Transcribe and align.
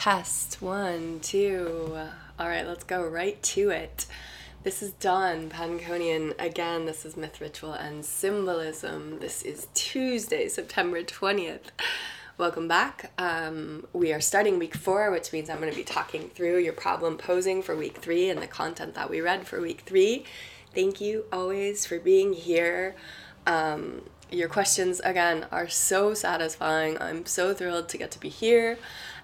Test 0.00 0.62
one, 0.62 1.20
two. 1.20 1.94
All 2.38 2.48
right, 2.48 2.66
let's 2.66 2.84
go 2.84 3.06
right 3.06 3.40
to 3.42 3.68
it. 3.68 4.06
This 4.62 4.82
is 4.82 4.92
Dawn 4.92 5.50
Panconian. 5.50 6.32
Again, 6.38 6.86
this 6.86 7.04
is 7.04 7.18
Myth, 7.18 7.38
Ritual, 7.38 7.74
and 7.74 8.02
Symbolism. 8.02 9.18
This 9.18 9.42
is 9.42 9.66
Tuesday, 9.74 10.48
September 10.48 11.02
20th. 11.02 11.64
Welcome 12.38 12.66
back. 12.66 13.12
Um, 13.18 13.86
we 13.92 14.10
are 14.14 14.22
starting 14.22 14.58
week 14.58 14.74
four, 14.74 15.10
which 15.10 15.34
means 15.34 15.50
I'm 15.50 15.58
going 15.60 15.70
to 15.70 15.76
be 15.76 15.84
talking 15.84 16.30
through 16.30 16.60
your 16.60 16.72
problem 16.72 17.18
posing 17.18 17.60
for 17.60 17.76
week 17.76 17.98
three 17.98 18.30
and 18.30 18.40
the 18.40 18.46
content 18.46 18.94
that 18.94 19.10
we 19.10 19.20
read 19.20 19.46
for 19.46 19.60
week 19.60 19.82
three. 19.84 20.24
Thank 20.74 21.02
you 21.02 21.26
always 21.30 21.84
for 21.84 21.98
being 21.98 22.32
here. 22.32 22.96
Um, 23.46 24.04
your 24.30 24.48
questions, 24.48 25.00
again, 25.00 25.44
are 25.52 25.68
so 25.68 26.14
satisfying. 26.14 26.96
I'm 27.02 27.26
so 27.26 27.52
thrilled 27.52 27.90
to 27.90 27.98
get 27.98 28.10
to 28.12 28.18
be 28.18 28.30
here 28.30 28.78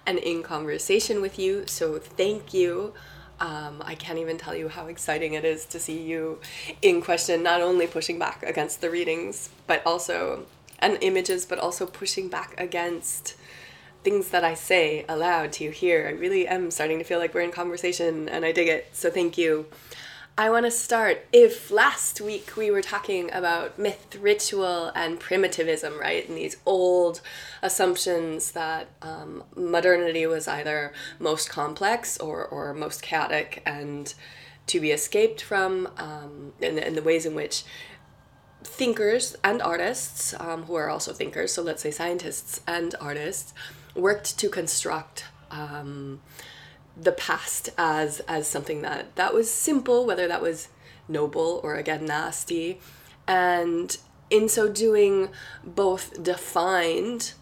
and 0.07 0.17
in 0.17 0.41
conversation 0.41 1.21
with 1.21 1.37
you. 1.37 1.67
So 1.67 1.99
thank 1.99 2.53
you. 2.53 2.93
Um, 3.39 3.83
I 3.85 3.93
can't 3.93 4.17
even 4.17 4.37
tell 4.37 4.55
you 4.55 4.69
how 4.69 4.87
exciting 4.87 5.33
it 5.33 5.45
is 5.45 5.65
to 5.65 5.79
see 5.79 6.01
you 6.01 6.39
in 6.81 7.01
question, 7.01 7.43
not 7.43 7.61
only 7.61 7.85
pushing 7.85 8.17
back 8.17 8.41
against 8.41 8.81
the 8.81 8.89
readings, 8.89 9.49
but 9.67 9.83
also, 9.85 10.45
and 10.79 10.97
images, 11.01 11.45
but 11.45 11.59
also 11.59 11.85
pushing 11.85 12.29
back 12.29 12.59
against 12.59 13.35
things 14.03 14.29
that 14.29 14.43
I 14.43 14.53
say 14.53 15.05
aloud 15.07 15.51
to 15.53 15.65
you 15.65 15.71
here. 15.71 16.07
I 16.07 16.11
really 16.11 16.47
am 16.47 16.71
starting 16.71 16.97
to 16.97 17.03
feel 17.03 17.19
like 17.19 17.33
we're 17.33 17.41
in 17.41 17.51
conversation 17.51 18.29
and 18.29 18.45
I 18.45 18.53
dig 18.53 18.69
it. 18.69 18.87
So 18.93 19.11
thank 19.11 19.37
you. 19.37 19.67
I 20.39 20.51
want 20.51 20.67
to 20.67 20.71
start. 20.71 21.25
If 21.33 21.71
last 21.71 22.21
week 22.21 22.55
we 22.55 22.69
were 22.69 22.83
talking 22.83 23.33
about 23.33 23.79
myth, 23.79 24.15
ritual, 24.21 24.91
and 24.93 25.19
primitivism, 25.19 25.97
right? 25.99 26.29
And 26.29 26.37
these 26.37 26.57
old 26.63 27.21
assumptions 27.63 28.51
that 28.51 28.87
um, 29.01 29.45
modernity 29.55 30.27
was 30.27 30.47
either 30.47 30.93
most 31.17 31.49
complex 31.49 32.19
or, 32.19 32.45
or 32.45 32.75
most 32.75 33.01
chaotic 33.01 33.63
and 33.65 34.13
to 34.67 34.79
be 34.79 34.91
escaped 34.91 35.41
from, 35.41 35.89
um, 35.97 36.53
and, 36.61 36.77
and 36.77 36.95
the 36.95 37.01
ways 37.01 37.25
in 37.25 37.33
which 37.33 37.63
thinkers 38.63 39.35
and 39.43 39.59
artists, 39.59 40.35
um, 40.39 40.63
who 40.63 40.75
are 40.75 40.87
also 40.87 41.13
thinkers, 41.13 41.51
so 41.51 41.63
let's 41.63 41.81
say 41.81 41.89
scientists 41.89 42.61
and 42.67 42.93
artists, 43.01 43.55
worked 43.95 44.37
to 44.37 44.49
construct. 44.49 45.25
Um, 45.49 46.21
the 46.99 47.11
past 47.11 47.69
as 47.77 48.19
as 48.21 48.47
something 48.47 48.81
that 48.81 49.15
that 49.15 49.33
was 49.33 49.51
simple, 49.51 50.05
whether 50.05 50.27
that 50.27 50.41
was 50.41 50.69
noble 51.07 51.61
or 51.63 51.75
again 51.75 52.05
nasty, 52.05 52.79
and 53.27 53.97
in 54.29 54.49
so 54.49 54.67
doing, 54.67 55.29
both 55.63 56.21
defined 56.21 57.33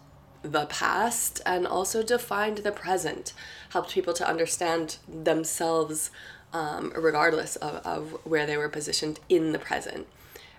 the 0.42 0.66
past 0.66 1.40
and 1.44 1.66
also 1.66 2.02
defined 2.02 2.58
the 2.58 2.70
present, 2.70 3.32
helped 3.70 3.92
people 3.92 4.14
to 4.14 4.28
understand 4.28 4.98
themselves 5.08 6.10
um, 6.52 6.92
regardless 6.96 7.56
of, 7.56 7.84
of 7.84 8.20
where 8.24 8.46
they 8.46 8.56
were 8.56 8.68
positioned 8.68 9.18
in 9.28 9.52
the 9.52 9.58
present. 9.58 10.06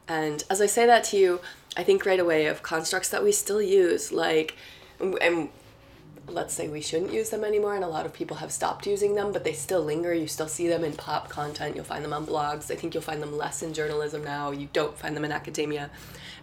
And 0.07 0.43
as 0.49 0.61
I 0.61 0.65
say 0.65 0.85
that 0.85 1.03
to 1.05 1.17
you, 1.17 1.39
I 1.75 1.83
think 1.83 2.05
right 2.05 2.19
away 2.19 2.47
of 2.47 2.63
constructs 2.63 3.09
that 3.09 3.23
we 3.23 3.31
still 3.31 3.61
use, 3.61 4.11
like, 4.11 4.55
and 4.99 5.49
let's 6.29 6.53
say 6.53 6.67
we 6.67 6.81
shouldn't 6.81 7.13
use 7.13 7.29
them 7.29 7.43
anymore 7.43 7.75
and 7.75 7.83
a 7.83 7.87
lot 7.87 8.05
of 8.05 8.13
people 8.13 8.37
have 8.37 8.51
stopped 8.51 8.85
using 8.85 9.15
them 9.15 9.31
but 9.31 9.43
they 9.43 9.53
still 9.53 9.81
linger. 9.81 10.13
You 10.13 10.27
still 10.27 10.47
see 10.47 10.67
them 10.67 10.83
in 10.83 10.93
pop 10.93 11.29
content. 11.29 11.75
You'll 11.75 11.85
find 11.85 12.03
them 12.03 12.13
on 12.13 12.25
blogs. 12.25 12.69
I 12.69 12.75
think 12.75 12.93
you'll 12.93 13.03
find 13.03 13.21
them 13.21 13.37
less 13.37 13.63
in 13.63 13.73
journalism 13.73 14.23
now. 14.23 14.51
You 14.51 14.67
don't 14.73 14.97
find 14.97 15.15
them 15.15 15.25
in 15.25 15.31
academia 15.31 15.89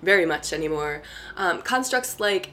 very 0.03 0.27
much 0.27 0.53
anymore. 0.53 1.03
Um, 1.37 1.63
constructs 1.63 2.19
like 2.19 2.51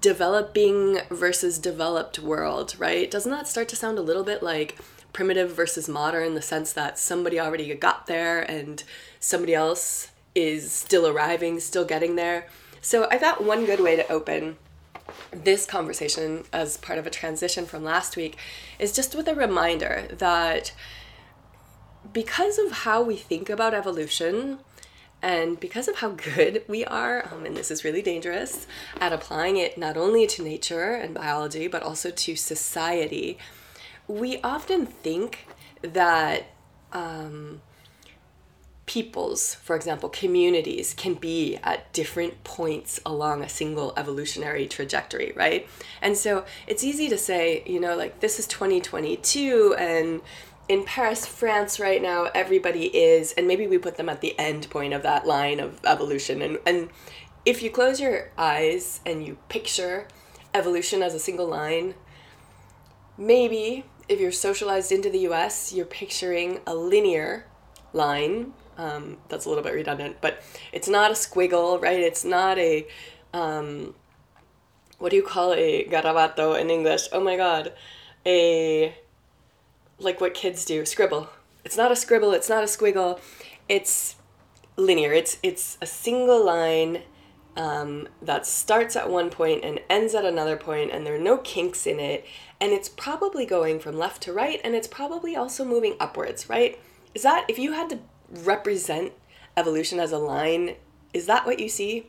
developing 0.00 0.98
versus 1.10 1.58
developed 1.58 2.18
world 2.18 2.74
right? 2.78 3.10
Doesn't 3.10 3.30
that 3.30 3.46
start 3.46 3.68
to 3.68 3.76
sound 3.76 3.98
a 3.98 4.02
little 4.02 4.24
bit 4.24 4.42
like 4.42 4.78
primitive 5.12 5.52
versus 5.52 5.88
modern 5.88 6.34
the 6.34 6.42
sense 6.42 6.72
that 6.72 6.98
somebody 6.98 7.38
already 7.40 7.72
got 7.74 8.06
there 8.06 8.42
and 8.42 8.82
somebody 9.20 9.54
else 9.54 10.10
is 10.34 10.70
still 10.70 11.06
arriving 11.06 11.60
still 11.60 11.84
getting 11.84 12.16
there? 12.16 12.48
So 12.80 13.08
i 13.10 13.18
thought 13.18 13.42
one 13.42 13.66
good 13.66 13.80
way 13.80 13.96
to 13.96 14.08
open 14.12 14.58
this 15.32 15.66
conversation 15.66 16.44
as 16.52 16.76
part 16.76 16.98
of 16.98 17.06
a 17.06 17.10
transition 17.10 17.66
from 17.66 17.84
last 17.84 18.16
week 18.16 18.36
is 18.78 18.92
just 18.92 19.14
with 19.14 19.28
a 19.28 19.34
reminder 19.34 20.08
that 20.12 20.72
because 22.12 22.58
of 22.58 22.72
how 22.72 23.02
we 23.02 23.16
think 23.16 23.50
about 23.50 23.74
evolution 23.74 24.58
and 25.22 25.58
because 25.58 25.88
of 25.88 25.96
how 25.96 26.10
good 26.10 26.62
we 26.68 26.84
are, 26.84 27.26
um, 27.32 27.44
and 27.46 27.56
this 27.56 27.70
is 27.70 27.84
really 27.84 28.02
dangerous, 28.02 28.66
at 29.00 29.12
applying 29.12 29.56
it 29.56 29.76
not 29.78 29.96
only 29.96 30.26
to 30.26 30.42
nature 30.42 30.92
and 30.92 31.14
biology, 31.14 31.66
but 31.66 31.82
also 31.82 32.10
to 32.10 32.36
society, 32.36 33.38
we 34.06 34.40
often 34.42 34.86
think 34.86 35.46
that 35.82 36.46
um, 36.92 37.60
peoples, 38.86 39.54
for 39.56 39.74
example, 39.74 40.08
communities 40.08 40.94
can 40.94 41.14
be 41.14 41.56
at 41.64 41.92
different 41.92 42.44
points 42.44 43.00
along 43.04 43.42
a 43.42 43.48
single 43.48 43.92
evolutionary 43.96 44.66
trajectory, 44.66 45.32
right? 45.34 45.68
And 46.00 46.16
so 46.16 46.44
it's 46.68 46.84
easy 46.84 47.08
to 47.08 47.18
say, 47.18 47.64
you 47.66 47.80
know, 47.80 47.96
like 47.96 48.20
this 48.20 48.38
is 48.38 48.46
2022 48.46 49.74
and 49.78 50.22
in 50.68 50.84
Paris, 50.84 51.26
France 51.26 51.78
right 51.78 52.02
now, 52.02 52.28
everybody 52.34 52.86
is, 52.86 53.32
and 53.32 53.46
maybe 53.46 53.66
we 53.66 53.78
put 53.78 53.96
them 53.96 54.08
at 54.08 54.20
the 54.20 54.36
end 54.38 54.68
point 54.68 54.94
of 54.94 55.02
that 55.02 55.26
line 55.26 55.60
of 55.60 55.80
evolution. 55.84 56.42
And, 56.42 56.58
and 56.66 56.88
if 57.44 57.62
you 57.62 57.70
close 57.70 58.00
your 58.00 58.30
eyes 58.36 59.00
and 59.06 59.24
you 59.24 59.38
picture 59.48 60.08
evolution 60.54 61.02
as 61.02 61.14
a 61.14 61.20
single 61.20 61.46
line, 61.46 61.94
maybe 63.16 63.84
if 64.08 64.20
you're 64.20 64.32
socialized 64.32 64.90
into 64.90 65.10
the 65.10 65.20
US, 65.30 65.72
you're 65.72 65.86
picturing 65.86 66.60
a 66.66 66.74
linear 66.74 67.46
line 67.92 68.52
um, 68.76 69.18
that's 69.28 69.44
a 69.44 69.48
little 69.48 69.64
bit 69.64 69.74
redundant, 69.74 70.16
but 70.20 70.42
it's 70.72 70.88
not 70.88 71.10
a 71.10 71.14
squiggle, 71.14 71.80
right? 71.80 72.00
It's 72.00 72.24
not 72.24 72.58
a, 72.58 72.86
um, 73.32 73.94
what 74.98 75.10
do 75.10 75.16
you 75.16 75.22
call 75.22 75.52
a 75.54 75.84
garabato 75.86 76.58
in 76.60 76.70
English? 76.70 77.08
Oh 77.12 77.20
my 77.20 77.36
god. 77.36 77.72
A, 78.24 78.94
like 79.98 80.20
what 80.20 80.34
kids 80.34 80.64
do, 80.64 80.84
scribble. 80.84 81.28
It's 81.64 81.76
not 81.76 81.90
a 81.90 81.96
scribble, 81.96 82.32
it's 82.32 82.48
not 82.48 82.62
a 82.62 82.66
squiggle. 82.66 83.20
It's 83.68 84.16
linear. 84.76 85.12
It's, 85.12 85.38
it's 85.42 85.78
a 85.80 85.86
single 85.86 86.44
line 86.44 87.02
um, 87.56 88.08
that 88.20 88.46
starts 88.46 88.96
at 88.96 89.10
one 89.10 89.30
point 89.30 89.64
and 89.64 89.80
ends 89.88 90.14
at 90.14 90.24
another 90.24 90.56
point, 90.56 90.90
and 90.92 91.06
there 91.06 91.14
are 91.14 91.18
no 91.18 91.38
kinks 91.38 91.86
in 91.86 91.98
it. 91.98 92.24
And 92.60 92.72
it's 92.72 92.88
probably 92.88 93.46
going 93.46 93.80
from 93.80 93.98
left 93.98 94.22
to 94.22 94.32
right, 94.32 94.60
and 94.62 94.74
it's 94.74 94.88
probably 94.88 95.34
also 95.36 95.64
moving 95.64 95.96
upwards, 95.98 96.48
right? 96.48 96.78
Is 97.14 97.22
that, 97.22 97.46
if 97.48 97.58
you 97.58 97.72
had 97.72 97.88
to 97.90 97.98
represent 98.30 99.12
evolution 99.56 99.98
as 100.00 100.12
a 100.12 100.18
line, 100.18 100.76
is 101.12 101.26
that 101.26 101.46
what 101.46 101.58
you 101.58 101.68
see? 101.68 102.06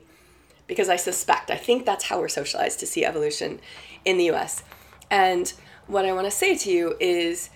Because 0.67 0.89
I 0.89 0.97
suspect, 0.97 1.49
I 1.49 1.55
think 1.55 1.85
that's 1.85 2.05
how 2.05 2.19
we're 2.19 2.27
socialized 2.27 2.79
to 2.81 2.87
see 2.87 3.05
evolution 3.05 3.59
in 4.03 4.17
the 4.17 4.29
US. 4.31 4.63
And 5.09 5.51
what 5.87 6.05
I 6.05 6.11
want 6.11 6.25
to 6.25 6.31
say 6.31 6.57
to 6.57 6.71
you 6.71 6.95
is 6.99 7.49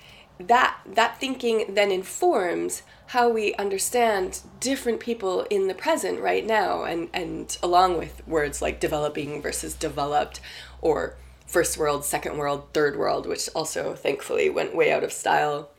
that 0.47 0.77
that 0.85 1.19
thinking 1.19 1.73
then 1.73 1.91
informs 1.91 2.83
how 3.07 3.29
we 3.29 3.53
understand 3.55 4.39
different 4.59 4.99
people 4.99 5.41
in 5.49 5.67
the 5.67 5.73
present 5.73 6.19
right 6.19 6.45
now 6.45 6.83
and 6.83 7.09
and 7.13 7.57
along 7.61 7.97
with 7.97 8.25
words 8.27 8.61
like 8.61 8.79
developing 8.79 9.41
versus 9.41 9.73
developed 9.75 10.39
or 10.81 11.15
first 11.45 11.77
world 11.77 12.03
second 12.05 12.37
world 12.37 12.67
third 12.73 12.97
world 12.97 13.25
which 13.25 13.49
also 13.53 13.93
thankfully 13.93 14.49
went 14.49 14.75
way 14.75 14.91
out 14.91 15.03
of 15.03 15.11
style 15.11 15.69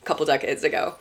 a 0.00 0.04
couple 0.04 0.24
decades 0.26 0.62
ago 0.62 0.94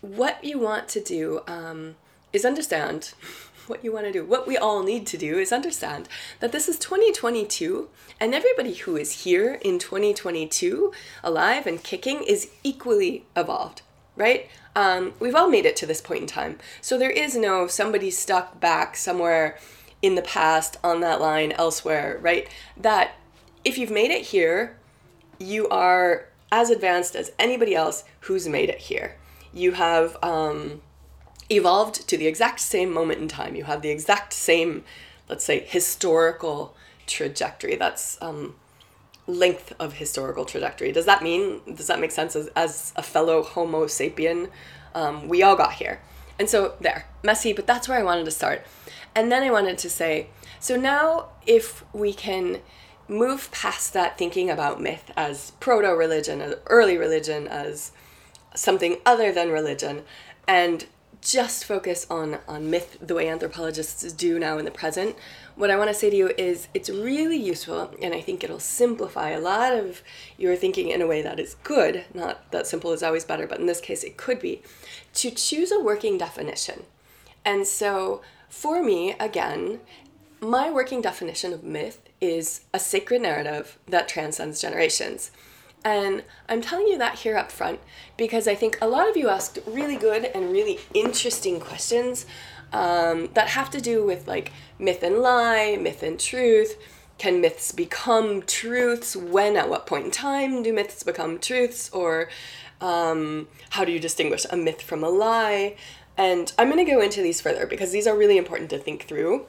what 0.00 0.42
you 0.42 0.58
want 0.58 0.88
to 0.88 1.00
do 1.00 1.40
um, 1.46 1.96
is 2.32 2.44
understand 2.44 3.12
what 3.66 3.84
you 3.84 3.92
want 3.92 4.06
to 4.06 4.12
do. 4.12 4.24
What 4.24 4.46
we 4.46 4.56
all 4.56 4.82
need 4.82 5.06
to 5.08 5.18
do 5.18 5.38
is 5.38 5.52
understand 5.52 6.08
that 6.40 6.52
this 6.52 6.68
is 6.68 6.78
2022 6.78 7.88
and 8.18 8.34
everybody 8.34 8.74
who 8.74 8.96
is 8.96 9.24
here 9.24 9.54
in 9.62 9.78
2022, 9.78 10.92
alive 11.22 11.66
and 11.66 11.82
kicking, 11.82 12.22
is 12.22 12.50
equally 12.62 13.24
evolved, 13.36 13.82
right? 14.16 14.48
Um, 14.74 15.14
we've 15.20 15.34
all 15.34 15.48
made 15.48 15.66
it 15.66 15.76
to 15.76 15.86
this 15.86 16.00
point 16.00 16.22
in 16.22 16.26
time. 16.26 16.58
So 16.80 16.98
there 16.98 17.10
is 17.10 17.36
no 17.36 17.66
somebody 17.66 18.10
stuck 18.10 18.60
back 18.60 18.96
somewhere 18.96 19.58
in 20.02 20.14
the 20.14 20.22
past 20.22 20.78
on 20.82 21.00
that 21.00 21.20
line 21.20 21.52
elsewhere, 21.52 22.18
right? 22.20 22.48
That 22.76 23.12
if 23.64 23.78
you've 23.78 23.90
made 23.90 24.10
it 24.10 24.26
here, 24.26 24.76
you 25.38 25.68
are 25.68 26.26
as 26.50 26.70
advanced 26.70 27.14
as 27.14 27.32
anybody 27.38 27.74
else 27.74 28.04
who's 28.20 28.48
made 28.48 28.68
it 28.68 28.78
here 28.78 29.16
you 29.52 29.72
have 29.72 30.16
um, 30.22 30.80
evolved 31.48 32.08
to 32.08 32.16
the 32.16 32.26
exact 32.26 32.60
same 32.60 32.92
moment 32.92 33.20
in 33.20 33.28
time. 33.28 33.54
You 33.54 33.64
have 33.64 33.82
the 33.82 33.90
exact 33.90 34.32
same, 34.32 34.84
let's 35.28 35.44
say, 35.44 35.60
historical 35.60 36.74
trajectory. 37.06 37.76
That's 37.76 38.18
um, 38.22 38.54
length 39.26 39.72
of 39.78 39.94
historical 39.94 40.44
trajectory. 40.44 40.92
Does 40.92 41.06
that 41.06 41.22
mean, 41.22 41.60
does 41.74 41.86
that 41.88 42.00
make 42.00 42.10
sense 42.10 42.36
as, 42.36 42.48
as 42.56 42.92
a 42.96 43.02
fellow 43.02 43.42
Homo 43.42 43.86
sapien? 43.86 44.50
Um, 44.94 45.28
we 45.28 45.42
all 45.42 45.56
got 45.56 45.74
here. 45.74 46.00
And 46.38 46.48
so 46.48 46.74
there, 46.80 47.06
messy, 47.22 47.52
but 47.52 47.66
that's 47.66 47.88
where 47.88 47.98
I 47.98 48.02
wanted 48.02 48.24
to 48.24 48.30
start. 48.30 48.64
And 49.14 49.30
then 49.30 49.42
I 49.42 49.50
wanted 49.50 49.78
to 49.78 49.90
say, 49.90 50.28
so 50.58 50.76
now 50.76 51.30
if 51.46 51.84
we 51.92 52.12
can 52.12 52.60
move 53.08 53.50
past 53.50 53.92
that 53.92 54.16
thinking 54.16 54.48
about 54.48 54.80
myth 54.80 55.10
as 55.16 55.50
proto 55.60 55.88
religion, 55.88 56.40
as 56.40 56.54
early 56.66 56.96
religion, 56.96 57.48
as 57.48 57.92
something 58.54 58.98
other 59.06 59.32
than 59.32 59.50
religion, 59.50 60.02
and 60.46 60.86
just 61.22 61.64
focus 61.64 62.06
on, 62.08 62.38
on 62.48 62.70
myth 62.70 62.96
the 63.00 63.14
way 63.14 63.28
anthropologists 63.28 64.12
do 64.12 64.38
now 64.38 64.56
in 64.58 64.64
the 64.64 64.70
present, 64.70 65.14
what 65.54 65.70
I 65.70 65.76
want 65.76 65.88
to 65.88 65.94
say 65.94 66.08
to 66.08 66.16
you 66.16 66.32
is 66.38 66.68
it's 66.72 66.88
really 66.88 67.36
useful, 67.36 67.94
and 68.02 68.14
I 68.14 68.22
think 68.22 68.42
it'll 68.42 68.58
simplify 68.58 69.30
a 69.30 69.40
lot 69.40 69.72
of 69.72 70.02
your 70.38 70.56
thinking 70.56 70.88
in 70.88 71.02
a 71.02 71.06
way 71.06 71.20
that 71.20 71.38
is 71.38 71.56
good. 71.62 72.04
Not 72.14 72.50
that 72.50 72.66
simple 72.66 72.92
is 72.92 73.02
always 73.02 73.24
better, 73.24 73.46
but 73.46 73.60
in 73.60 73.66
this 73.66 73.80
case, 73.80 74.02
it 74.02 74.16
could 74.16 74.40
be 74.40 74.62
to 75.14 75.30
choose 75.30 75.70
a 75.70 75.80
working 75.80 76.16
definition. 76.16 76.84
And 77.44 77.66
so, 77.66 78.22
for 78.48 78.82
me, 78.82 79.14
again, 79.20 79.80
my 80.40 80.70
working 80.70 81.02
definition 81.02 81.52
of 81.52 81.62
myth 81.62 82.00
is 82.20 82.62
a 82.72 82.78
sacred 82.78 83.20
narrative 83.20 83.78
that 83.86 84.08
transcends 84.08 84.60
generations. 84.60 85.30
And 85.84 86.24
I'm 86.48 86.60
telling 86.60 86.86
you 86.88 86.98
that 86.98 87.20
here 87.20 87.36
up 87.36 87.50
front 87.50 87.80
because 88.16 88.46
I 88.46 88.54
think 88.54 88.76
a 88.82 88.88
lot 88.88 89.08
of 89.08 89.16
you 89.16 89.28
asked 89.28 89.58
really 89.66 89.96
good 89.96 90.24
and 90.24 90.52
really 90.52 90.78
interesting 90.92 91.58
questions 91.58 92.26
um, 92.72 93.30
that 93.34 93.48
have 93.48 93.70
to 93.70 93.80
do 93.80 94.04
with 94.04 94.28
like 94.28 94.52
myth 94.78 95.02
and 95.02 95.18
lie, 95.18 95.76
myth 95.80 96.02
and 96.02 96.20
truth. 96.20 96.76
Can 97.18 97.40
myths 97.40 97.72
become 97.72 98.42
truths? 98.42 99.16
When, 99.16 99.56
at 99.56 99.68
what 99.68 99.86
point 99.86 100.06
in 100.06 100.10
time 100.10 100.62
do 100.62 100.72
myths 100.72 101.02
become 101.02 101.38
truths? 101.38 101.90
Or 101.90 102.28
um, 102.80 103.48
how 103.70 103.84
do 103.84 103.92
you 103.92 103.98
distinguish 103.98 104.46
a 104.50 104.56
myth 104.56 104.82
from 104.82 105.02
a 105.02 105.08
lie? 105.08 105.76
And 106.16 106.52
I'm 106.58 106.70
going 106.70 106.84
to 106.84 106.90
go 106.90 107.00
into 107.00 107.22
these 107.22 107.40
further 107.40 107.66
because 107.66 107.92
these 107.92 108.06
are 108.06 108.16
really 108.16 108.36
important 108.36 108.70
to 108.70 108.78
think 108.78 109.04
through. 109.04 109.46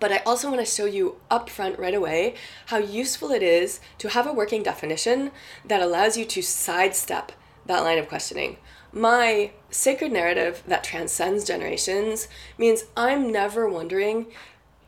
But 0.00 0.12
I 0.12 0.18
also 0.18 0.48
want 0.48 0.60
to 0.60 0.70
show 0.70 0.84
you 0.84 1.16
upfront 1.30 1.78
right 1.78 1.94
away 1.94 2.34
how 2.66 2.78
useful 2.78 3.30
it 3.30 3.42
is 3.42 3.80
to 3.98 4.08
have 4.08 4.26
a 4.26 4.32
working 4.32 4.62
definition 4.62 5.30
that 5.64 5.82
allows 5.82 6.16
you 6.16 6.24
to 6.26 6.42
sidestep 6.42 7.32
that 7.66 7.82
line 7.82 7.98
of 7.98 8.08
questioning. 8.08 8.58
My 8.92 9.52
sacred 9.70 10.12
narrative 10.12 10.62
that 10.66 10.84
transcends 10.84 11.44
generations 11.44 12.28
means 12.56 12.84
I'm 12.96 13.30
never 13.30 13.68
wondering 13.68 14.26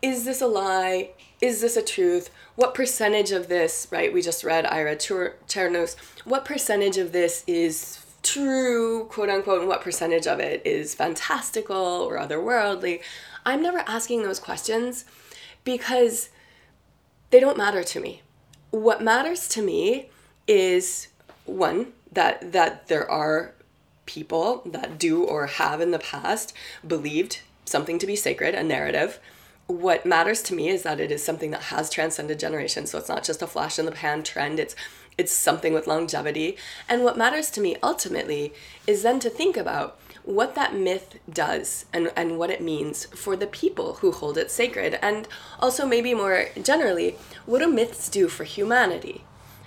is 0.03 0.25
this 0.25 0.41
a 0.41 0.47
lie? 0.47 1.11
Is 1.43 1.61
this 1.61 1.77
a 1.77 1.83
truth? 1.83 2.31
What 2.57 2.75
percentage 2.75 3.33
of 3.33 3.49
this, 3.49 3.87
right? 3.91 4.13
We 4.13 4.23
just 4.23 4.45
read 4.45 4.65
Ira 4.65 4.97
Chernus. 4.97 5.95
What 6.25 6.47
percentage 6.47 6.97
of 6.97 7.13
this 7.13 7.45
is 7.47 7.99
true, 8.23 9.05
quote 9.07 9.29
unquote, 9.29 9.61
and 9.61 9.69
what 9.69 9.83
percentage 9.83 10.27
of 10.27 10.41
it 10.41 10.63
is 10.65 10.95
fantastical 10.95 11.77
or 11.77 12.19
otherworldly? 12.19 13.01
I'm 13.45 13.63
never 13.63 13.79
asking 13.87 14.23
those 14.23 14.39
questions 14.39 15.05
because 15.65 16.31
they 17.31 17.41
don't 17.41 17.57
matter 17.57 17.83
to 17.83 18.01
me. 18.01 18.23
What 18.71 19.03
matters 19.03 19.49
to 19.49 19.63
me 19.63 20.11
is 20.47 21.09
one 21.47 21.93
that 22.13 22.53
that 22.53 22.89
there 22.89 23.09
are 23.11 23.55
people 24.07 24.63
that 24.67 24.99
do 24.99 25.25
or 25.25 25.47
have 25.47 25.81
in 25.81 25.93
the 25.93 25.99
past 25.99 26.53
believed 26.87 27.41
something 27.65 27.99
to 27.99 28.07
be 28.07 28.17
sacred, 28.17 28.55
a 28.55 28.63
narrative. 28.63 29.21
What 29.69 30.05
matters 30.05 30.43
to 30.43 30.55
me 30.55 30.69
is 30.69 30.83
that 30.83 30.99
it 30.99 31.13
is 31.13 31.23
something 31.23 31.53
that 31.53 31.63
has 31.63 31.89
transcended 31.89 32.41
generations. 32.41 32.91
So 32.91 32.99
it's 32.99 33.09
not 33.09 33.23
just 33.23 33.43
a 33.43 33.47
flash 33.47 33.79
in 33.79 33.87
the 33.87 33.93
pan 33.93 34.25
trend. 34.25 34.59
It's 34.59 34.75
it's 35.21 35.33
something 35.33 35.75
with 35.75 35.87
longevity. 35.87 36.57
And 36.89 37.05
what 37.05 37.19
matters 37.19 37.51
to 37.51 37.61
me 37.61 37.77
ultimately 37.83 38.55
is 38.87 39.03
then 39.03 39.21
to 39.21 39.29
think 39.29 39.57
about 39.59 40.01
what 40.25 40.55
that 40.55 40.75
myth 40.75 41.19
does 41.31 41.85
and, 41.93 42.11
and 42.17 42.39
what 42.39 42.51
it 42.51 42.63
means 42.63 43.05
for 43.07 43.37
the 43.37 43.47
people 43.47 43.95
who 43.97 44.13
hold 44.13 44.39
it 44.39 44.51
sacred. 44.51 44.99
And 45.03 45.29
also, 45.59 45.87
maybe 45.87 46.15
more 46.15 46.47
generally, 46.63 47.17
what 47.45 47.59
do 47.59 47.69
myths 47.69 48.09
do 48.09 48.29
for 48.29 48.45
humanity? 48.45 49.25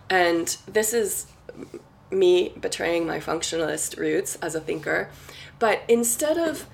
And 0.09 0.57
this 0.67 0.91
is 0.94 1.27
me 2.11 2.53
betraying 2.59 3.05
my 3.05 3.19
functionalist 3.19 3.97
roots 3.97 4.38
as 4.41 4.55
a 4.55 4.59
thinker. 4.59 5.09
But 5.59 5.83
instead 5.88 6.38
of 6.38 6.65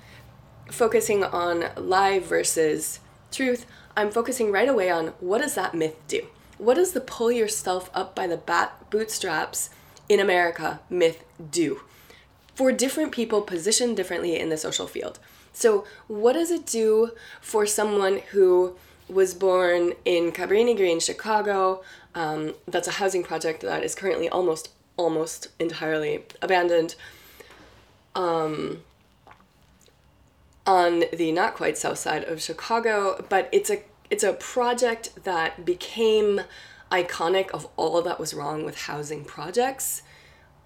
focusing 0.70 1.22
on 1.22 1.66
lie 1.76 2.18
versus 2.18 3.00
truth, 3.30 3.66
I'm 3.94 4.10
focusing 4.10 4.50
right 4.50 4.68
away 4.68 4.90
on 4.90 5.08
what 5.20 5.42
does 5.42 5.54
that 5.54 5.74
myth 5.74 5.96
do? 6.08 6.26
What 6.60 6.74
does 6.74 6.92
the 6.92 7.00
pull 7.00 7.32
yourself 7.32 7.90
up 7.94 8.14
by 8.14 8.26
the 8.26 8.36
bat 8.36 8.90
bootstraps 8.90 9.70
in 10.08 10.20
America 10.20 10.80
myth 10.90 11.24
do? 11.50 11.80
for 12.60 12.72
different 12.72 13.10
people 13.10 13.40
positioned 13.40 13.96
differently 13.96 14.38
in 14.38 14.50
the 14.50 14.56
social 14.58 14.86
field. 14.86 15.18
So, 15.50 15.86
what 16.08 16.34
does 16.34 16.50
it 16.50 16.66
do 16.66 17.12
for 17.40 17.64
someone 17.64 18.20
who 18.32 18.76
was 19.08 19.32
born 19.32 19.94
in 20.04 20.30
Cabrini 20.30 20.76
Green, 20.76 21.00
Chicago? 21.00 21.82
Um, 22.14 22.52
that's 22.68 22.86
a 22.86 22.90
housing 22.90 23.22
project 23.22 23.62
that 23.62 23.82
is 23.82 23.94
currently 23.94 24.28
almost 24.28 24.68
almost 24.98 25.48
entirely 25.58 26.24
abandoned. 26.42 26.96
Um, 28.14 28.82
on 30.66 31.04
the 31.14 31.32
not 31.32 31.54
quite 31.54 31.78
south 31.78 31.96
side 31.96 32.24
of 32.24 32.42
Chicago, 32.42 33.24
but 33.30 33.48
it's 33.52 33.70
a 33.70 33.82
it's 34.10 34.24
a 34.24 34.32
project 34.32 35.24
that 35.24 35.64
became 35.64 36.42
iconic 36.90 37.50
of 37.50 37.68
all 37.76 38.02
that 38.02 38.18
was 38.18 38.34
wrong 38.34 38.64
with 38.64 38.82
housing 38.82 39.24
projects 39.24 40.02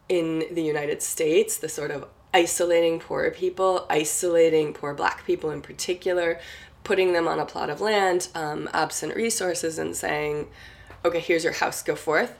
in 0.08 0.44
the 0.50 0.62
United 0.62 1.02
States, 1.02 1.58
the 1.58 1.69
sort 1.69 1.91
of 1.91 2.06
isolating 2.32 2.99
poor 2.99 3.31
people, 3.31 3.87
isolating 3.88 4.73
poor 4.73 4.94
black 4.94 5.25
people 5.25 5.50
in 5.50 5.61
particular, 5.61 6.41
putting 6.82 7.12
them 7.12 7.29
on 7.29 7.38
a 7.38 7.46
plot 7.46 7.70
of 7.70 7.81
land, 7.81 8.29
um, 8.35 8.69
absent 8.73 9.14
resources, 9.14 9.79
and 9.79 9.94
saying, 9.94 10.49
okay, 11.05 11.20
here's 11.20 11.44
your 11.44 11.52
house, 11.52 11.82
go 11.82 11.94
forth. 11.94 12.37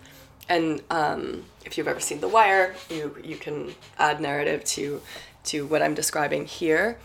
And 0.49 0.83
um, 0.91 1.45
if 1.65 1.79
you've 1.79 1.89
ever 1.89 2.01
seen 2.01 2.21
The 2.21 2.29
Wire, 2.29 2.75
you, 2.91 3.17
you 3.23 3.37
can 3.37 3.75
add 3.99 4.21
narrative 4.21 4.65
to, 4.65 5.01
to 5.45 5.67
what 5.67 5.81
I'm 5.81 5.95
describing 5.95 6.45
here. 6.45 6.99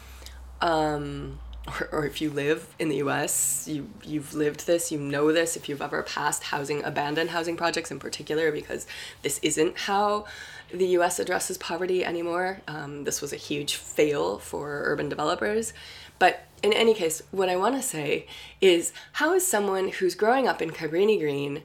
Um, 0.62 1.40
or, 1.70 1.90
or 1.92 2.06
if 2.06 2.22
you 2.22 2.30
live 2.30 2.74
in 2.80 2.90
the 2.90 2.98
US, 2.98 3.68
you, 3.68 3.90
you've 4.04 4.34
lived 4.34 4.66
this, 4.68 4.92
you 4.92 4.98
know 4.98 5.32
this, 5.32 5.56
if 5.56 5.70
you've 5.70 5.82
ever 5.82 6.04
passed 6.04 6.44
housing, 6.44 6.84
abandoned 6.84 7.30
housing 7.30 7.56
projects 7.56 7.92
in 7.92 8.00
particular, 8.00 8.52
because 8.52 8.88
this 9.22 9.40
isn't 9.40 9.78
how 9.78 10.26
the 10.74 10.88
US 10.98 11.20
addresses 11.20 11.58
poverty 11.58 12.04
anymore. 12.06 12.62
Um, 12.68 13.04
this 13.04 13.22
was 13.22 13.34
a 13.34 13.38
huge 13.38 13.76
fail 13.76 14.38
for 14.40 14.84
urban 14.86 15.10
developers. 15.10 15.74
But 16.20 16.46
in 16.62 16.74
any 16.74 16.94
case, 16.94 17.22
what 17.32 17.50
I 17.50 17.56
want 17.56 17.76
to 17.76 17.82
say 17.82 18.28
is 18.62 18.92
how 19.14 19.34
is 19.34 19.46
someone 19.46 19.90
who's 19.90 20.16
growing 20.16 20.48
up 20.48 20.62
in 20.62 20.72
Cabrini 20.72 21.20
Green 21.20 21.64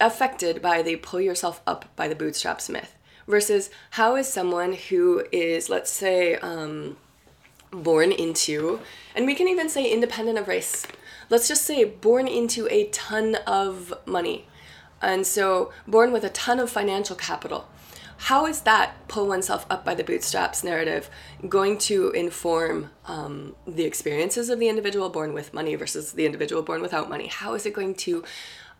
affected 0.00 0.60
by 0.60 0.82
the 0.82 0.96
pull 0.96 1.20
yourself 1.20 1.60
up 1.66 1.94
by 1.94 2.08
the 2.08 2.16
bootstraps 2.16 2.68
myth 2.68 2.96
versus 3.28 3.70
how 3.90 4.16
is 4.16 4.26
someone 4.26 4.72
who 4.72 5.24
is, 5.30 5.68
let's 5.68 5.90
say, 5.90 6.34
um, 6.36 6.96
born 7.72 8.12
into, 8.12 8.80
and 9.14 9.26
we 9.26 9.34
can 9.34 9.48
even 9.48 9.68
say 9.68 9.90
independent 9.90 10.38
of 10.38 10.46
race. 10.46 10.86
Let's 11.30 11.48
just 11.48 11.64
say 11.64 11.84
born 11.84 12.28
into 12.28 12.68
a 12.70 12.88
ton 12.88 13.36
of 13.46 13.92
money. 14.06 14.46
And 15.00 15.26
so 15.26 15.72
born 15.86 16.12
with 16.12 16.24
a 16.24 16.30
ton 16.30 16.60
of 16.60 16.70
financial 16.70 17.16
capital. 17.16 17.66
How 18.18 18.46
is 18.46 18.60
that 18.60 19.08
pull 19.08 19.26
oneself 19.26 19.66
up 19.68 19.84
by 19.84 19.96
the 19.96 20.04
bootstraps 20.04 20.62
narrative 20.62 21.10
going 21.48 21.76
to 21.78 22.10
inform 22.10 22.90
um, 23.06 23.56
the 23.66 23.82
experiences 23.82 24.48
of 24.48 24.60
the 24.60 24.68
individual 24.68 25.08
born 25.08 25.32
with 25.32 25.52
money 25.52 25.74
versus 25.74 26.12
the 26.12 26.24
individual 26.24 26.62
born 26.62 26.82
without 26.82 27.10
money? 27.10 27.26
How 27.26 27.54
is 27.54 27.66
it 27.66 27.74
going 27.74 27.94
to 27.96 28.22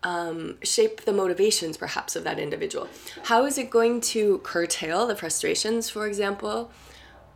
um, 0.01 0.57
shape 0.63 1.01
the 1.01 1.11
motivations 1.11 1.75
perhaps 1.75 2.15
of 2.15 2.23
that 2.23 2.39
individual? 2.39 2.87
How 3.23 3.45
is 3.45 3.57
it 3.57 3.69
going 3.69 3.99
to 4.01 4.37
curtail 4.39 5.07
the 5.07 5.15
frustrations, 5.15 5.89
for 5.89 6.07
example, 6.07 6.71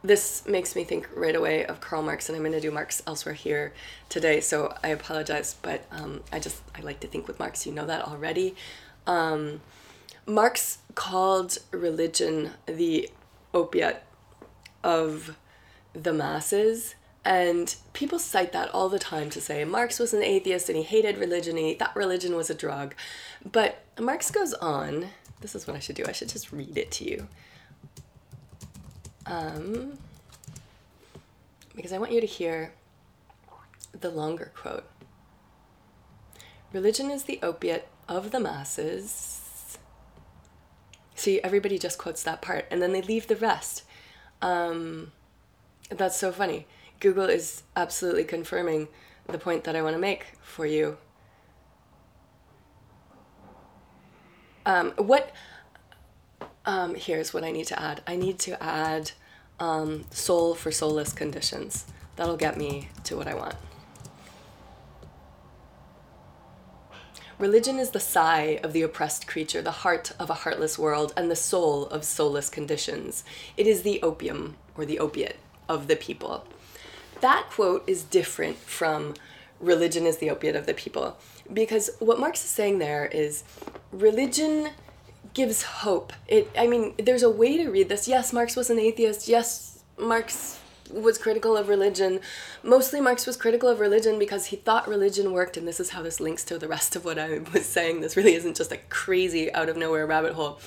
this 0.04 0.48
makes 0.48 0.75
me 0.75 0.84
think 0.84 1.08
right 1.16 1.36
away 1.36 1.66
of 1.66 1.82
Karl 1.82 2.01
Marx, 2.01 2.30
and 2.30 2.36
I'm 2.36 2.44
going 2.44 2.54
to 2.54 2.62
do 2.62 2.72
Marx 2.72 3.01
elsewhere 3.08 3.34
here 3.36 3.74
today, 4.10 4.39
so 4.39 4.75
I 4.84 4.89
apologize, 4.89 5.56
but 5.62 5.86
um, 5.92 6.22
I 6.32 6.39
just 6.39 6.62
I 6.75 6.82
like 6.82 7.00
to 7.01 7.08
think 7.08 7.27
with 7.27 7.39
Marx. 7.39 7.66
You 7.66 7.74
know 7.74 7.86
that 7.86 8.08
already. 8.08 8.56
Um, 9.06 9.62
Marx 10.25 10.80
called 10.96 11.58
religion 11.72 12.51
the 12.66 13.10
opiate 13.54 14.04
of 14.84 15.38
the 15.94 16.13
masses, 16.13 16.96
and 17.25 17.75
people 17.94 18.20
cite 18.20 18.54
that 18.54 18.70
all 18.74 18.89
the 18.89 19.00
time 19.00 19.30
to 19.32 19.42
say 19.42 19.66
Marx 19.66 20.00
was 20.00 20.13
an 20.13 20.22
atheist 20.24 20.70
and 20.70 20.77
he 20.77 20.84
hated 20.84 21.18
religion. 21.18 21.58
he 21.58 21.74
thought 21.74 21.96
religion 21.96 22.36
was 22.36 22.50
a 22.50 22.56
drug, 22.56 22.94
but 23.51 23.84
Marx 24.00 24.30
goes 24.30 24.54
on. 24.56 25.08
This 25.42 25.56
is 25.56 25.68
what 25.68 25.75
I 25.75 25.80
should 25.80 25.96
do. 25.96 26.04
I 26.08 26.12
should 26.13 26.30
just 26.30 26.51
read 26.51 26.77
it 26.77 26.92
to 26.92 27.10
you 27.10 27.27
um, 29.27 29.98
because 31.75 31.93
I 31.93 31.98
want 31.98 32.12
you 32.12 32.22
to 32.22 32.27
hear 32.27 32.74
the 34.00 34.10
longer 34.10 34.51
quote. 34.55 34.86
Religion 36.74 37.10
is 37.12 37.24
the 37.24 37.39
opiate 37.41 37.88
of 38.07 38.31
the 38.31 38.39
masses. 38.39 39.77
See, 41.15 41.41
everybody 41.41 41.79
just 41.79 41.98
quotes 41.98 42.24
that 42.24 42.41
part 42.41 42.65
and 42.69 42.81
then 42.81 42.91
they 42.91 43.01
leave 43.01 43.27
the 43.27 43.36
rest. 43.36 43.84
Um, 44.41 45.12
that's 45.89 46.17
so 46.17 46.31
funny. 46.31 46.67
Google 47.00 47.25
is 47.25 47.63
absolutely 47.75 48.24
confirming 48.24 48.88
the 49.27 49.38
point 49.38 49.63
that 49.65 49.75
I 49.75 49.81
want 49.81 49.96
to 49.96 50.00
make 50.00 50.34
for 50.41 50.65
you. 50.65 50.98
Um, 54.65 54.91
what? 54.98 55.31
Um, 56.68 56.96
here's 56.96 57.34
what 57.34 57.46
I 57.46 57.52
need 57.52 57.68
to 57.68 57.82
add. 57.82 58.02
I 58.06 58.18
need 58.18 58.40
to 58.40 58.62
add 58.62 59.12
um, 59.58 60.04
soul 60.12 60.54
for 60.54 60.70
soulless 60.70 61.14
conditions. 61.14 61.86
That'll 62.18 62.36
get 62.36 62.58
me 62.58 62.90
to 63.06 63.16
what 63.16 63.26
I 63.26 63.36
want. 63.36 63.56
Religion 67.40 67.80
is 67.80 67.92
the 67.92 68.02
sigh 68.02 68.60
of 68.64 68.74
the 68.74 68.82
oppressed 68.82 69.28
creature, 69.28 69.62
the 69.62 69.72
heart 69.72 70.12
of 70.20 70.30
a 70.30 70.34
heartless 70.34 70.78
world, 70.78 71.14
and 71.16 71.32
the 71.32 71.38
soul 71.38 71.86
of 71.86 72.04
soulless 72.04 72.50
conditions. 72.50 73.24
It 73.56 73.66
is 73.66 73.84
the 73.84 74.02
opium, 74.02 74.58
or 74.76 74.86
the 74.86 75.00
opiate, 75.00 75.38
of 75.70 75.88
the 75.88 75.96
people. 75.96 76.46
That 77.22 77.48
quote 77.50 77.86
is 77.88 78.04
different 78.04 78.58
from 78.58 79.14
religion 79.62 80.06
is 80.06 80.18
the 80.18 80.30
opiate 80.32 80.58
of 80.58 80.66
the 80.66 80.74
people, 80.74 81.18
because 81.54 81.92
what 82.00 82.20
Marx 82.20 82.44
is 82.44 82.50
saying 82.50 82.80
there 82.80 83.06
is 83.06 83.46
religion 83.94 84.72
gives 85.38 85.62
hope. 85.62 86.13
It, 86.27 86.50
I 86.58 86.65
mean, 86.65 86.96
there's 86.98 87.22
a 87.22 87.29
way 87.29 87.58
to 87.58 87.70
read 87.70 87.89
this. 87.89 88.08
Yes, 88.08 88.34
Marx 88.34 88.56
was 88.56 88.72
an 88.72 88.79
atheist. 88.79 89.27
Yes, 89.27 89.84
Marx 90.00 90.60
was 90.91 91.20
critical 91.20 91.56
of 91.56 91.70
religion. 91.70 92.22
Mostly, 92.63 93.00
Marx 93.00 93.27
was 93.27 93.38
critical 93.38 93.70
of 93.70 93.79
religion 93.79 94.17
because 94.17 94.48
he 94.48 94.56
thought 94.56 94.88
religion 94.88 95.32
worked, 95.32 95.56
and 95.56 95.67
this 95.67 95.79
is 95.79 95.91
how 95.91 96.01
this 96.01 96.20
links 96.20 96.44
to 96.46 96.58
the 96.58 96.67
rest 96.67 96.96
of 96.96 97.06
what 97.06 97.20
I 97.20 97.38
was 97.53 97.67
saying. 97.67 98.01
This 98.01 98.17
really 98.17 98.34
isn't 98.34 98.58
just 98.58 98.72
a 98.72 98.77
crazy, 98.89 99.53
out 99.53 99.70
of 99.70 99.77
nowhere 99.77 100.08
rabbit 100.08 100.34
hole. 100.34 100.60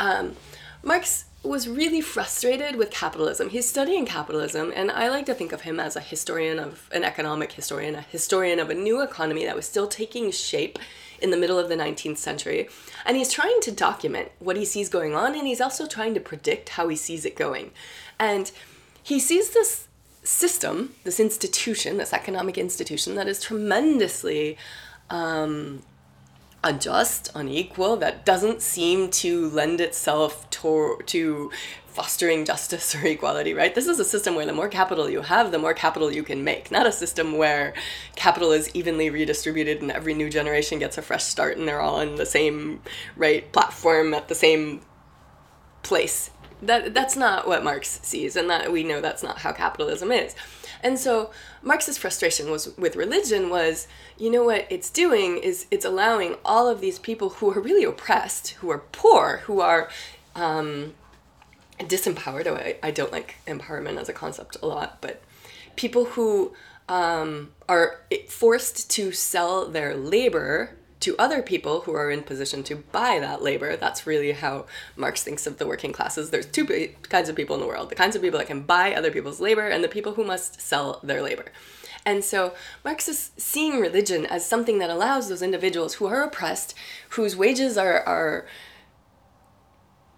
Um, 0.00 0.34
Marx 0.82 1.26
was 1.42 1.68
really 1.68 2.00
frustrated 2.00 2.76
with 2.76 2.90
capitalism. 2.90 3.50
He's 3.50 3.68
studying 3.68 4.06
capitalism, 4.06 4.72
and 4.74 4.90
I 4.90 5.10
like 5.10 5.26
to 5.26 5.34
think 5.34 5.52
of 5.52 5.60
him 5.60 5.78
as 5.78 5.94
a 5.94 6.00
historian 6.00 6.58
of 6.58 6.88
an 6.90 7.04
economic 7.04 7.52
historian, 7.52 7.94
a 7.94 8.00
historian 8.00 8.60
of 8.60 8.70
a 8.70 8.74
new 8.74 9.02
economy 9.02 9.44
that 9.44 9.56
was 9.56 9.66
still 9.66 9.86
taking 9.86 10.30
shape 10.30 10.78
in 11.20 11.30
the 11.30 11.36
middle 11.36 11.58
of 11.58 11.68
the 11.68 11.76
19th 11.76 12.18
century. 12.18 12.68
And 13.04 13.16
he's 13.16 13.32
trying 13.32 13.60
to 13.62 13.70
document 13.70 14.30
what 14.38 14.56
he 14.56 14.64
sees 14.64 14.88
going 14.88 15.14
on, 15.14 15.34
and 15.34 15.46
he's 15.46 15.60
also 15.60 15.86
trying 15.86 16.14
to 16.14 16.20
predict 16.20 16.70
how 16.70 16.88
he 16.88 16.96
sees 16.96 17.24
it 17.24 17.36
going. 17.36 17.72
And 18.18 18.50
he 19.02 19.20
sees 19.20 19.50
this 19.50 19.88
system, 20.22 20.94
this 21.04 21.20
institution, 21.20 21.98
this 21.98 22.12
economic 22.12 22.58
institution 22.58 23.14
that 23.14 23.28
is 23.28 23.40
tremendously 23.40 24.56
um, 25.10 25.82
unjust, 26.64 27.30
unequal, 27.34 27.96
that 27.96 28.26
doesn't 28.26 28.60
seem 28.60 29.10
to 29.10 29.48
lend 29.50 29.80
itself 29.80 30.48
to, 30.50 30.98
to 31.06 31.50
fostering 31.96 32.44
justice 32.44 32.94
or 32.96 33.06
equality, 33.06 33.54
right? 33.54 33.74
This 33.74 33.86
is 33.86 33.98
a 33.98 34.04
system 34.04 34.34
where 34.34 34.46
the 34.46 34.52
more 34.52 34.68
capital 34.68 35.08
you 35.08 35.22
have, 35.22 35.50
the 35.50 35.58
more 35.58 35.74
capital 35.74 36.12
you 36.12 36.22
can 36.22 36.44
make. 36.44 36.70
Not 36.70 36.86
a 36.86 36.92
system 36.92 37.38
where 37.38 37.72
capital 38.14 38.52
is 38.52 38.70
evenly 38.74 39.08
redistributed 39.08 39.80
and 39.80 39.90
every 39.90 40.14
new 40.14 40.28
generation 40.28 40.78
gets 40.78 40.98
a 40.98 41.02
fresh 41.02 41.24
start 41.24 41.56
and 41.56 41.66
they're 41.66 41.80
all 41.80 42.00
in 42.00 42.16
the 42.16 42.26
same 42.26 42.82
right 43.16 43.50
platform 43.50 44.12
at 44.14 44.28
the 44.28 44.34
same 44.34 44.82
place 45.82 46.30
that 46.62 46.94
that's 46.94 47.16
not 47.16 47.46
what 47.46 47.62
Marx 47.62 48.00
sees, 48.02 48.36
and 48.36 48.48
that 48.48 48.72
we 48.72 48.82
know 48.82 49.00
that's 49.00 49.22
not 49.22 49.38
how 49.38 49.52
capitalism 49.52 50.10
is. 50.10 50.34
And 50.82 50.98
so 50.98 51.30
Marx's 51.62 51.98
frustration 51.98 52.50
was 52.50 52.76
with 52.76 52.96
religion 52.96 53.50
was, 53.50 53.88
you 54.18 54.30
know 54.30 54.44
what 54.44 54.66
it's 54.70 54.90
doing 54.90 55.38
is 55.38 55.66
it's 55.70 55.84
allowing 55.84 56.36
all 56.44 56.68
of 56.68 56.80
these 56.80 56.98
people 56.98 57.28
who 57.30 57.50
are 57.50 57.60
really 57.60 57.84
oppressed, 57.84 58.50
who 58.60 58.70
are 58.70 58.82
poor, 58.92 59.42
who 59.44 59.60
are 59.60 59.90
um, 60.34 60.94
disempowered. 61.80 62.46
I, 62.46 62.76
I 62.82 62.90
don't 62.90 63.12
like 63.12 63.36
empowerment 63.46 63.98
as 63.98 64.08
a 64.08 64.12
concept 64.12 64.56
a 64.62 64.66
lot, 64.66 64.98
but 65.00 65.22
people 65.76 66.04
who 66.06 66.54
um, 66.88 67.52
are 67.68 68.00
forced 68.28 68.90
to 68.92 69.12
sell 69.12 69.68
their 69.68 69.94
labor 69.94 70.76
to 71.00 71.16
other 71.18 71.42
people 71.42 71.82
who 71.82 71.92
are 71.92 72.10
in 72.10 72.22
position 72.22 72.62
to 72.64 72.76
buy 72.76 73.18
that 73.20 73.42
labor. 73.42 73.76
That's 73.76 74.06
really 74.06 74.32
how 74.32 74.66
Marx 74.96 75.22
thinks 75.22 75.46
of 75.46 75.58
the 75.58 75.66
working 75.66 75.92
classes. 75.92 76.30
There's 76.30 76.46
two 76.46 76.64
kinds 77.02 77.28
of 77.28 77.36
people 77.36 77.54
in 77.54 77.60
the 77.60 77.66
world 77.66 77.90
the 77.90 77.94
kinds 77.94 78.16
of 78.16 78.22
people 78.22 78.38
that 78.38 78.48
can 78.48 78.62
buy 78.62 78.94
other 78.94 79.10
people's 79.10 79.40
labor, 79.40 79.68
and 79.68 79.84
the 79.84 79.88
people 79.88 80.14
who 80.14 80.24
must 80.24 80.60
sell 80.60 81.00
their 81.02 81.22
labor. 81.22 81.46
And 82.06 82.24
so 82.24 82.54
Marx 82.84 83.08
is 83.08 83.30
seeing 83.36 83.80
religion 83.80 84.26
as 84.26 84.46
something 84.46 84.78
that 84.78 84.90
allows 84.90 85.28
those 85.28 85.42
individuals 85.42 85.94
who 85.94 86.06
are 86.06 86.22
oppressed, 86.22 86.72
whose 87.10 87.36
wages 87.36 87.76
are, 87.76 88.00
are 88.02 88.46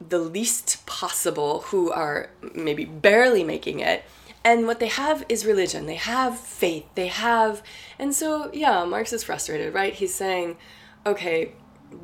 the 0.06 0.18
least 0.18 0.84
possible, 0.86 1.62
who 1.66 1.90
are 1.90 2.30
maybe 2.54 2.84
barely 2.84 3.42
making 3.42 3.80
it, 3.80 4.04
and 4.44 4.66
what 4.66 4.80
they 4.80 4.86
have 4.86 5.24
is 5.28 5.44
religion. 5.44 5.86
They 5.86 5.96
have 5.96 6.38
faith. 6.38 6.86
They 6.94 7.08
have. 7.08 7.62
And 7.98 8.14
so, 8.14 8.50
yeah, 8.52 8.84
Marx 8.84 9.12
is 9.12 9.24
frustrated, 9.24 9.74
right? 9.74 9.92
He's 9.92 10.14
saying, 10.14 10.56
okay, 11.04 11.52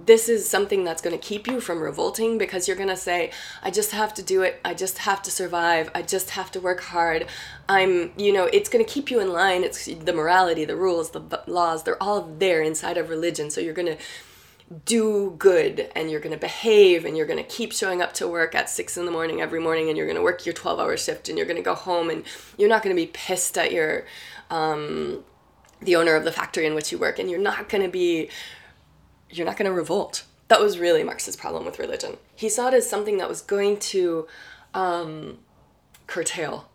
this 0.07 0.29
is 0.29 0.49
something 0.49 0.85
that's 0.85 1.03
going 1.03 1.17
to 1.19 1.23
keep 1.23 1.47
you 1.47 1.61
from 1.61 1.81
revolting 1.81 2.39
because 2.39 2.67
you're 2.67 2.77
going 2.77 2.89
to 2.89 2.97
say 2.97 3.31
i 3.63 3.71
just 3.71 3.91
have 3.91 4.15
to 4.15 4.23
do 4.23 4.41
it 4.41 4.59
i 4.65 4.73
just 4.73 4.99
have 4.99 5.21
to 5.21 5.31
survive 5.31 5.91
i 5.95 6.01
just 6.01 6.31
have 6.31 6.51
to 6.51 6.59
work 6.59 6.81
hard 6.81 7.27
i'm 7.69 8.11
you 8.17 8.33
know 8.33 8.45
it's 8.45 8.71
going 8.71 8.83
to 8.83 8.91
keep 8.91 9.11
you 9.11 9.21
in 9.21 9.31
line 9.31 9.63
it's 9.63 9.85
the 9.85 10.13
morality 10.13 10.65
the 10.65 10.77
rules 10.77 11.11
the 11.11 11.43
laws 11.47 11.83
they're 11.83 12.03
all 12.03 12.23
there 12.39 12.63
inside 12.63 12.97
of 12.97 13.11
religion 13.11 13.51
so 13.51 13.61
you're 13.61 13.75
going 13.75 13.87
to 13.87 13.99
do 14.85 15.35
good 15.39 15.91
and 15.95 16.11
you're 16.11 16.21
going 16.21 16.33
to 16.35 16.41
behave 16.41 17.05
and 17.05 17.17
you're 17.17 17.27
going 17.27 17.43
to 17.43 17.49
keep 17.49 17.73
showing 17.73 18.01
up 18.01 18.15
to 18.15 18.27
work 18.27 18.55
at 18.55 18.71
six 18.71 18.97
in 18.97 19.05
the 19.05 19.11
morning 19.11 19.41
every 19.41 19.61
morning 19.61 19.89
and 19.89 19.97
you're 19.97 20.07
going 20.07 20.17
to 20.17 20.23
work 20.23 20.47
your 20.47 20.55
12 20.55 20.81
hour 20.81 20.97
shift 20.97 21.29
and 21.29 21.37
you're 21.37 21.47
going 21.47 21.57
to 21.57 21.63
go 21.63 21.75
home 21.75 22.09
and 22.09 22.25
you're 22.57 22.69
not 22.69 22.83
going 22.83 22.95
to 22.95 23.01
be 23.01 23.07
pissed 23.09 23.59
at 23.59 23.73
your 23.73 24.05
um, 24.51 25.23
the 25.83 25.95
owner 25.97 26.15
of 26.15 26.25
the 26.25 26.33
factory 26.33 26.67
in 26.67 26.75
which 26.75 26.91
you 26.91 26.99
work 26.99 27.19
and 27.19 27.31
you're 27.31 27.41
not 27.41 27.69
going 27.69 27.83
to 27.83 27.91
be 27.91 28.29
you're 29.31 29.47
not 29.47 29.57
going 29.57 29.71
to 29.71 29.77
revolt. 29.77 30.25
That 30.49 30.61
was 30.61 30.79
really 30.79 31.05
marx's 31.05 31.37
problem 31.37 31.65
with 31.65 31.79
religion. 31.79 32.17
He 32.35 32.49
saw 32.49 32.69
it 32.69 32.75
as 32.75 32.89
something 32.89 33.19
that 33.19 33.29
was 33.29 33.43
going 33.43 33.79
to 33.79 34.27
um, 34.73 35.39
curtail 36.07 36.69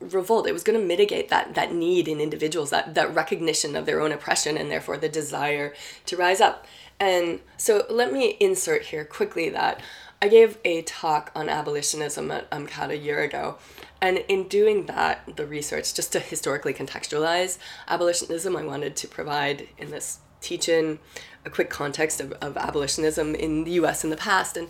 revolt. 0.00 0.46
It 0.46 0.52
was 0.52 0.62
going 0.62 0.78
to 0.78 0.84
mitigate 0.84 1.28
that 1.30 1.54
that 1.54 1.72
need 1.72 2.06
in 2.06 2.20
individuals 2.20 2.70
that 2.70 2.94
that 2.94 3.14
recognition 3.14 3.76
of 3.76 3.86
their 3.86 4.00
own 4.00 4.12
oppression 4.12 4.56
and 4.56 4.70
therefore 4.70 4.98
the 4.98 5.08
desire 5.08 5.74
to 6.06 6.16
rise 6.16 6.40
up 6.40 6.66
and 7.00 7.40
so 7.56 7.86
let 7.88 8.12
me 8.12 8.36
insert 8.40 8.82
here 8.82 9.04
quickly 9.04 9.48
that 9.50 9.80
I 10.20 10.28
gave 10.28 10.58
a 10.64 10.82
talk 10.82 11.30
on 11.34 11.48
abolitionism 11.48 12.30
uh, 12.30 12.34
at 12.34 12.50
UMCAT 12.50 12.90
a 12.90 12.96
year 12.96 13.22
ago. 13.22 13.56
And 14.00 14.18
in 14.28 14.48
doing 14.48 14.86
that, 14.86 15.36
the 15.36 15.46
research, 15.46 15.94
just 15.94 16.12
to 16.12 16.20
historically 16.20 16.74
contextualize 16.74 17.58
abolitionism, 17.86 18.56
I 18.56 18.64
wanted 18.64 18.96
to 18.96 19.08
provide 19.08 19.68
in 19.78 19.90
this 19.90 20.18
teaching 20.40 20.98
a 21.44 21.50
quick 21.50 21.70
context 21.70 22.20
of, 22.20 22.32
of 22.34 22.56
abolitionism 22.56 23.34
in 23.34 23.64
the 23.64 23.72
US 23.72 24.02
in 24.02 24.10
the 24.10 24.16
past. 24.16 24.56
And 24.56 24.68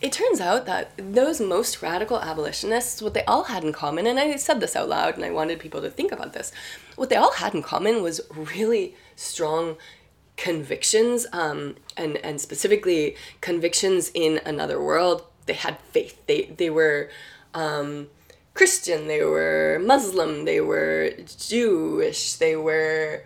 it 0.00 0.12
turns 0.12 0.40
out 0.40 0.64
that 0.66 0.92
those 0.96 1.40
most 1.40 1.82
radical 1.82 2.20
abolitionists, 2.20 3.02
what 3.02 3.14
they 3.14 3.24
all 3.24 3.44
had 3.44 3.64
in 3.64 3.72
common, 3.72 4.06
and 4.06 4.18
I 4.18 4.36
said 4.36 4.60
this 4.60 4.76
out 4.76 4.88
loud 4.88 5.16
and 5.16 5.24
I 5.24 5.30
wanted 5.30 5.58
people 5.58 5.80
to 5.82 5.90
think 5.90 6.12
about 6.12 6.34
this, 6.34 6.52
what 6.94 7.08
they 7.08 7.16
all 7.16 7.32
had 7.32 7.54
in 7.54 7.62
common 7.62 8.00
was 8.00 8.20
really 8.30 8.94
strong 9.16 9.76
convictions 10.38 11.26
um, 11.32 11.74
and 11.96 12.16
and 12.18 12.40
specifically 12.40 13.16
convictions 13.40 14.10
in 14.14 14.40
another 14.46 14.80
world 14.80 15.24
they 15.46 15.52
had 15.52 15.76
faith 15.92 16.16
they 16.26 16.42
they 16.56 16.70
were 16.70 17.10
um, 17.54 18.06
christian 18.54 19.08
they 19.08 19.22
were 19.22 19.82
muslim 19.84 20.44
they 20.44 20.60
were 20.60 21.12
jewish 21.36 22.34
they 22.34 22.54
were 22.56 23.22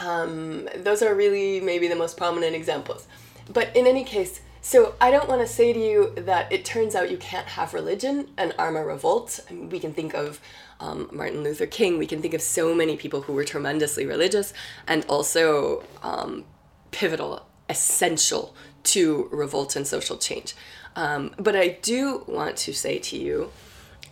um, 0.00 0.68
those 0.76 1.02
are 1.02 1.14
really 1.14 1.60
maybe 1.60 1.88
the 1.88 1.96
most 1.96 2.16
prominent 2.16 2.54
examples 2.54 3.06
but 3.48 3.74
in 3.74 3.86
any 3.86 4.04
case 4.04 4.40
so 4.60 4.96
I 5.00 5.10
don't 5.10 5.28
want 5.28 5.40
to 5.40 5.46
say 5.46 5.72
to 5.72 5.78
you 5.78 6.12
that 6.16 6.52
it 6.52 6.64
turns 6.64 6.94
out 6.94 7.10
you 7.10 7.16
can't 7.16 7.46
have 7.46 7.72
religion 7.72 8.28
and 8.36 8.54
arm 8.58 8.76
a 8.76 8.84
revolt. 8.84 9.40
I 9.48 9.54
mean, 9.54 9.70
we 9.70 9.78
can 9.78 9.94
think 9.94 10.14
of 10.14 10.40
um, 10.80 11.08
Martin 11.12 11.42
Luther 11.42 11.66
King. 11.66 11.98
We 11.98 12.06
can 12.06 12.22
think 12.22 12.34
of 12.34 12.42
so 12.42 12.74
many 12.74 12.96
people 12.96 13.22
who 13.22 13.32
were 13.32 13.44
tremendously 13.44 14.06
religious 14.06 14.52
and 14.86 15.04
also 15.08 15.84
um, 16.02 16.44
pivotal, 16.90 17.46
essential 17.68 18.54
to 18.84 19.28
revolt 19.30 19.76
and 19.76 19.86
social 19.86 20.16
change. 20.16 20.54
Um, 20.96 21.34
but 21.38 21.54
I 21.54 21.68
do 21.82 22.24
want 22.26 22.56
to 22.58 22.72
say 22.72 22.98
to 22.98 23.16
you 23.16 23.50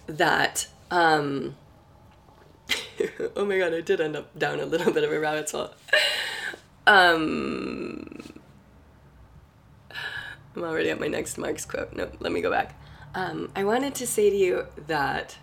that. 0.06 0.68
Um, 0.90 1.56
oh 3.36 3.44
my 3.44 3.58
god, 3.58 3.74
I 3.74 3.80
did 3.80 4.00
end 4.00 4.16
up 4.16 4.36
down 4.38 4.60
a 4.60 4.66
little 4.66 4.92
bit 4.92 5.04
of 5.04 5.12
a 5.12 5.18
rabbit 5.18 5.50
hole. 5.50 5.70
Um, 6.86 8.20
I'm 10.54 10.62
already 10.62 10.90
at 10.90 11.00
my 11.00 11.08
next 11.08 11.38
Marx 11.38 11.64
quote. 11.64 11.94
No, 11.94 12.10
let 12.20 12.32
me 12.32 12.40
go 12.40 12.50
back. 12.50 12.80
Um, 13.14 13.50
I 13.56 13.64
wanted 13.64 13.94
to 13.96 14.06
say 14.06 14.30
to 14.30 14.36
you 14.36 14.66
that 14.86 15.36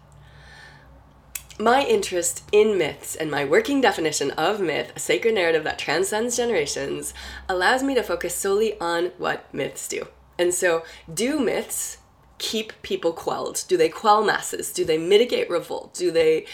my 1.59 1.83
interest 1.83 2.43
in 2.51 2.77
myths 2.77 3.15
and 3.15 3.29
my 3.29 3.45
working 3.45 3.81
definition 3.81 4.31
of 4.31 4.59
myth, 4.59 4.91
a 4.95 4.99
sacred 4.99 5.35
narrative 5.35 5.63
that 5.63 5.79
transcends 5.79 6.37
generations, 6.37 7.13
allows 7.47 7.83
me 7.83 7.93
to 7.95 8.03
focus 8.03 8.35
solely 8.35 8.79
on 8.79 9.11
what 9.17 9.53
myths 9.53 9.87
do. 9.87 10.07
And 10.39 10.53
so, 10.53 10.83
do 11.13 11.39
myths 11.39 11.99
keep 12.39 12.73
people 12.81 13.13
quelled? 13.13 13.63
Do 13.67 13.77
they 13.77 13.89
quell 13.89 14.23
masses? 14.23 14.73
Do 14.73 14.83
they 14.83 14.97
mitigate 14.97 15.49
revolt? 15.49 15.93
Do 15.93 16.11
they, 16.11 16.45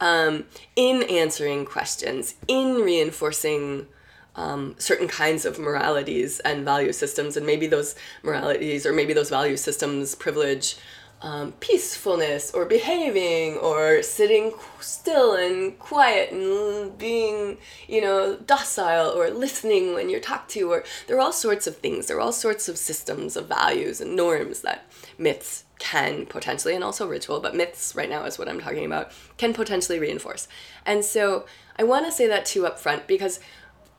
um, 0.00 0.44
in 0.76 1.04
answering 1.04 1.64
questions, 1.64 2.34
in 2.48 2.82
reinforcing 2.82 3.86
um, 4.34 4.76
certain 4.78 5.08
kinds 5.08 5.44
of 5.44 5.58
moralities 5.58 6.40
and 6.40 6.64
value 6.64 6.92
systems, 6.92 7.36
and 7.36 7.46
maybe 7.46 7.66
those 7.66 7.94
moralities 8.22 8.86
or 8.86 8.92
maybe 8.92 9.12
those 9.12 9.30
value 9.30 9.56
systems 9.56 10.14
privilege 10.14 10.76
um, 11.20 11.52
peacefulness 11.60 12.52
or 12.52 12.64
behaving 12.64 13.56
or 13.56 14.02
sitting 14.02 14.52
still 14.80 15.34
and 15.34 15.78
quiet 15.78 16.32
and 16.32 16.96
being, 16.96 17.58
you 17.88 18.00
know, 18.00 18.36
docile 18.36 19.10
or 19.10 19.30
listening 19.30 19.94
when 19.94 20.08
you're 20.08 20.20
talked 20.20 20.50
to, 20.52 20.70
or 20.70 20.84
there 21.06 21.16
are 21.16 21.20
all 21.20 21.32
sorts 21.32 21.66
of 21.66 21.76
things. 21.78 22.06
There 22.06 22.16
are 22.16 22.20
all 22.20 22.32
sorts 22.32 22.68
of 22.68 22.78
systems 22.78 23.36
of 23.36 23.48
values 23.48 24.00
and 24.00 24.14
norms 24.14 24.60
that 24.60 24.86
myths 25.18 25.64
can 25.78 26.26
potentially, 26.26 26.74
and 26.74 26.84
also 26.84 27.06
ritual, 27.06 27.40
but 27.40 27.54
myths 27.54 27.94
right 27.94 28.10
now 28.10 28.24
is 28.24 28.38
what 28.38 28.48
I'm 28.48 28.60
talking 28.60 28.84
about, 28.84 29.12
can 29.36 29.52
potentially 29.52 29.98
reinforce. 29.98 30.46
And 30.86 31.04
so 31.04 31.46
I 31.76 31.84
want 31.84 32.06
to 32.06 32.12
say 32.12 32.26
that 32.26 32.46
too 32.46 32.66
up 32.66 32.78
front 32.78 33.06
because 33.06 33.40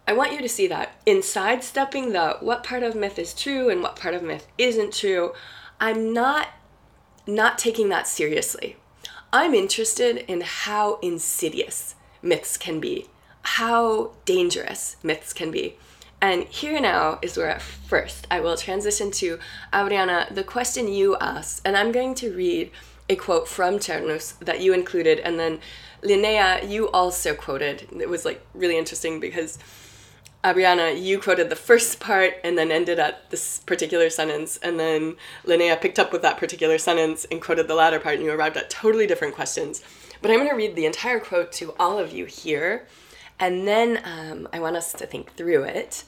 I 0.08 0.14
want 0.14 0.34
you 0.34 0.40
to 0.40 0.50
see 0.50 0.68
that 0.68 0.96
in 1.06 1.22
sidestepping 1.22 2.14
the 2.14 2.38
what 2.40 2.64
part 2.64 2.84
of 2.84 2.96
myth 2.96 3.20
is 3.20 3.34
true 3.34 3.70
and 3.70 3.82
what 3.82 3.96
part 3.96 4.16
of 4.16 4.24
myth 4.24 4.48
isn't 4.58 4.94
true, 4.94 5.34
I'm 5.80 6.14
not 6.14 6.48
not 7.36 7.58
taking 7.58 7.90
that 7.90 8.08
seriously. 8.08 8.78
I'm 9.32 9.54
interested 9.54 10.18
in 10.30 10.42
how 10.42 11.00
insidious 11.02 11.96
myths 12.22 12.58
can 12.58 12.80
be, 12.80 13.08
how 13.44 14.12
dangerous 14.26 14.98
myths 15.04 15.34
can 15.34 15.52
be. 15.52 15.78
And 16.22 16.44
here 16.46 16.82
now 16.82 17.20
is 17.22 17.38
where 17.38 17.50
at 17.50 17.62
first 17.62 18.28
I 18.30 18.40
will 18.42 18.58
transition 18.58 19.12
to 19.12 19.40
Adriana, 19.74 20.28
the 20.32 20.44
question 20.44 20.88
you 20.88 21.16
asked, 21.22 21.62
and 21.64 21.78
I'm 21.78 21.92
going 21.92 22.16
to 22.16 22.36
read 22.36 22.72
a 23.08 23.16
quote 23.16 23.48
from 23.48 23.80
Chernus 23.80 24.38
that 24.40 24.62
you 24.62 24.74
included, 24.74 25.20
and 25.20 25.40
then 25.40 25.60
Linnea, 26.04 26.70
you 26.70 26.90
also 26.90 27.34
quoted. 27.34 27.88
It 28.00 28.10
was 28.10 28.26
like 28.26 28.42
really 28.54 28.78
interesting 28.78 29.20
because 29.20 29.58
Abriana, 30.44 31.02
you 31.02 31.20
quoted 31.20 31.50
the 31.50 31.56
first 31.56 32.00
part 32.00 32.36
and 32.46 32.58
then 32.58 32.72
ended 32.72 32.98
at 32.98 33.30
this 33.30 33.60
particular 33.60 34.10
sentence, 34.10 34.58
and 34.64 34.80
then 34.80 35.18
Linnea 35.46 35.80
picked 35.82 36.00
up 36.00 36.14
with 36.14 36.22
that 36.22 36.38
particular 36.38 36.78
sentence 36.78 37.26
and 37.30 37.42
quoted 37.42 37.68
the 37.68 37.76
latter 37.76 38.00
part, 38.00 38.16
and 38.16 38.24
you 38.24 38.32
arrived 38.32 38.56
at 38.56 38.70
totally 38.70 39.06
different 39.06 39.36
questions. 39.36 39.84
But 40.22 40.32
I'm 40.32 40.38
going 40.38 40.50
to 40.50 40.56
read 40.56 40.76
the 40.76 40.86
entire 40.86 41.20
quote 41.20 41.52
to 41.54 41.74
all 41.78 42.00
of 42.00 42.14
you 42.14 42.26
here, 42.26 42.88
and 43.38 43.68
then 43.68 44.02
um, 44.06 44.48
I 44.54 44.60
want 44.60 44.78
us 44.78 44.94
to 44.94 45.06
think 45.06 45.34
through 45.36 45.64
it. 45.64 46.06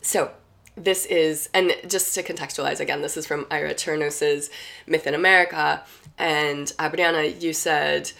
So, 0.00 0.30
this 0.76 1.06
is, 1.06 1.48
and 1.52 1.72
just 1.88 2.14
to 2.14 2.22
contextualize 2.22 2.78
again, 2.78 3.02
this 3.02 3.16
is 3.16 3.26
from 3.26 3.46
Ira 3.50 3.74
Chernus's 3.74 4.50
Myth 4.86 5.06
in 5.06 5.14
America, 5.14 5.82
and 6.16 6.68
Abriana, 6.78 7.40
you 7.42 7.52
said, 7.52 8.12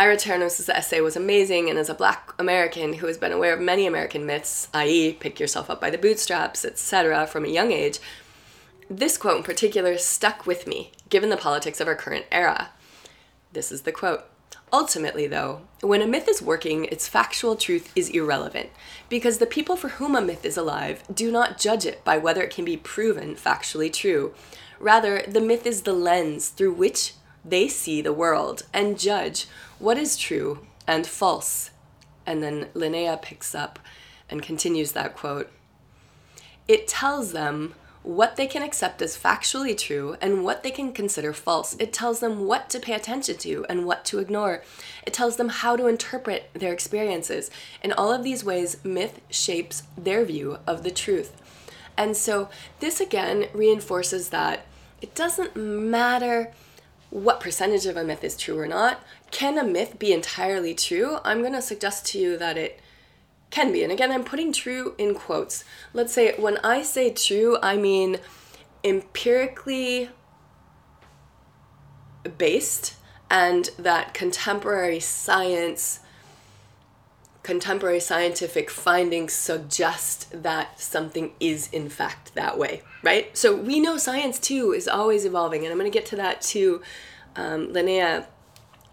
Ira 0.00 0.16
Chernus's 0.16 0.68
essay 0.68 1.00
was 1.00 1.16
amazing, 1.16 1.68
and 1.68 1.76
as 1.76 1.88
a 1.88 1.94
black 1.94 2.32
American 2.38 2.94
who 2.94 3.08
has 3.08 3.18
been 3.18 3.32
aware 3.32 3.52
of 3.52 3.60
many 3.60 3.84
American 3.84 4.24
myths, 4.24 4.68
i.e., 4.72 5.14
pick 5.14 5.40
yourself 5.40 5.68
up 5.68 5.80
by 5.80 5.90
the 5.90 5.98
bootstraps, 5.98 6.64
etc., 6.64 7.26
from 7.26 7.44
a 7.44 7.48
young 7.48 7.72
age, 7.72 7.98
this 8.88 9.18
quote 9.18 9.38
in 9.38 9.42
particular 9.42 9.98
stuck 9.98 10.46
with 10.46 10.68
me, 10.68 10.92
given 11.08 11.30
the 11.30 11.36
politics 11.36 11.80
of 11.80 11.88
our 11.88 11.96
current 11.96 12.26
era. 12.30 12.70
This 13.52 13.72
is 13.72 13.82
the 13.82 13.90
quote. 13.90 14.24
Ultimately, 14.72 15.26
though, 15.26 15.62
when 15.80 16.02
a 16.02 16.06
myth 16.06 16.28
is 16.28 16.40
working, 16.40 16.84
its 16.84 17.08
factual 17.08 17.56
truth 17.56 17.90
is 17.96 18.08
irrelevant, 18.10 18.70
because 19.08 19.38
the 19.38 19.46
people 19.46 19.74
for 19.74 19.88
whom 19.88 20.14
a 20.14 20.20
myth 20.20 20.44
is 20.44 20.56
alive 20.56 21.02
do 21.12 21.32
not 21.32 21.58
judge 21.58 21.84
it 21.84 22.04
by 22.04 22.18
whether 22.18 22.42
it 22.44 22.54
can 22.54 22.64
be 22.64 22.76
proven 22.76 23.34
factually 23.34 23.92
true. 23.92 24.32
Rather, 24.78 25.24
the 25.26 25.40
myth 25.40 25.66
is 25.66 25.82
the 25.82 25.92
lens 25.92 26.50
through 26.50 26.74
which 26.74 27.14
they 27.44 27.66
see 27.66 28.00
the 28.00 28.12
world 28.12 28.62
and 28.72 28.98
judge 28.98 29.46
what 29.78 29.98
is 29.98 30.16
true 30.16 30.60
and 30.86 31.06
false. 31.06 31.70
And 32.26 32.42
then 32.42 32.66
Linnea 32.74 33.20
picks 33.20 33.54
up 33.54 33.78
and 34.28 34.42
continues 34.42 34.92
that 34.92 35.16
quote. 35.16 35.50
It 36.66 36.86
tells 36.86 37.32
them 37.32 37.74
what 38.02 38.36
they 38.36 38.46
can 38.46 38.62
accept 38.62 39.02
as 39.02 39.18
factually 39.18 39.76
true 39.76 40.16
and 40.20 40.44
what 40.44 40.62
they 40.62 40.70
can 40.70 40.92
consider 40.92 41.32
false. 41.32 41.76
It 41.78 41.92
tells 41.92 42.20
them 42.20 42.46
what 42.46 42.70
to 42.70 42.80
pay 42.80 42.94
attention 42.94 43.36
to 43.38 43.66
and 43.68 43.86
what 43.86 44.04
to 44.06 44.18
ignore. 44.18 44.62
It 45.06 45.12
tells 45.12 45.36
them 45.36 45.48
how 45.48 45.76
to 45.76 45.86
interpret 45.86 46.50
their 46.54 46.72
experiences. 46.72 47.50
In 47.82 47.92
all 47.92 48.12
of 48.12 48.22
these 48.22 48.44
ways, 48.44 48.82
myth 48.84 49.20
shapes 49.30 49.82
their 49.96 50.24
view 50.24 50.58
of 50.66 50.84
the 50.84 50.90
truth. 50.90 51.40
And 51.96 52.16
so, 52.16 52.48
this 52.80 53.00
again 53.00 53.48
reinforces 53.52 54.28
that 54.30 54.66
it 55.02 55.14
doesn't 55.14 55.56
matter 55.56 56.52
what 57.10 57.40
percentage 57.40 57.86
of 57.86 57.96
a 57.96 58.04
myth 58.04 58.22
is 58.22 58.36
true 58.36 58.58
or 58.58 58.66
not. 58.66 59.02
Can 59.30 59.58
a 59.58 59.64
myth 59.64 59.98
be 59.98 60.12
entirely 60.12 60.74
true? 60.74 61.18
I'm 61.24 61.40
going 61.40 61.54
to 61.54 61.62
suggest 61.62 62.06
to 62.06 62.18
you 62.18 62.36
that 62.38 62.58
it 62.58 62.80
can 63.50 63.72
be. 63.72 63.82
And 63.82 63.92
again, 63.92 64.12
I'm 64.12 64.24
putting 64.24 64.52
true 64.52 64.94
in 64.98 65.14
quotes. 65.14 65.64
Let's 65.94 66.12
say 66.12 66.34
when 66.38 66.58
I 66.58 66.82
say 66.82 67.10
true, 67.10 67.58
I 67.62 67.76
mean 67.76 68.18
empirically 68.84 70.10
based 72.36 72.94
and 73.30 73.70
that 73.78 74.14
contemporary 74.14 75.00
science 75.00 76.00
contemporary 77.42 78.00
scientific 78.00 78.70
findings 78.70 79.32
suggest 79.32 80.42
that 80.42 80.80
something 80.80 81.32
is 81.40 81.68
in 81.72 81.88
fact 81.88 82.34
that 82.34 82.58
way, 82.58 82.82
right? 83.02 83.36
So 83.36 83.54
we 83.54 83.80
know 83.80 83.96
science 83.96 84.38
too 84.38 84.72
is 84.72 84.88
always 84.88 85.24
evolving, 85.24 85.64
and 85.64 85.72
I'm 85.72 85.78
going 85.78 85.90
to 85.90 85.96
get 85.98 86.06
to 86.06 86.16
that 86.16 86.42
too, 86.42 86.82
um, 87.36 87.68
Linnea. 87.68 88.26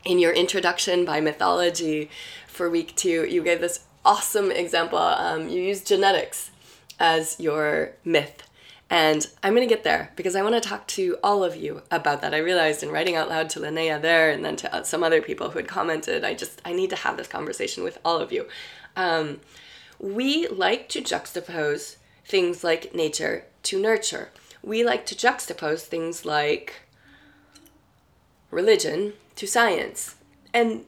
In 0.06 0.20
your 0.20 0.34
introduction 0.34 1.04
by 1.04 1.20
mythology 1.20 2.12
for 2.48 2.70
week 2.70 2.96
two, 2.96 3.26
you 3.28 3.42
gave 3.42 3.60
this 3.60 3.80
awesome 4.06 4.52
example. 4.52 5.00
Um, 5.00 5.50
you 5.50 5.60
used 5.64 5.88
genetics 5.88 6.52
as 7.00 7.40
your 7.40 7.94
myth 8.06 8.45
and 8.90 9.26
I'm 9.42 9.56
going 9.56 9.68
to 9.68 9.74
get 9.74 9.84
there 9.84 10.12
because 10.16 10.36
I 10.36 10.44
want 10.44 10.56
to 10.56 10.70
talk 10.70 10.88
to 10.90 11.18
all 11.24 11.44
of 11.44 11.56
you 11.56 11.82
about 11.90 12.22
that. 12.22 12.36
I 12.36 12.38
realized 12.38 12.84
in 12.84 12.92
writing 12.92 13.16
out 13.16 13.30
loud 13.30 13.50
to 13.52 13.60
Linnea 13.60 14.00
there 14.00 14.30
and 14.30 14.46
then 14.46 14.56
to 14.58 14.74
uh, 14.74 14.84
some 14.84 15.04
other 15.04 15.22
people 15.22 15.50
who 15.50 15.60
had 15.60 15.68
commented, 15.68 16.24
I 16.24 16.36
just, 16.36 16.62
I 16.64 16.74
need 16.74 16.92
to 16.92 16.96
have 16.96 17.18
this 17.18 17.28
conversation 17.28 17.84
with 17.84 17.98
all 18.06 18.20
of 18.20 18.32
you. 18.32 18.48
Um, 18.96 19.40
we 20.00 20.48
like 20.48 20.88
to 20.90 21.02
juxtapose 21.02 21.96
things 22.26 22.64
like 22.64 22.94
nature 22.94 23.46
to 23.64 23.82
nurture. 23.82 24.30
We 24.62 24.84
like 24.84 25.06
to 25.08 25.16
juxtapose 25.16 25.82
things 25.82 26.26
like 26.26 26.76
religion 28.52 29.14
to 29.36 29.48
science. 29.48 30.16
And 30.54 30.86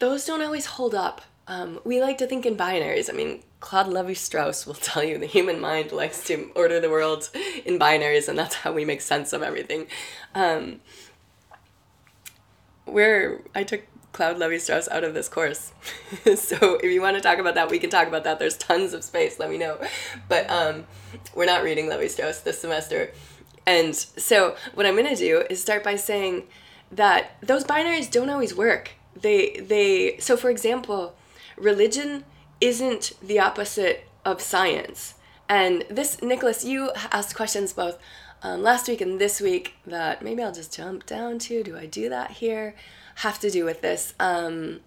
those 0.00 0.24
don't 0.24 0.42
always 0.42 0.66
hold 0.66 0.94
up. 0.94 1.22
Um, 1.46 1.80
we 1.84 2.00
like 2.00 2.18
to 2.18 2.26
think 2.26 2.44
in 2.44 2.56
binaries. 2.56 3.08
I 3.08 3.12
mean, 3.12 3.42
Claude 3.60 3.88
Levi 3.88 4.12
Strauss 4.12 4.66
will 4.66 4.74
tell 4.74 5.02
you 5.02 5.18
the 5.18 5.26
human 5.26 5.60
mind 5.60 5.92
likes 5.92 6.24
to 6.26 6.50
order 6.54 6.80
the 6.80 6.90
world 6.90 7.30
in 7.64 7.78
binaries, 7.78 8.28
and 8.28 8.38
that's 8.38 8.56
how 8.56 8.72
we 8.72 8.84
make 8.84 9.00
sense 9.00 9.32
of 9.32 9.42
everything. 9.42 9.86
Um, 10.34 10.80
where 12.84 13.40
I 13.54 13.64
took 13.64 13.82
Claude 14.12 14.38
Levi 14.38 14.58
Strauss 14.58 14.88
out 14.88 15.04
of 15.04 15.14
this 15.14 15.28
course. 15.28 15.72
so 16.36 16.76
if 16.76 16.84
you 16.84 17.02
want 17.02 17.16
to 17.16 17.22
talk 17.22 17.38
about 17.38 17.54
that, 17.54 17.70
we 17.70 17.78
can 17.78 17.90
talk 17.90 18.08
about 18.08 18.24
that. 18.24 18.38
There's 18.38 18.56
tons 18.56 18.92
of 18.92 19.04
space, 19.04 19.38
let 19.38 19.50
me 19.50 19.58
know. 19.58 19.78
But 20.28 20.48
um, 20.50 20.86
we're 21.34 21.46
not 21.46 21.62
reading 21.62 21.88
Levi 21.88 22.06
Strauss 22.06 22.40
this 22.40 22.60
semester. 22.60 23.12
And 23.66 23.94
so 23.94 24.56
what 24.74 24.86
I'm 24.86 24.94
going 24.94 25.08
to 25.08 25.16
do 25.16 25.44
is 25.50 25.60
start 25.60 25.82
by 25.82 25.96
saying 25.96 26.44
that 26.92 27.36
those 27.42 27.64
binaries 27.64 28.10
don't 28.10 28.30
always 28.30 28.54
work. 28.54 28.92
They 29.14 29.60
they 29.60 30.18
so 30.18 30.36
for 30.36 30.50
example, 30.50 31.16
religion 31.56 32.24
isn't 32.60 33.12
the 33.22 33.38
opposite 33.38 34.06
of 34.24 34.40
science. 34.40 35.14
And 35.48 35.84
this, 35.88 36.20
Nicholas, 36.22 36.64
you 36.64 36.90
asked 37.12 37.36
questions 37.36 37.72
both 37.72 37.98
um, 38.42 38.62
last 38.62 38.88
week 38.88 39.00
and 39.00 39.20
this 39.20 39.40
week 39.40 39.74
that 39.86 40.22
maybe 40.22 40.42
I'll 40.42 40.52
just 40.52 40.74
jump 40.74 41.06
down 41.06 41.38
to. 41.40 41.62
Do 41.62 41.76
I 41.76 41.86
do 41.86 42.08
that 42.08 42.32
here? 42.32 42.74
Have 43.16 43.38
to 43.40 43.50
do 43.50 43.64
with 43.64 43.80
this. 43.80 44.14
Um, 44.18 44.80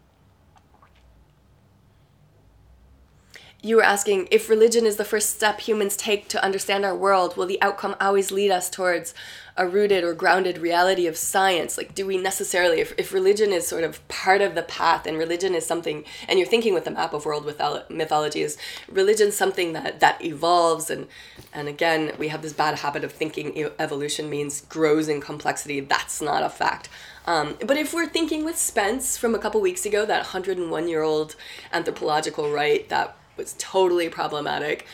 you 3.61 3.75
were 3.75 3.83
asking 3.83 4.27
if 4.31 4.49
religion 4.49 4.85
is 4.85 4.95
the 4.95 5.03
first 5.03 5.31
step 5.31 5.59
humans 5.59 5.97
take 5.97 6.29
to 6.29 6.43
understand 6.43 6.85
our 6.85 6.95
world, 6.95 7.35
will 7.35 7.45
the 7.45 7.61
outcome 7.61 7.95
always 7.99 8.31
lead 8.31 8.51
us 8.51 8.69
towards 8.69 9.13
a 9.57 9.67
rooted 9.67 10.01
or 10.05 10.13
grounded 10.13 10.57
reality 10.57 11.07
of 11.07 11.17
science? 11.17 11.77
Like, 11.77 11.93
do 11.93 12.05
we 12.05 12.17
necessarily, 12.17 12.79
if, 12.79 12.93
if 12.97 13.11
religion 13.11 13.51
is 13.51 13.67
sort 13.67 13.83
of 13.83 14.05
part 14.07 14.39
of 14.39 14.55
the 14.55 14.61
path 14.61 15.05
and 15.05 15.17
religion 15.17 15.53
is 15.53 15.65
something, 15.65 16.05
and 16.29 16.39
you're 16.39 16.47
thinking 16.47 16.73
with 16.73 16.85
the 16.85 16.91
map 16.91 17.13
of 17.13 17.25
world 17.25 17.45
mythology, 17.89 18.41
is 18.41 18.57
religion 18.89 19.29
something 19.29 19.73
that, 19.73 19.99
that 19.99 20.23
evolves? 20.23 20.89
And, 20.89 21.07
and 21.51 21.67
again, 21.67 22.13
we 22.17 22.29
have 22.29 22.41
this 22.41 22.53
bad 22.53 22.79
habit 22.79 23.03
of 23.03 23.11
thinking 23.11 23.69
evolution 23.77 24.29
means 24.29 24.61
grows 24.61 25.09
in 25.09 25.19
complexity. 25.19 25.81
That's 25.81 26.21
not 26.21 26.43
a 26.43 26.49
fact. 26.49 26.87
Um, 27.27 27.57
but 27.59 27.75
if 27.75 27.93
we're 27.93 28.07
thinking 28.07 28.45
with 28.45 28.57
Spence 28.57 29.17
from 29.17 29.35
a 29.35 29.39
couple 29.39 29.59
weeks 29.59 29.85
ago, 29.85 30.05
that 30.05 30.19
101 30.33 30.87
year 30.87 31.03
old 31.03 31.35
anthropological 31.73 32.49
right 32.49 32.87
that 32.87 33.17
was 33.39 33.55
totally 33.57 34.09
problematic, 34.09 34.85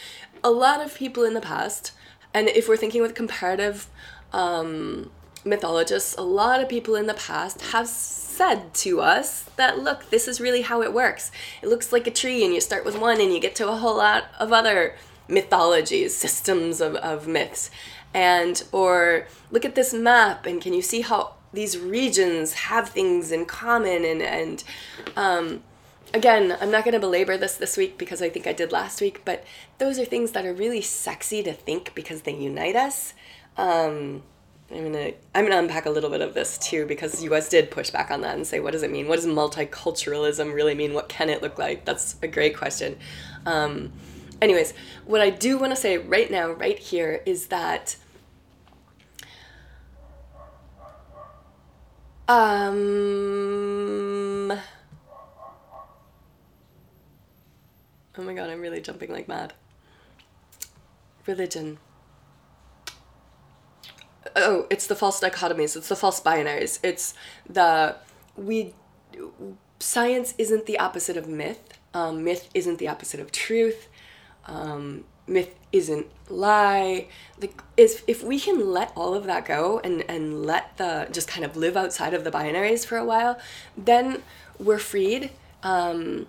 a 0.44 0.52
lot 0.52 0.80
of 0.86 0.96
people 0.96 1.24
in 1.24 1.34
the 1.34 1.42
past, 1.42 1.92
and 2.34 2.48
if 2.48 2.70
we're 2.70 2.78
thinking 2.78 3.02
with 3.02 3.16
comparative 3.16 3.88
um, 4.32 5.12
mythologists, 5.44 6.16
a 6.18 6.22
lot 6.22 6.62
of 6.62 6.70
people 6.70 6.96
in 6.96 7.08
the 7.08 7.14
past 7.14 7.62
have 7.74 7.88
said 7.88 8.74
to 8.76 9.02
us 9.02 9.44
that 9.56 9.80
look, 9.80 10.10
this 10.10 10.28
is 10.28 10.40
really 10.40 10.62
how 10.62 10.82
it 10.82 10.94
works. 10.94 11.32
It 11.62 11.70
looks 11.70 11.92
like 11.92 12.06
a 12.08 12.12
tree, 12.12 12.44
and 12.44 12.54
you 12.54 12.62
start 12.62 12.86
with 12.86 12.98
one, 12.98 13.20
and 13.20 13.34
you 13.34 13.40
get 13.40 13.56
to 13.56 13.70
a 13.70 13.76
whole 13.78 13.98
lot 13.98 14.26
of 14.40 14.54
other 14.54 14.96
mythologies, 15.28 16.16
systems 16.16 16.82
of, 16.82 16.96
of 16.96 17.28
myths. 17.28 17.72
And, 18.14 18.64
or 18.72 19.28
look 19.52 19.66
at 19.66 19.76
this 19.76 19.94
map, 19.94 20.46
and 20.46 20.62
can 20.62 20.74
you 20.74 20.82
see 20.82 21.02
how 21.02 21.34
these 21.54 21.78
regions 21.78 22.54
have 22.54 22.90
things 22.90 23.32
in 23.32 23.46
common? 23.46 24.06
And, 24.06 24.22
and 24.22 24.64
um, 25.16 25.64
again, 26.14 26.58
I'm 26.60 26.72
not 26.72 26.84
going 26.84 26.94
to 26.94 27.00
belabor 27.00 27.38
this 27.38 27.58
this 27.58 27.78
week 27.78 27.98
because 27.98 28.22
I 28.22 28.30
think 28.30 28.48
I 28.48 28.54
did 28.54 28.72
last 28.72 29.02
week, 29.02 29.22
but 29.26 29.44
those 29.78 30.00
are 30.00 30.06
things 30.06 30.32
that 30.32 30.46
are 30.46 30.54
really 30.54 30.82
sexy 30.82 31.44
to 31.44 31.54
think 31.54 31.94
because 31.96 32.22
they 32.22 32.34
unite 32.34 32.76
us. 32.76 33.14
Um, 33.58 34.24
I'm 34.72 34.92
gonna 34.92 35.12
I'm 35.34 35.46
gonna 35.46 35.60
unpack 35.60 35.86
a 35.86 35.92
little 35.92 36.10
bit 36.10 36.22
of 36.22 36.34
this 36.34 36.58
too 36.58 36.88
because 36.88 37.22
you 37.24 37.30
guys 37.30 37.48
did 37.50 37.70
push 37.70 37.92
back 37.92 38.10
on 38.10 38.22
that 38.22 38.36
and 38.36 38.48
say 38.48 38.60
what 38.60 38.74
does 38.74 38.82
it 38.82 38.90
mean? 38.92 39.08
What 39.08 39.18
does 39.18 39.28
multiculturalism 39.28 40.54
really 40.54 40.74
mean? 40.74 40.94
What 40.94 41.08
can 41.08 41.30
it 41.30 41.44
look 41.44 41.60
like? 41.60 41.86
That's 41.86 42.16
a 42.24 42.28
great 42.28 42.58
question. 42.58 42.98
Um, 43.46 43.94
anyways, 44.42 44.74
what 45.06 45.22
I 45.22 45.30
do 45.30 45.60
want 45.60 45.72
to 45.72 45.76
say 45.76 46.00
right 46.00 46.32
now, 46.32 46.50
right 46.50 46.80
here, 46.80 47.22
is 47.26 47.48
that 47.48 47.98
um. 52.28 53.46
Oh 58.18 58.24
my 58.24 58.34
god, 58.34 58.50
I'm 58.50 58.62
really 58.62 58.82
jumping 58.82 59.12
like 59.12 59.28
mad. 59.28 59.54
Religion 61.26 61.80
oh, 64.36 64.68
it's 64.70 64.88
the 64.88 64.96
false 64.96 65.20
dichotomies, 65.20 65.76
it's 65.76 65.90
the 65.90 65.96
false 65.96 66.22
binaries, 66.22 66.80
it's 66.84 67.14
the 67.50 67.96
we 68.36 68.74
science 69.80 70.34
isn't 70.38 70.66
the 70.66 70.80
opposite 70.80 71.18
of 71.18 71.28
myth. 71.28 71.80
Um, 71.94 72.24
myth 72.24 72.50
isn't 72.54 72.80
the 72.80 72.88
opposite 72.88 73.20
of 73.20 73.32
truth. 73.32 73.88
Um, 74.46 75.06
myth 75.28 75.56
isn't 75.72 76.08
lie. 76.30 77.08
Like, 77.40 77.62
is 77.78 78.04
if 78.08 78.24
we 78.24 78.40
can 78.40 78.72
let 78.72 78.92
all 78.96 79.14
of 79.14 79.26
that 79.26 79.46
go 79.46 79.80
and 79.84 80.04
and 80.10 80.46
let 80.46 80.78
the 80.78 81.08
just 81.12 81.28
kind 81.28 81.46
of 81.46 81.56
live 81.56 81.78
outside 81.78 82.14
of 82.14 82.24
the 82.24 82.32
binaries 82.32 82.86
for 82.86 82.98
a 82.98 83.06
while, 83.06 83.40
then 83.78 84.24
we're 84.60 84.80
freed. 84.80 85.32
Um, 85.64 86.28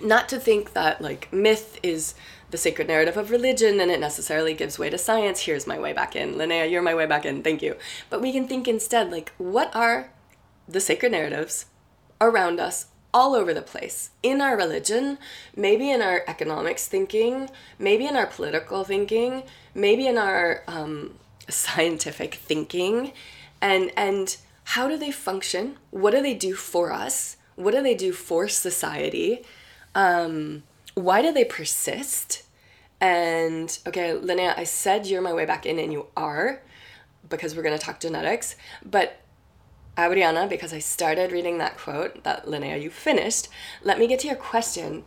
not 0.00 0.28
to 0.28 0.38
think 0.38 0.72
that 0.72 1.00
like 1.00 1.32
myth 1.32 1.78
is 1.82 2.14
the 2.50 2.56
sacred 2.56 2.88
narrative 2.88 3.16
of 3.16 3.30
religion 3.30 3.80
and 3.80 3.90
it 3.90 4.00
necessarily 4.00 4.54
gives 4.54 4.78
way 4.78 4.90
to 4.90 4.98
science. 4.98 5.40
Here's 5.40 5.66
my 5.66 5.78
way 5.78 5.92
back 5.92 6.14
in. 6.14 6.34
Linnea, 6.34 6.70
you're 6.70 6.82
my 6.82 6.94
way 6.94 7.06
back 7.06 7.24
in. 7.24 7.42
Thank 7.42 7.62
you. 7.62 7.76
But 8.08 8.20
we 8.20 8.32
can 8.32 8.46
think 8.46 8.68
instead 8.68 9.10
like, 9.10 9.32
what 9.38 9.74
are 9.74 10.10
the 10.68 10.80
sacred 10.80 11.12
narratives 11.12 11.66
around 12.20 12.60
us 12.60 12.86
all 13.12 13.34
over 13.34 13.54
the 13.54 13.62
place 13.62 14.10
in 14.22 14.40
our 14.40 14.56
religion, 14.56 15.16
maybe 15.56 15.90
in 15.90 16.02
our 16.02 16.22
economics 16.26 16.86
thinking, 16.86 17.48
maybe 17.78 18.06
in 18.06 18.14
our 18.14 18.26
political 18.26 18.84
thinking, 18.84 19.42
maybe 19.74 20.06
in 20.06 20.18
our 20.18 20.62
um, 20.68 21.14
scientific 21.48 22.34
thinking, 22.34 23.12
and 23.60 23.90
and 23.96 24.36
how 24.64 24.86
do 24.88 24.98
they 24.98 25.10
function? 25.10 25.78
What 25.90 26.10
do 26.10 26.20
they 26.20 26.34
do 26.34 26.54
for 26.54 26.92
us? 26.92 27.36
What 27.54 27.72
do 27.72 27.82
they 27.82 27.94
do 27.94 28.12
for 28.12 28.48
society? 28.48 29.44
Um, 29.96 30.62
why 30.94 31.22
do 31.22 31.32
they 31.32 31.44
persist? 31.44 32.44
And 33.00 33.76
okay, 33.86 34.10
Linnea, 34.12 34.56
I 34.56 34.64
said 34.64 35.06
you're 35.06 35.22
my 35.22 35.32
way 35.32 35.46
back 35.46 35.66
in, 35.66 35.78
and 35.78 35.92
you 35.92 36.06
are, 36.16 36.62
because 37.28 37.56
we're 37.56 37.62
going 37.62 37.76
to 37.76 37.84
talk 37.84 37.98
genetics. 37.98 38.56
But 38.84 39.20
Adriana, 39.98 40.46
because 40.46 40.72
I 40.72 40.78
started 40.78 41.32
reading 41.32 41.58
that 41.58 41.78
quote 41.78 42.22
that 42.24 42.46
Linnea, 42.46 42.80
you 42.80 42.90
finished, 42.90 43.48
let 43.82 43.98
me 43.98 44.06
get 44.06 44.20
to 44.20 44.28
your 44.28 44.36
question. 44.36 45.04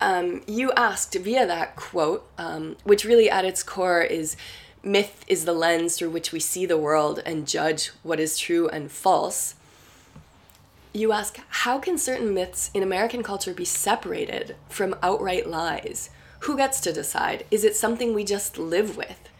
Um, 0.00 0.42
you 0.48 0.72
asked 0.72 1.14
via 1.14 1.46
that 1.46 1.76
quote, 1.76 2.26
um, 2.38 2.76
which 2.82 3.04
really 3.04 3.30
at 3.30 3.44
its 3.44 3.62
core 3.62 4.02
is 4.02 4.36
myth 4.82 5.24
is 5.28 5.44
the 5.44 5.52
lens 5.52 5.96
through 5.96 6.10
which 6.10 6.32
we 6.32 6.40
see 6.40 6.66
the 6.66 6.76
world 6.76 7.22
and 7.24 7.46
judge 7.46 7.88
what 8.02 8.18
is 8.18 8.36
true 8.36 8.68
and 8.68 8.90
false 8.90 9.54
you 10.94 11.12
ask, 11.12 11.38
how 11.48 11.78
can 11.78 11.96
certain 11.96 12.34
myths 12.34 12.70
in 12.74 12.82
American 12.82 13.22
culture 13.22 13.54
be 13.54 13.64
separated 13.64 14.56
from 14.68 14.96
outright 15.02 15.48
lies? 15.48 16.10
Who 16.40 16.56
gets 16.56 16.80
to 16.80 16.92
decide? 16.92 17.44
Is 17.50 17.64
it 17.64 17.76
something 17.76 18.12
we 18.12 18.24
just 18.24 18.58
live 18.58 18.96
with? 18.96 19.30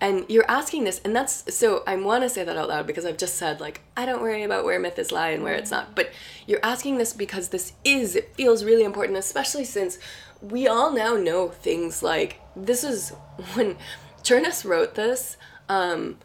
And 0.00 0.24
you're 0.28 0.50
asking 0.50 0.82
this, 0.84 1.00
and 1.04 1.14
that's 1.14 1.54
so 1.54 1.84
I 1.86 1.94
want 1.94 2.24
to 2.24 2.28
say 2.28 2.42
that 2.42 2.56
out 2.56 2.68
loud 2.68 2.88
because 2.88 3.06
I've 3.06 3.16
just 3.16 3.36
said, 3.36 3.60
like, 3.60 3.82
I 3.96 4.04
don't 4.04 4.20
worry 4.20 4.42
about 4.42 4.64
where 4.64 4.80
myth 4.80 4.98
is 4.98 5.12
lie 5.12 5.30
and 5.30 5.44
where 5.44 5.54
it's 5.54 5.70
not. 5.70 5.94
But 5.94 6.10
you're 6.44 6.64
asking 6.64 6.98
this 6.98 7.12
because 7.12 7.50
this 7.50 7.74
is, 7.84 8.16
it 8.16 8.34
feels 8.34 8.64
really 8.64 8.82
important, 8.82 9.16
especially 9.16 9.64
since 9.64 9.98
we 10.40 10.66
all 10.66 10.90
now 10.90 11.14
know 11.14 11.48
things 11.48 12.02
like 12.02 12.40
this 12.56 12.82
is 12.82 13.10
when 13.54 13.76
Chernus 14.24 14.64
wrote 14.68 14.96
this, 14.96 15.36
um, 15.68 16.18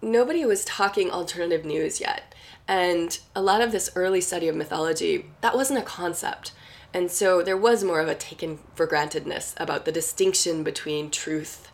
nobody 0.00 0.46
was 0.46 0.64
talking 0.64 1.10
alternative 1.10 1.64
news 1.64 2.00
yet 2.00 2.27
and 2.68 3.18
a 3.34 3.40
lot 3.40 3.62
of 3.62 3.72
this 3.72 3.90
early 3.96 4.20
study 4.20 4.46
of 4.46 4.54
mythology, 4.54 5.24
that 5.40 5.56
wasn't 5.56 5.78
a 5.78 5.82
concept. 5.82 6.52
And 6.92 7.10
so 7.10 7.42
there 7.42 7.56
was 7.56 7.82
more 7.82 8.00
of 8.00 8.08
a 8.08 8.14
taken 8.14 8.58
for 8.74 8.86
grantedness 8.86 9.58
about 9.58 9.86
the 9.86 9.92
distinction 9.92 10.62
between 10.62 11.10
truth 11.10 11.70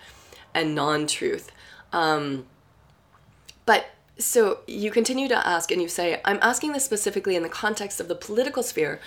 and 0.54 0.74
non 0.74 1.08
truth. 1.08 1.50
Um, 1.92 2.46
but 3.66 3.86
so 4.18 4.60
you 4.66 4.92
continue 4.92 5.28
to 5.28 5.46
ask, 5.46 5.70
and 5.72 5.82
you 5.82 5.88
say, 5.88 6.20
I'm 6.24 6.38
asking 6.40 6.72
this 6.72 6.84
specifically 6.84 7.34
in 7.34 7.42
the 7.42 7.48
context 7.48 8.00
of 8.00 8.06
the 8.06 8.14
political 8.14 8.62
sphere 8.62 9.00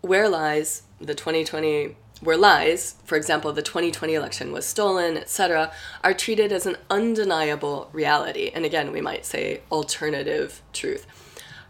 where 0.00 0.28
lies 0.28 0.82
the 1.00 1.14
2020 1.14 1.96
where 2.20 2.36
lies, 2.36 2.96
for 3.04 3.16
example, 3.16 3.52
the 3.52 3.62
2020 3.62 4.14
election 4.14 4.52
was 4.52 4.66
stolen, 4.66 5.16
etc., 5.16 5.72
are 6.04 6.14
treated 6.14 6.52
as 6.52 6.66
an 6.66 6.76
undeniable 6.90 7.88
reality. 7.92 8.50
And 8.54 8.64
again, 8.64 8.92
we 8.92 9.00
might 9.00 9.24
say 9.24 9.62
alternative 9.70 10.62
truth. 10.72 11.06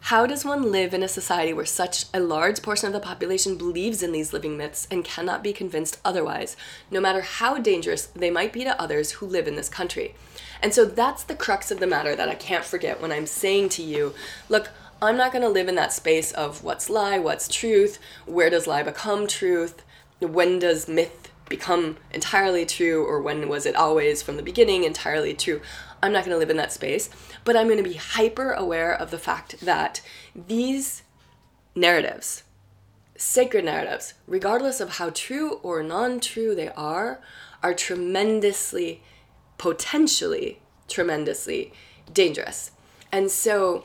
How 0.04 0.26
does 0.26 0.46
one 0.46 0.72
live 0.72 0.94
in 0.94 1.02
a 1.02 1.08
society 1.08 1.52
where 1.52 1.66
such 1.66 2.06
a 2.14 2.20
large 2.20 2.62
portion 2.62 2.86
of 2.86 2.94
the 2.94 3.00
population 3.00 3.58
believes 3.58 4.02
in 4.02 4.12
these 4.12 4.32
living 4.32 4.56
myths 4.56 4.88
and 4.90 5.04
cannot 5.04 5.42
be 5.42 5.52
convinced 5.52 6.00
otherwise, 6.04 6.56
no 6.90 7.00
matter 7.00 7.20
how 7.20 7.58
dangerous 7.58 8.06
they 8.06 8.30
might 8.30 8.52
be 8.52 8.64
to 8.64 8.80
others 8.80 9.12
who 9.12 9.26
live 9.26 9.46
in 9.46 9.56
this 9.56 9.68
country? 9.68 10.14
And 10.62 10.72
so 10.72 10.84
that's 10.84 11.22
the 11.22 11.34
crux 11.34 11.70
of 11.70 11.80
the 11.80 11.86
matter 11.86 12.16
that 12.16 12.30
I 12.30 12.34
can't 12.34 12.64
forget 12.64 13.00
when 13.00 13.12
I'm 13.12 13.26
saying 13.26 13.68
to 13.70 13.82
you, 13.82 14.14
look, 14.48 14.70
I'm 15.02 15.16
not 15.16 15.32
going 15.32 15.42
to 15.42 15.48
live 15.48 15.68
in 15.68 15.76
that 15.76 15.92
space 15.92 16.32
of 16.32 16.64
what's 16.64 16.90
lie, 16.90 17.18
what's 17.18 17.46
truth, 17.46 17.98
where 18.26 18.50
does 18.50 18.66
lie 18.66 18.82
become 18.82 19.26
truth, 19.26 19.82
when 20.20 20.58
does 20.58 20.88
myth 20.88 21.30
become 21.48 21.96
entirely 22.12 22.64
true 22.64 23.04
or 23.04 23.20
when 23.20 23.48
was 23.48 23.66
it 23.66 23.74
always 23.74 24.22
from 24.22 24.36
the 24.36 24.42
beginning 24.42 24.84
entirely 24.84 25.34
true? 25.34 25.60
I'm 26.02 26.12
not 26.12 26.24
going 26.24 26.34
to 26.34 26.38
live 26.38 26.50
in 26.50 26.56
that 26.56 26.72
space 26.72 27.10
but 27.44 27.56
i'm 27.56 27.66
going 27.66 27.82
to 27.82 27.88
be 27.88 27.96
hyper 27.96 28.52
aware 28.52 28.94
of 28.94 29.10
the 29.10 29.18
fact 29.18 29.60
that 29.60 30.00
these 30.34 31.02
narratives 31.74 32.44
sacred 33.16 33.66
narratives 33.66 34.14
regardless 34.26 34.80
of 34.80 34.96
how 34.96 35.10
true 35.10 35.54
or 35.62 35.82
non-true 35.82 36.54
they 36.54 36.70
are 36.70 37.20
are 37.62 37.74
tremendously 37.74 39.02
potentially 39.58 40.58
tremendously 40.88 41.72
dangerous. 42.12 42.72
And 43.10 43.30
so 43.30 43.84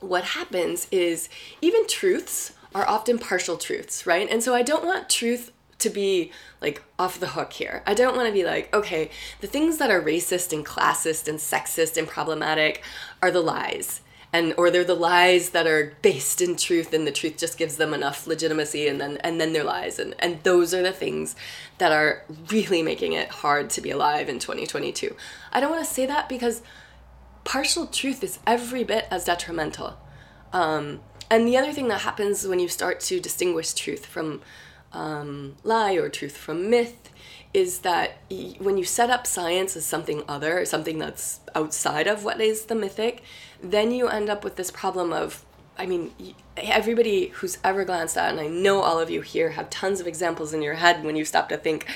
what 0.00 0.24
happens 0.24 0.86
is 0.90 1.28
even 1.60 1.86
truths 1.86 2.52
are 2.74 2.88
often 2.88 3.18
partial 3.18 3.56
truths, 3.56 4.06
right? 4.06 4.28
And 4.30 4.42
so 4.42 4.54
I 4.54 4.62
don't 4.62 4.84
want 4.84 5.08
truth 5.08 5.52
to 5.78 5.90
be 5.90 6.32
like 6.60 6.82
off 6.98 7.20
the 7.20 7.28
hook 7.28 7.52
here. 7.52 7.82
I 7.86 7.94
don't 7.94 8.16
want 8.16 8.28
to 8.28 8.32
be 8.32 8.44
like, 8.44 8.74
okay, 8.74 9.10
the 9.40 9.46
things 9.46 9.78
that 9.78 9.90
are 9.90 10.02
racist 10.02 10.52
and 10.52 10.66
classist 10.66 11.28
and 11.28 11.38
sexist 11.38 11.96
and 11.96 12.06
problematic 12.06 12.82
are 13.22 13.30
the 13.30 13.40
lies. 13.40 14.00
And 14.30 14.52
or 14.58 14.70
they're 14.70 14.84
the 14.84 14.94
lies 14.94 15.50
that 15.50 15.66
are 15.66 15.96
based 16.02 16.42
in 16.42 16.56
truth 16.56 16.92
and 16.92 17.06
the 17.06 17.12
truth 17.12 17.38
just 17.38 17.56
gives 17.56 17.76
them 17.76 17.94
enough 17.94 18.26
legitimacy 18.26 18.86
and 18.86 19.00
then 19.00 19.16
and 19.18 19.40
then 19.40 19.54
they're 19.54 19.64
lies 19.64 19.98
and 19.98 20.14
and 20.18 20.42
those 20.42 20.74
are 20.74 20.82
the 20.82 20.92
things 20.92 21.34
that 21.78 21.92
are 21.92 22.24
really 22.50 22.82
making 22.82 23.14
it 23.14 23.30
hard 23.30 23.70
to 23.70 23.80
be 23.80 23.90
alive 23.90 24.28
in 24.28 24.38
2022. 24.38 25.16
I 25.50 25.60
don't 25.60 25.70
want 25.70 25.82
to 25.82 25.90
say 25.90 26.04
that 26.04 26.28
because 26.28 26.60
partial 27.44 27.86
truth 27.86 28.22
is 28.22 28.38
every 28.46 28.84
bit 28.84 29.06
as 29.10 29.24
detrimental. 29.24 29.98
Um, 30.52 31.00
and 31.30 31.46
the 31.46 31.56
other 31.56 31.72
thing 31.72 31.88
that 31.88 32.02
happens 32.02 32.46
when 32.46 32.58
you 32.58 32.68
start 32.68 33.00
to 33.00 33.20
distinguish 33.20 33.72
truth 33.74 34.06
from 34.06 34.40
um, 34.92 35.56
lie 35.64 35.94
or 35.94 36.08
truth 36.08 36.36
from 36.36 36.70
myth 36.70 37.10
is 37.52 37.80
that 37.80 38.18
y- 38.30 38.54
when 38.58 38.78
you 38.78 38.84
set 38.84 39.10
up 39.10 39.26
science 39.26 39.76
as 39.76 39.84
something 39.84 40.22
other, 40.28 40.64
something 40.64 40.98
that's 40.98 41.40
outside 41.54 42.06
of 42.06 42.24
what 42.24 42.40
is 42.40 42.66
the 42.66 42.74
mythic, 42.74 43.22
then 43.62 43.90
you 43.90 44.08
end 44.08 44.28
up 44.28 44.44
with 44.44 44.56
this 44.56 44.70
problem 44.70 45.12
of 45.12 45.44
I 45.80 45.86
mean, 45.86 46.10
everybody 46.56 47.28
who's 47.28 47.56
ever 47.62 47.84
glanced 47.84 48.16
at, 48.16 48.32
and 48.32 48.40
I 48.40 48.48
know 48.48 48.80
all 48.80 48.98
of 48.98 49.10
you 49.10 49.20
here 49.20 49.50
have 49.50 49.70
tons 49.70 50.00
of 50.00 50.08
examples 50.08 50.52
in 50.52 50.60
your 50.60 50.74
head 50.74 51.04
when 51.04 51.14
you 51.14 51.24
stop 51.24 51.48
to 51.50 51.56
think 51.56 51.86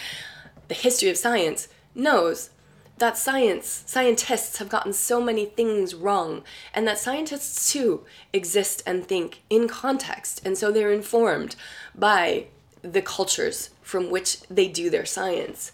the 0.69 0.75
history 0.75 1.09
of 1.09 1.17
science, 1.17 1.67
knows 1.93 2.51
that 3.03 3.19
science, 3.19 3.83
scientists 3.85 4.59
have 4.59 4.69
gotten 4.69 4.93
so 4.93 5.21
many 5.21 5.45
things 5.45 5.93
wrong, 5.93 6.45
and 6.73 6.87
that 6.87 7.01
scientists 7.01 7.73
too 7.73 8.05
exist 8.33 8.81
and 8.87 9.05
think 9.05 9.43
in 9.51 9.67
context, 9.67 10.41
and 10.45 10.57
so 10.57 10.71
they're 10.71 10.93
informed 10.93 11.57
by 11.97 12.47
the 12.83 13.03
cultures 13.03 13.71
from 13.83 14.09
which 14.09 14.43
they 14.43 14.69
do 14.69 14.89
their 14.89 15.05
science. 15.05 15.73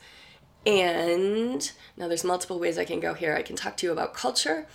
And 0.65 1.71
now 1.99 2.09
there's 2.09 2.25
multiple 2.25 2.59
ways 2.59 2.79
I 2.79 2.87
can 2.87 2.99
go 2.99 3.13
here. 3.13 3.37
I 3.37 3.43
can 3.43 3.57
talk 3.57 3.77
to 3.79 3.87
you 3.87 3.93
about 3.93 4.15
culture 4.15 4.67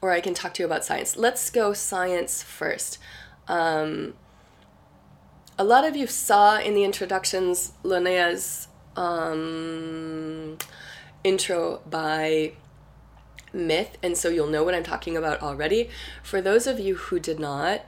or 0.00 0.10
I 0.10 0.20
can 0.20 0.34
talk 0.34 0.52
to 0.54 0.62
you 0.62 0.66
about 0.66 0.84
science. 0.84 1.16
Let's 1.16 1.48
go 1.48 1.72
science 1.72 2.42
first. 2.42 2.98
Um, 3.46 4.14
a 5.56 5.64
lot 5.64 5.84
of 5.84 5.94
you 5.94 6.08
saw 6.08 6.58
in 6.58 6.74
the 6.74 6.82
introductions 6.82 7.72
Linnea's 7.84 8.66
um, 8.96 10.58
intro 11.24 11.80
by 11.88 12.52
myth, 13.52 13.96
and 14.02 14.16
so 14.16 14.28
you'll 14.28 14.46
know 14.46 14.64
what 14.64 14.74
I'm 14.74 14.82
talking 14.82 15.16
about 15.16 15.42
already. 15.42 15.90
For 16.22 16.40
those 16.40 16.66
of 16.66 16.80
you 16.80 16.96
who 16.96 17.18
did 17.18 17.38
not, 17.38 17.84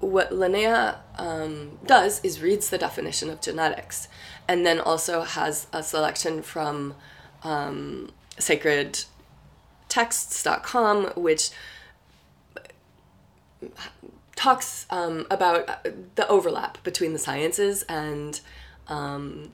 what 0.00 0.30
Linnea 0.30 0.96
um, 1.18 1.78
does 1.84 2.24
is 2.24 2.40
reads 2.40 2.70
the 2.70 2.78
definition 2.78 3.28
of 3.28 3.42
genetics 3.42 4.08
and 4.48 4.64
then 4.64 4.80
also 4.80 5.20
has 5.22 5.66
a 5.72 5.82
selection 5.82 6.40
from 6.42 6.94
um, 7.42 8.12
sacredtexts.com, 8.38 11.04
which 11.16 11.50
talks 14.34 14.86
um, 14.88 15.26
about 15.30 15.84
the 16.14 16.26
overlap 16.28 16.82
between 16.82 17.12
the 17.12 17.18
sciences 17.18 17.82
and 17.82 18.40
um, 18.88 19.52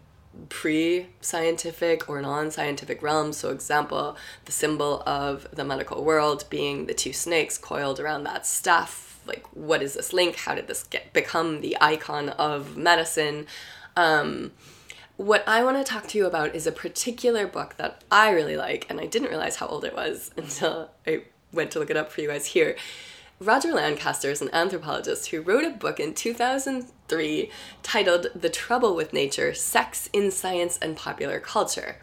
pre-scientific 0.48 2.08
or 2.08 2.20
non-scientific 2.20 3.02
realms 3.02 3.36
so 3.36 3.50
example 3.50 4.16
the 4.44 4.52
symbol 4.52 5.02
of 5.06 5.46
the 5.52 5.64
medical 5.64 6.04
world 6.04 6.44
being 6.50 6.86
the 6.86 6.94
two 6.94 7.12
snakes 7.12 7.58
coiled 7.58 8.00
around 8.00 8.24
that 8.24 8.46
staff. 8.46 9.20
Like 9.26 9.44
what 9.54 9.82
is 9.82 9.94
this 9.94 10.12
link? 10.12 10.36
How 10.36 10.54
did 10.54 10.68
this 10.68 10.84
get 10.84 11.12
become 11.12 11.60
the 11.60 11.76
icon 11.80 12.30
of 12.30 12.76
medicine? 12.76 13.46
Um, 13.96 14.52
what 15.16 15.42
i 15.46 15.64
want 15.64 15.78
to 15.78 15.82
talk 15.82 16.06
to 16.06 16.18
you 16.18 16.26
about 16.26 16.54
is 16.54 16.66
a 16.66 16.72
particular 16.72 17.46
book 17.46 17.74
that 17.78 18.04
i 18.10 18.28
really 18.28 18.54
like 18.54 18.84
and 18.90 19.00
i 19.00 19.06
didn't 19.06 19.30
realize 19.30 19.56
how 19.56 19.66
old 19.66 19.82
it 19.82 19.94
was 19.94 20.30
until 20.36 20.90
i 21.06 21.22
went 21.56 21.70
to 21.72 21.78
look 21.78 21.90
it 21.90 21.96
up 21.96 22.12
for 22.12 22.20
you 22.20 22.28
guys 22.28 22.46
here. 22.46 22.76
Roger 23.40 23.72
Lancaster 23.72 24.30
is 24.30 24.40
an 24.40 24.50
anthropologist 24.52 25.30
who 25.30 25.40
wrote 25.40 25.64
a 25.64 25.70
book 25.70 26.00
in 26.00 26.14
2003 27.08 27.50
titled 27.82 28.26
The 28.34 28.48
Trouble 28.48 28.94
with 28.94 29.12
Nature 29.12 29.54
Sex 29.54 30.08
in 30.12 30.30
Science 30.30 30.78
and 30.80 30.96
Popular 30.96 31.40
Culture. 31.40 31.96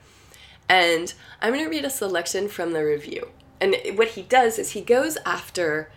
And 0.70 1.14
I'm 1.42 1.54
going 1.54 1.66
to 1.66 1.70
read 1.70 1.86
a 1.86 1.90
selection 1.90 2.48
from 2.48 2.74
the 2.74 2.84
review. 2.84 3.30
And 3.60 3.76
what 3.96 4.10
he 4.10 4.22
does 4.22 4.58
is 4.58 4.72
he 4.72 4.82
goes 4.82 5.18
after 5.26 5.92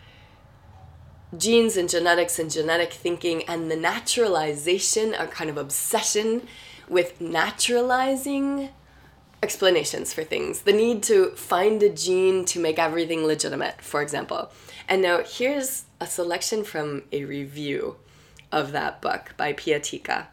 genes 1.37 1.77
and 1.77 1.89
genetics 1.89 2.39
and 2.39 2.51
genetic 2.51 2.93
thinking 2.93 3.43
and 3.45 3.71
the 3.71 3.77
naturalization, 3.77 5.15
a 5.15 5.27
kind 5.27 5.51
of 5.51 5.57
obsession 5.57 6.47
with 6.89 7.21
naturalizing 7.21 8.71
explanations 9.43 10.13
for 10.13 10.25
things. 10.25 10.63
The 10.63 10.73
need 10.73 11.03
to 11.05 11.31
find 11.31 11.83
a 11.83 11.91
gene 11.91 12.45
to 12.47 12.61
make 12.61 12.79
everything 12.79 13.25
legitimate, 13.25 13.83
for 13.83 14.03
example. 14.03 14.51
And 14.89 15.03
now 15.03 15.23
here's 15.25 15.85
a 16.01 16.07
selection 16.07 16.65
from 16.65 17.03
a 17.13 17.25
review 17.25 17.97
of 18.57 18.73
that 18.73 19.03
book 19.03 19.35
by 19.37 19.53
Piatika. 19.53 20.29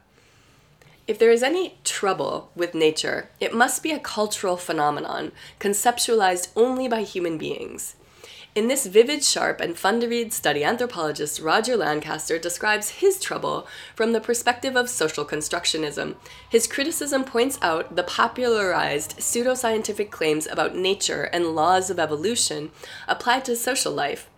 If 1.05 1.19
there 1.19 1.31
is 1.31 1.43
any 1.43 1.77
trouble 1.83 2.49
with 2.55 2.73
nature, 2.73 3.29
it 3.41 3.53
must 3.53 3.83
be 3.83 3.91
a 3.91 3.99
cultural 3.99 4.55
phenomenon 4.55 5.33
conceptualized 5.59 6.47
only 6.55 6.87
by 6.87 7.01
human 7.01 7.37
beings. 7.37 7.95
In 8.55 8.69
this 8.69 8.85
vivid, 8.85 9.23
sharp, 9.23 9.59
and 9.59 9.77
fun 9.77 9.99
to 9.99 10.07
read 10.07 10.31
study, 10.31 10.63
anthropologist 10.63 11.41
Roger 11.41 11.75
Lancaster 11.75 12.39
describes 12.39 13.01
his 13.01 13.19
trouble 13.19 13.67
from 13.95 14.13
the 14.13 14.21
perspective 14.21 14.77
of 14.77 14.89
social 14.89 15.25
constructionism. 15.25 16.15
His 16.47 16.67
criticism 16.67 17.25
points 17.25 17.57
out 17.61 17.95
the 17.95 18.03
popularized 18.03 19.17
pseudoscientific 19.17 20.11
claims 20.11 20.47
about 20.47 20.75
nature 20.75 21.23
and 21.23 21.55
laws 21.55 21.89
of 21.89 21.99
evolution 21.99 22.71
applied 23.07 23.43
to 23.45 23.55
social 23.57 23.91
life, 23.91 24.29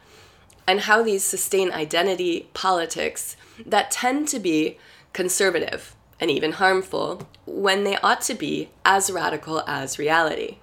and 0.66 0.82
how 0.82 1.04
these 1.04 1.24
sustain 1.24 1.72
identity 1.72 2.48
politics 2.54 3.36
that 3.66 3.92
tend 3.92 4.28
to 4.30 4.40
be 4.40 4.78
conservative 5.14 5.96
and 6.20 6.32
even 6.32 6.54
harmful 6.54 7.28
when 7.46 7.84
they 7.84 7.98
ought 7.98 8.22
to 8.22 8.34
be 8.34 8.70
as 8.84 9.12
radical 9.12 9.64
as 9.68 10.00
reality. 10.00 10.58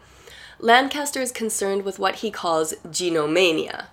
Lancaster 0.58 1.20
is 1.20 1.32
concerned 1.32 1.84
with 1.84 1.98
what 1.98 2.16
he 2.16 2.30
calls 2.30 2.74
genomania, 2.90 3.88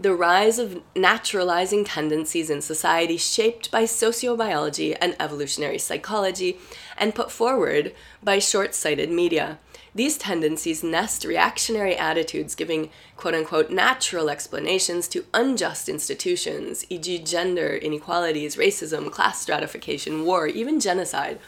the 0.00 0.14
rise 0.14 0.58
of 0.58 0.82
naturalizing 0.94 1.84
tendencies 1.84 2.50
in 2.50 2.60
society 2.60 3.16
shaped 3.16 3.70
by 3.70 3.84
sociobiology 3.84 4.96
and 5.00 5.16
evolutionary 5.18 5.78
psychology 5.78 6.58
and 6.96 7.14
put 7.14 7.30
forward 7.30 7.94
by 8.22 8.38
short 8.38 8.74
sighted 8.74 9.10
media. 9.10 9.58
These 9.98 10.16
tendencies 10.16 10.84
nest 10.84 11.24
reactionary 11.24 11.96
attitudes 11.96 12.54
giving 12.54 12.90
quote 13.16 13.34
unquote 13.34 13.68
natural 13.68 14.30
explanations 14.30 15.08
to 15.08 15.24
unjust 15.34 15.88
institutions, 15.88 16.84
e.g., 16.88 17.18
gender 17.24 17.74
inequalities, 17.74 18.54
racism, 18.54 19.10
class 19.10 19.42
stratification, 19.42 20.24
war, 20.24 20.46
even 20.46 20.78
genocide. 20.78 21.40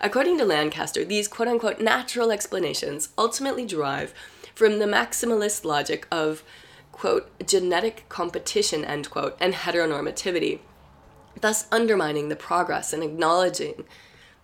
According 0.00 0.38
to 0.38 0.44
Lancaster, 0.44 1.04
these 1.04 1.26
quote 1.26 1.48
unquote 1.48 1.80
natural 1.80 2.30
explanations 2.30 3.08
ultimately 3.18 3.66
derive 3.66 4.14
from 4.54 4.78
the 4.78 4.86
maximalist 4.86 5.64
logic 5.64 6.06
of 6.12 6.44
quote 6.92 7.44
genetic 7.44 8.08
competition 8.08 8.84
end 8.84 9.10
quote 9.10 9.36
and 9.40 9.52
heteronormativity, 9.52 10.60
thus 11.40 11.66
undermining 11.72 12.28
the 12.28 12.36
progress 12.36 12.92
and 12.92 13.02
acknowledging 13.02 13.84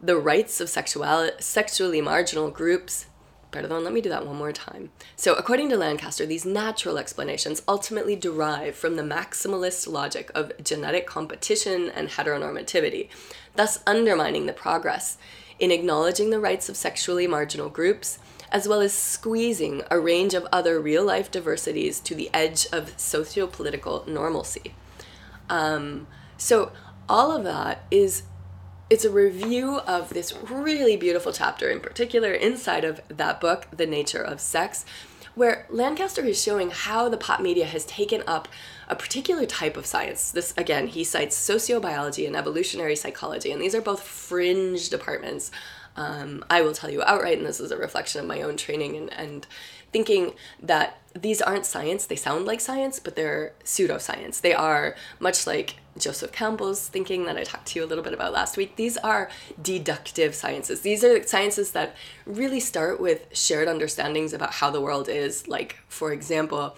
the 0.00 0.16
rights 0.16 0.60
of 0.60 0.68
sexual- 0.68 1.30
sexually 1.38 2.00
marginal 2.00 2.50
groups, 2.50 3.06
Pardon, 3.50 3.84
let 3.84 3.92
me 3.92 4.00
do 4.00 4.08
that 4.08 4.26
one 4.26 4.36
more 4.36 4.52
time. 4.52 4.90
So, 5.14 5.34
according 5.34 5.70
to 5.70 5.76
Lancaster, 5.76 6.26
these 6.26 6.44
natural 6.44 6.98
explanations 6.98 7.62
ultimately 7.66 8.16
derive 8.16 8.74
from 8.74 8.96
the 8.96 9.02
maximalist 9.02 9.88
logic 9.88 10.30
of 10.34 10.52
genetic 10.62 11.06
competition 11.06 11.90
and 11.90 12.08
heteronormativity, 12.08 13.08
thus 13.54 13.78
undermining 13.86 14.46
the 14.46 14.52
progress 14.52 15.16
in 15.58 15.70
acknowledging 15.70 16.30
the 16.30 16.40
rights 16.40 16.68
of 16.68 16.76
sexually 16.76 17.26
marginal 17.26 17.68
groups, 17.68 18.18
as 18.50 18.68
well 18.68 18.80
as 18.80 18.92
squeezing 18.92 19.82
a 19.90 19.98
range 19.98 20.34
of 20.34 20.46
other 20.52 20.80
real 20.80 21.04
life 21.04 21.30
diversities 21.30 21.98
to 22.00 22.14
the 22.14 22.30
edge 22.34 22.66
of 22.72 22.98
socio 22.98 23.46
political 23.46 24.04
normalcy. 24.06 24.74
Um, 25.48 26.06
so, 26.36 26.72
all 27.08 27.32
of 27.32 27.44
that 27.44 27.84
is 27.90 28.24
it's 28.88 29.04
a 29.04 29.10
review 29.10 29.78
of 29.80 30.10
this 30.10 30.32
really 30.48 30.96
beautiful 30.96 31.32
chapter 31.32 31.68
in 31.70 31.80
particular 31.80 32.32
inside 32.32 32.84
of 32.84 33.00
that 33.08 33.40
book 33.40 33.66
the 33.76 33.86
nature 33.86 34.22
of 34.22 34.40
sex 34.40 34.84
where 35.34 35.66
lancaster 35.68 36.24
is 36.24 36.42
showing 36.42 36.70
how 36.70 37.08
the 37.10 37.16
pop 37.16 37.40
media 37.40 37.66
has 37.66 37.84
taken 37.84 38.22
up 38.26 38.48
a 38.88 38.96
particular 38.96 39.44
type 39.44 39.76
of 39.76 39.84
science. 39.84 40.30
This 40.30 40.54
again 40.56 40.86
he 40.86 41.04
cites 41.04 41.36
sociobiology 41.38 42.26
and 42.26 42.34
evolutionary 42.34 42.96
psychology 42.96 43.52
and 43.52 43.60
these 43.60 43.74
are 43.74 43.82
both 43.82 44.02
fringe 44.02 44.88
departments. 44.88 45.50
Um, 45.98 46.44
i 46.50 46.60
will 46.60 46.74
tell 46.74 46.90
you 46.90 47.02
outright 47.02 47.38
and 47.38 47.46
this 47.46 47.58
is 47.58 47.70
a 47.70 47.76
reflection 47.76 48.20
of 48.20 48.26
my 48.26 48.42
own 48.42 48.56
training 48.56 48.96
and, 48.96 49.12
and 49.14 49.46
thinking 49.92 50.34
that 50.62 51.00
these 51.14 51.42
aren't 51.42 51.66
science. 51.66 52.06
They 52.06 52.16
sound 52.16 52.46
like 52.46 52.60
science 52.60 52.98
but 52.98 53.16
they're 53.16 53.52
pseudoscience. 53.64 54.40
They 54.40 54.54
are 54.54 54.94
much 55.20 55.46
like 55.46 55.76
Joseph 55.98 56.32
Campbell's 56.32 56.88
thinking 56.88 57.24
that 57.24 57.36
I 57.36 57.44
talked 57.44 57.66
to 57.68 57.78
you 57.78 57.84
a 57.84 57.88
little 57.88 58.04
bit 58.04 58.12
about 58.12 58.32
last 58.32 58.56
week. 58.56 58.76
These 58.76 58.96
are 58.98 59.30
deductive 59.60 60.34
sciences. 60.34 60.82
These 60.82 61.04
are 61.04 61.22
sciences 61.26 61.72
that 61.72 61.96
really 62.24 62.60
start 62.60 63.00
with 63.00 63.26
shared 63.36 63.68
understandings 63.68 64.32
about 64.32 64.54
how 64.54 64.70
the 64.70 64.80
world 64.80 65.08
is. 65.08 65.48
Like, 65.48 65.76
for 65.88 66.12
example, 66.12 66.76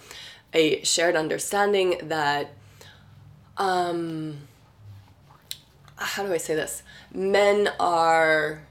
a 0.53 0.83
shared 0.83 1.15
understanding 1.15 1.99
that, 2.03 2.53
um, 3.57 4.47
how 5.95 6.25
do 6.25 6.33
I 6.33 6.37
say 6.37 6.55
this? 6.55 6.83
Men 7.13 7.69
are. 7.79 8.63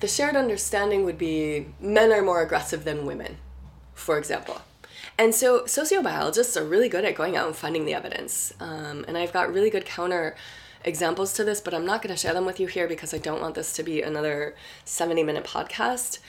The 0.00 0.06
shared 0.06 0.36
understanding 0.36 1.04
would 1.04 1.18
be 1.18 1.66
men 1.80 2.12
are 2.12 2.22
more 2.22 2.40
aggressive 2.40 2.84
than 2.84 3.04
women, 3.04 3.38
for 3.94 4.16
example 4.16 4.62
and 5.18 5.34
so 5.34 5.62
sociobiologists 5.62 6.56
are 6.56 6.64
really 6.64 6.88
good 6.88 7.04
at 7.04 7.16
going 7.16 7.36
out 7.36 7.48
and 7.48 7.56
finding 7.56 7.84
the 7.84 7.94
evidence. 7.94 8.54
Um, 8.60 9.04
and 9.08 9.18
I've 9.18 9.32
got 9.32 9.52
really 9.52 9.68
good 9.68 9.84
counter 9.84 10.36
examples 10.84 11.32
to 11.34 11.44
this, 11.44 11.60
but 11.60 11.74
I'm 11.74 11.84
not 11.84 12.02
going 12.02 12.14
to 12.14 12.20
share 12.20 12.32
them 12.32 12.46
with 12.46 12.60
you 12.60 12.68
here 12.68 12.86
because 12.86 13.12
I 13.12 13.18
don't 13.18 13.40
want 13.40 13.56
this 13.56 13.72
to 13.74 13.82
be 13.82 14.00
another 14.00 14.54
70 14.84 15.24
minute 15.24 15.44
podcast. 15.44 16.20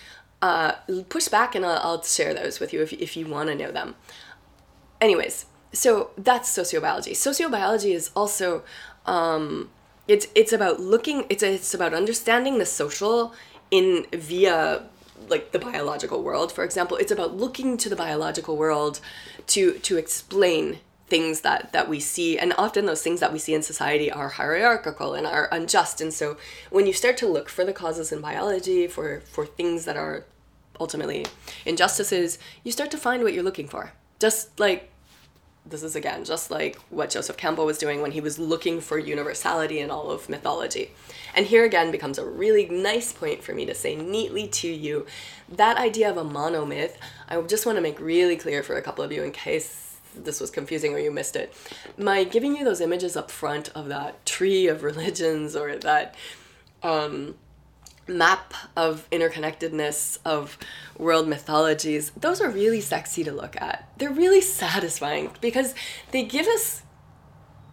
Uh, 0.42 0.74
push 1.10 1.28
back 1.28 1.54
and 1.54 1.66
I'll, 1.66 1.80
I'll 1.84 2.04
share 2.04 2.34
those 2.34 2.60
with 2.60 2.74
you 2.74 2.82
if, 2.82 2.92
if 2.94 3.16
you 3.16 3.28
want 3.28 3.50
to 3.50 3.56
know 3.56 3.72
them. 3.72 3.96
Anyways, 5.00 5.46
so 5.72 6.10
that's 6.18 6.50
sociobiology. 6.50 7.12
Sociobiology 7.12 7.94
is 7.94 8.10
also 8.16 8.64
um, 9.06 9.70
it's 10.08 10.28
it's 10.34 10.52
about 10.52 10.80
looking 10.80 11.26
it's 11.30 11.44
it's 11.44 11.74
about 11.74 11.94
understanding 11.94 12.58
the 12.58 12.66
social 12.66 13.34
in 13.70 14.06
via 14.12 14.84
like 15.28 15.52
the 15.52 15.60
biological 15.60 16.24
world, 16.24 16.52
for 16.52 16.64
example, 16.64 16.98
it's 16.98 17.12
about 17.12 17.36
looking 17.36 17.78
to 17.78 17.90
the 17.90 17.96
biological 17.96 18.58
world 18.58 19.00
to 19.48 19.74
to 19.80 19.98
explain 19.98 20.80
things 21.08 21.42
that 21.42 21.74
that 21.74 21.90
we 21.90 22.00
see. 22.00 22.38
And 22.38 22.54
often 22.58 22.86
those 22.86 23.02
things 23.02 23.20
that 23.20 23.34
we 23.34 23.40
see 23.40 23.54
in 23.54 23.64
society 23.64 24.12
are 24.12 24.30
hierarchical 24.30 25.14
and 25.14 25.26
are 25.26 25.50
unjust. 25.52 26.02
And 26.02 26.14
so 26.14 26.38
when 26.70 26.88
you 26.88 26.94
start 26.94 27.18
to 27.18 27.28
look 27.28 27.50
for 27.50 27.66
the 27.66 27.74
causes 27.74 28.12
in 28.12 28.22
biology 28.22 28.88
for 28.88 29.22
for 29.22 29.46
things 29.46 29.86
that 29.86 29.98
are 29.98 30.26
ultimately 30.80 31.26
injustices 31.66 32.40
you 32.64 32.72
start 32.72 32.90
to 32.90 32.98
find 32.98 33.24
what 33.24 33.34
you're 33.34 33.44
looking 33.44 33.68
for. 33.68 33.94
Just 34.20 34.60
like 34.60 34.92
this 35.70 35.84
is 35.84 35.96
again 35.96 36.24
just 36.24 36.52
like 36.52 36.78
what 36.90 37.10
Joseph 37.10 37.38
Campbell 37.38 37.66
was 37.66 37.78
doing 37.78 38.02
when 38.02 38.12
he 38.12 38.22
was 38.22 38.40
looking 38.40 38.82
for 38.82 38.98
universality 38.98 39.80
in 39.80 39.92
all 39.92 40.10
of 40.12 40.30
mythology. 40.30 40.92
And 41.36 41.46
here 41.46 41.66
again 41.66 41.92
becomes 41.92 42.18
a 42.18 42.26
really 42.26 42.68
nice 42.68 43.14
point 43.14 43.44
for 43.44 43.54
me 43.54 43.66
to 43.66 43.76
say 43.76 43.96
neatly 43.96 44.48
to 44.48 44.68
you 44.68 45.06
that 45.48 45.78
idea 45.78 46.10
of 46.10 46.18
a 46.18 46.24
monomyth, 46.24 46.94
I 47.28 47.42
just 47.42 47.66
want 47.66 47.78
to 47.78 47.82
make 47.82 48.00
really 48.00 48.36
clear 48.36 48.64
for 48.64 48.76
a 48.76 48.82
couple 48.82 49.04
of 49.04 49.12
you 49.12 49.24
in 49.24 49.32
case 49.32 49.98
this 50.16 50.40
was 50.40 50.50
confusing 50.50 50.94
or 50.94 51.00
you 51.00 51.12
missed 51.12 51.36
it. 51.36 51.54
My 51.98 52.24
giving 52.24 52.56
you 52.56 52.64
those 52.64 52.82
images 52.82 53.16
up 53.16 53.32
front 53.32 53.70
of 53.76 53.88
that 53.90 54.26
tree 54.26 54.68
of 54.68 54.84
religions 54.84 55.56
or 55.56 55.76
that 55.78 56.16
um, 56.84 57.36
map 58.10 58.54
of 58.76 59.10
interconnectedness 59.12 60.18
of 60.26 60.58
world 60.98 61.28
mythologies, 61.28 62.12
those 62.12 62.42
are 62.42 62.50
really 62.50 62.82
sexy 62.82 63.24
to 63.24 63.32
look 63.32 63.56
at. 63.62 63.90
They're 63.98 64.12
really 64.12 64.42
satisfying 64.42 65.32
because 65.42 65.74
they 66.12 66.24
give 66.24 66.48
us 66.48 66.84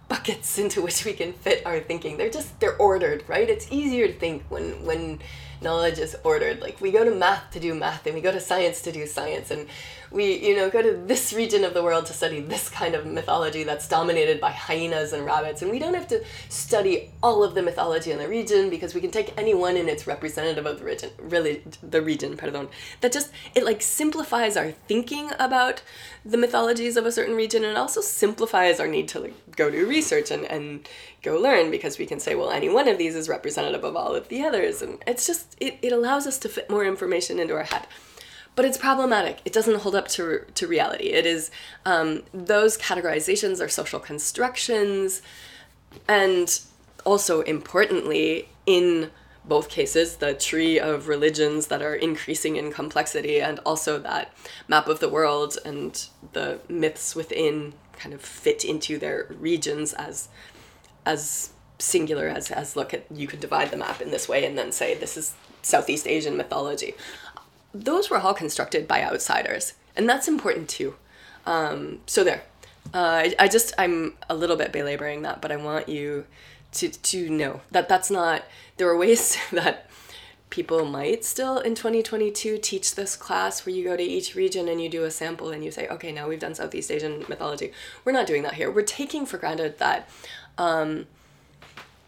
buckets 0.09 0.59
into 0.59 0.83
which 0.83 1.05
we 1.05 1.13
can 1.13 1.33
fit 1.33 1.65
our 1.67 1.81
thinking. 1.81 2.17
They're 2.17 2.31
just 2.31 2.59
they're 2.61 2.77
ordered, 2.77 3.25
right? 3.29 3.49
It's 3.49 3.71
easier 3.71 4.07
to 4.07 4.13
think 4.13 4.45
when 4.49 4.85
when 4.85 5.21
knowledge 5.61 5.99
is 5.99 6.17
ordered. 6.23 6.61
Like 6.61 6.81
we 6.81 6.93
go 6.93 7.05
to 7.05 7.11
math 7.11 7.51
to 7.53 7.61
do 7.61 7.75
math 7.75 8.07
and 8.07 8.15
we 8.15 8.21
go 8.21 8.33
to 8.33 8.41
science 8.41 8.83
to 8.83 8.93
do 8.93 9.07
science 9.07 9.51
and 9.51 9.67
we, 10.11 10.39
you 10.47 10.57
know, 10.57 10.71
go 10.71 10.83
to 10.83 10.93
this 11.07 11.33
region 11.33 11.65
of 11.65 11.75
the 11.75 11.83
world 11.83 12.07
to 12.07 12.13
study 12.13 12.41
this 12.41 12.69
kind 12.69 12.95
of 12.95 13.07
mythology 13.07 13.65
that's 13.65 13.89
dominated 13.89 14.41
by 14.41 14.51
hyenas 14.51 15.13
and 15.13 15.25
rabbits. 15.25 15.63
And 15.63 15.71
we 15.71 15.79
don't 15.79 15.95
have 15.95 16.09
to 16.09 16.25
study 16.49 17.11
all 17.23 17.43
of 17.43 17.55
the 17.55 17.63
mythology 17.63 18.13
in 18.13 18.19
the 18.19 18.29
region 18.29 18.71
because 18.71 18.95
we 18.95 19.01
can 19.01 19.11
take 19.11 19.33
any 19.37 19.55
one 19.55 19.77
and 19.77 19.89
it's 19.89 20.07
representative 20.07 20.67
of 20.67 20.79
the 20.79 20.85
region, 20.85 21.11
really 21.19 21.63
the 21.83 22.03
region, 22.03 22.37
pardon. 22.37 22.69
That 23.01 23.13
just 23.13 23.31
it 23.55 23.65
like 23.65 23.83
simplifies 23.83 24.57
our 24.57 24.71
thinking 24.71 25.31
about 25.39 25.83
the 26.25 26.37
mythologies 26.37 26.97
of 26.97 27.07
a 27.07 27.13
certain 27.13 27.37
region 27.37 27.65
and 27.65 27.77
also 27.77 28.01
simplifies 28.01 28.81
our 28.81 28.89
need 28.89 29.09
to 29.09 29.21
like 29.21 29.57
go 29.57 29.71
do 29.71 29.87
research 29.87 30.31
and, 30.31 30.45
and 30.47 30.89
go 31.23 31.39
learn 31.39 31.71
because 31.71 31.99
we 31.99 32.07
can 32.07 32.21
say, 32.21 32.35
well, 32.35 32.51
any 32.51 32.69
one 32.69 32.89
of 32.89 32.99
these 32.99 33.15
is 33.15 33.29
representative 33.29 33.85
of 33.85 33.97
all 33.97 34.15
of 34.15 34.29
the 34.29 34.43
others. 34.43 34.83
And 34.83 35.03
it's 35.07 35.27
just, 35.27 35.57
it, 35.61 35.79
it 35.83 35.93
allows 35.93 36.27
us 36.27 36.39
to 36.39 36.49
fit 36.49 36.71
more 36.71 36.85
information 36.85 37.39
into 37.39 37.55
our 37.55 37.65
head. 37.65 37.87
But 38.57 38.65
it's 38.65 38.79
problematic. 38.79 39.41
It 39.45 39.53
doesn't 39.53 39.81
hold 39.81 39.95
up 39.95 40.09
to, 40.09 40.45
to 40.55 40.67
reality. 40.67 41.11
It 41.11 41.27
is, 41.27 41.51
um, 41.85 42.23
those 42.33 42.77
categorizations 42.79 43.63
are 43.63 43.69
social 43.69 44.01
constructions. 44.01 45.23
And 46.09 46.59
also, 47.05 47.43
importantly, 47.43 48.49
in 48.65 49.11
both 49.45 49.69
cases, 49.69 50.17
the 50.17 50.35
tree 50.35 50.79
of 50.79 51.07
religions 51.07 51.69
that 51.69 51.83
are 51.83 51.95
increasing 51.95 52.57
in 52.57 52.73
complexity, 52.73 53.41
and 53.41 53.61
also 53.61 53.99
that 54.01 54.33
map 54.69 54.89
of 54.89 55.01
the 55.01 55.09
world 55.09 55.57
and 55.65 56.09
the 56.33 56.59
myths 56.69 57.15
within 57.15 57.75
kind 57.93 58.15
of 58.15 58.21
fit 58.21 58.65
into 58.65 58.99
their 58.99 59.27
regions 59.39 59.93
as 59.95 60.29
as 61.07 61.51
singular 61.79 62.27
as 62.29 62.51
as 62.51 62.75
look 62.75 62.93
at 62.93 63.05
you 63.11 63.27
could 63.27 63.41
divide 63.41 63.71
the 63.71 63.77
map 63.77 64.01
in 64.01 64.11
this 64.11 64.29
way 64.29 64.45
and 64.45 64.59
then 64.59 64.73
say 64.73 64.95
this 64.95 65.17
is 65.17 65.35
Southeast 65.63 66.07
Asian 66.07 66.37
mythology. 66.37 66.95
Those 67.85 68.11
were 68.11 68.19
all 68.19 68.35
constructed 68.35 68.87
by 68.89 69.03
outsiders, 69.03 69.75
and 69.95 70.09
that's 70.09 70.29
important 70.29 70.69
too. 70.69 70.95
Um, 71.45 72.01
so 72.07 72.25
there. 72.25 72.43
Uh, 72.95 73.25
I, 73.25 73.35
I 73.41 73.49
just 73.49 73.75
I'm 73.79 74.15
a 74.29 74.35
little 74.35 74.57
bit 74.57 74.73
belaboring 74.73 75.23
that, 75.23 75.43
but 75.43 75.51
I 75.51 75.57
want 75.57 75.89
you 75.89 76.25
to 76.73 76.89
to 76.89 77.31
know 77.31 77.61
that 77.71 77.89
that's 77.89 78.11
not. 78.11 78.45
There 78.77 78.89
are 78.89 78.97
ways 78.97 79.37
that 79.53 79.91
people 80.51 80.85
might 80.85 81.25
still 81.25 81.59
in 81.59 81.75
2022 81.75 82.59
teach 82.59 82.95
this 82.95 83.17
class 83.17 83.67
where 83.67 83.75
you 83.75 83.85
go 83.85 83.97
to 83.97 84.03
each 84.03 84.35
region 84.35 84.69
and 84.69 84.81
you 84.81 84.89
do 84.89 85.05
a 85.05 85.11
sample 85.11 85.51
and 85.51 85.65
you 85.65 85.71
say, 85.71 85.89
okay, 85.89 86.13
now 86.13 86.29
we've 86.29 86.39
done 86.39 86.55
Southeast 86.55 86.91
Asian 86.91 87.25
mythology. 87.29 87.73
We're 88.05 88.13
not 88.13 88.27
doing 88.27 88.43
that 88.43 88.55
here. 88.55 88.71
We're 88.71 88.83
taking 88.83 89.27
for 89.27 89.39
granted 89.39 89.79
that 89.79 90.09
um, 90.57 91.07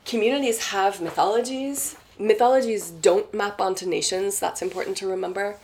communities 0.04 0.68
have 0.68 1.00
mythologies. 1.00 1.96
Mythologies 2.18 2.90
don't 2.90 3.32
map 3.32 3.60
onto 3.60 3.86
nations. 3.86 4.40
That's 4.40 4.62
important 4.62 4.96
to 4.98 5.08
remember. 5.08 5.56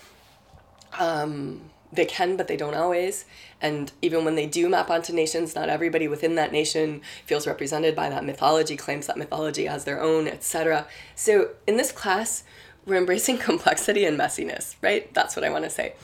Um, 0.98 1.70
they 1.92 2.04
can, 2.04 2.36
but 2.36 2.48
they 2.48 2.56
don't 2.56 2.74
always. 2.74 3.24
And 3.60 3.92
even 4.02 4.24
when 4.24 4.34
they 4.34 4.46
do 4.46 4.68
map 4.68 4.90
onto 4.90 5.12
nations, 5.12 5.54
not 5.54 5.68
everybody 5.68 6.08
within 6.08 6.34
that 6.34 6.52
nation 6.52 7.00
feels 7.24 7.46
represented 7.46 7.94
by 7.94 8.08
that 8.08 8.24
mythology, 8.24 8.76
claims 8.76 9.06
that 9.06 9.16
mythology 9.16 9.66
as 9.68 9.84
their 9.84 10.00
own, 10.00 10.28
etc. 10.28 10.86
So 11.14 11.50
in 11.66 11.76
this 11.76 11.92
class, 11.92 12.44
we're 12.84 12.96
embracing 12.96 13.38
complexity 13.50 14.04
and 14.04 14.18
messiness, 14.18 14.76
right? 14.82 15.12
That's 15.14 15.36
what 15.36 15.44
I 15.44 15.50
want 15.50 15.64
to 15.64 15.70
say. 15.70 15.94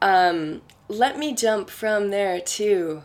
Um, 0.00 0.62
let 0.88 1.18
me 1.18 1.34
jump 1.34 1.70
from 1.70 2.10
there 2.10 2.40
to 2.40 3.02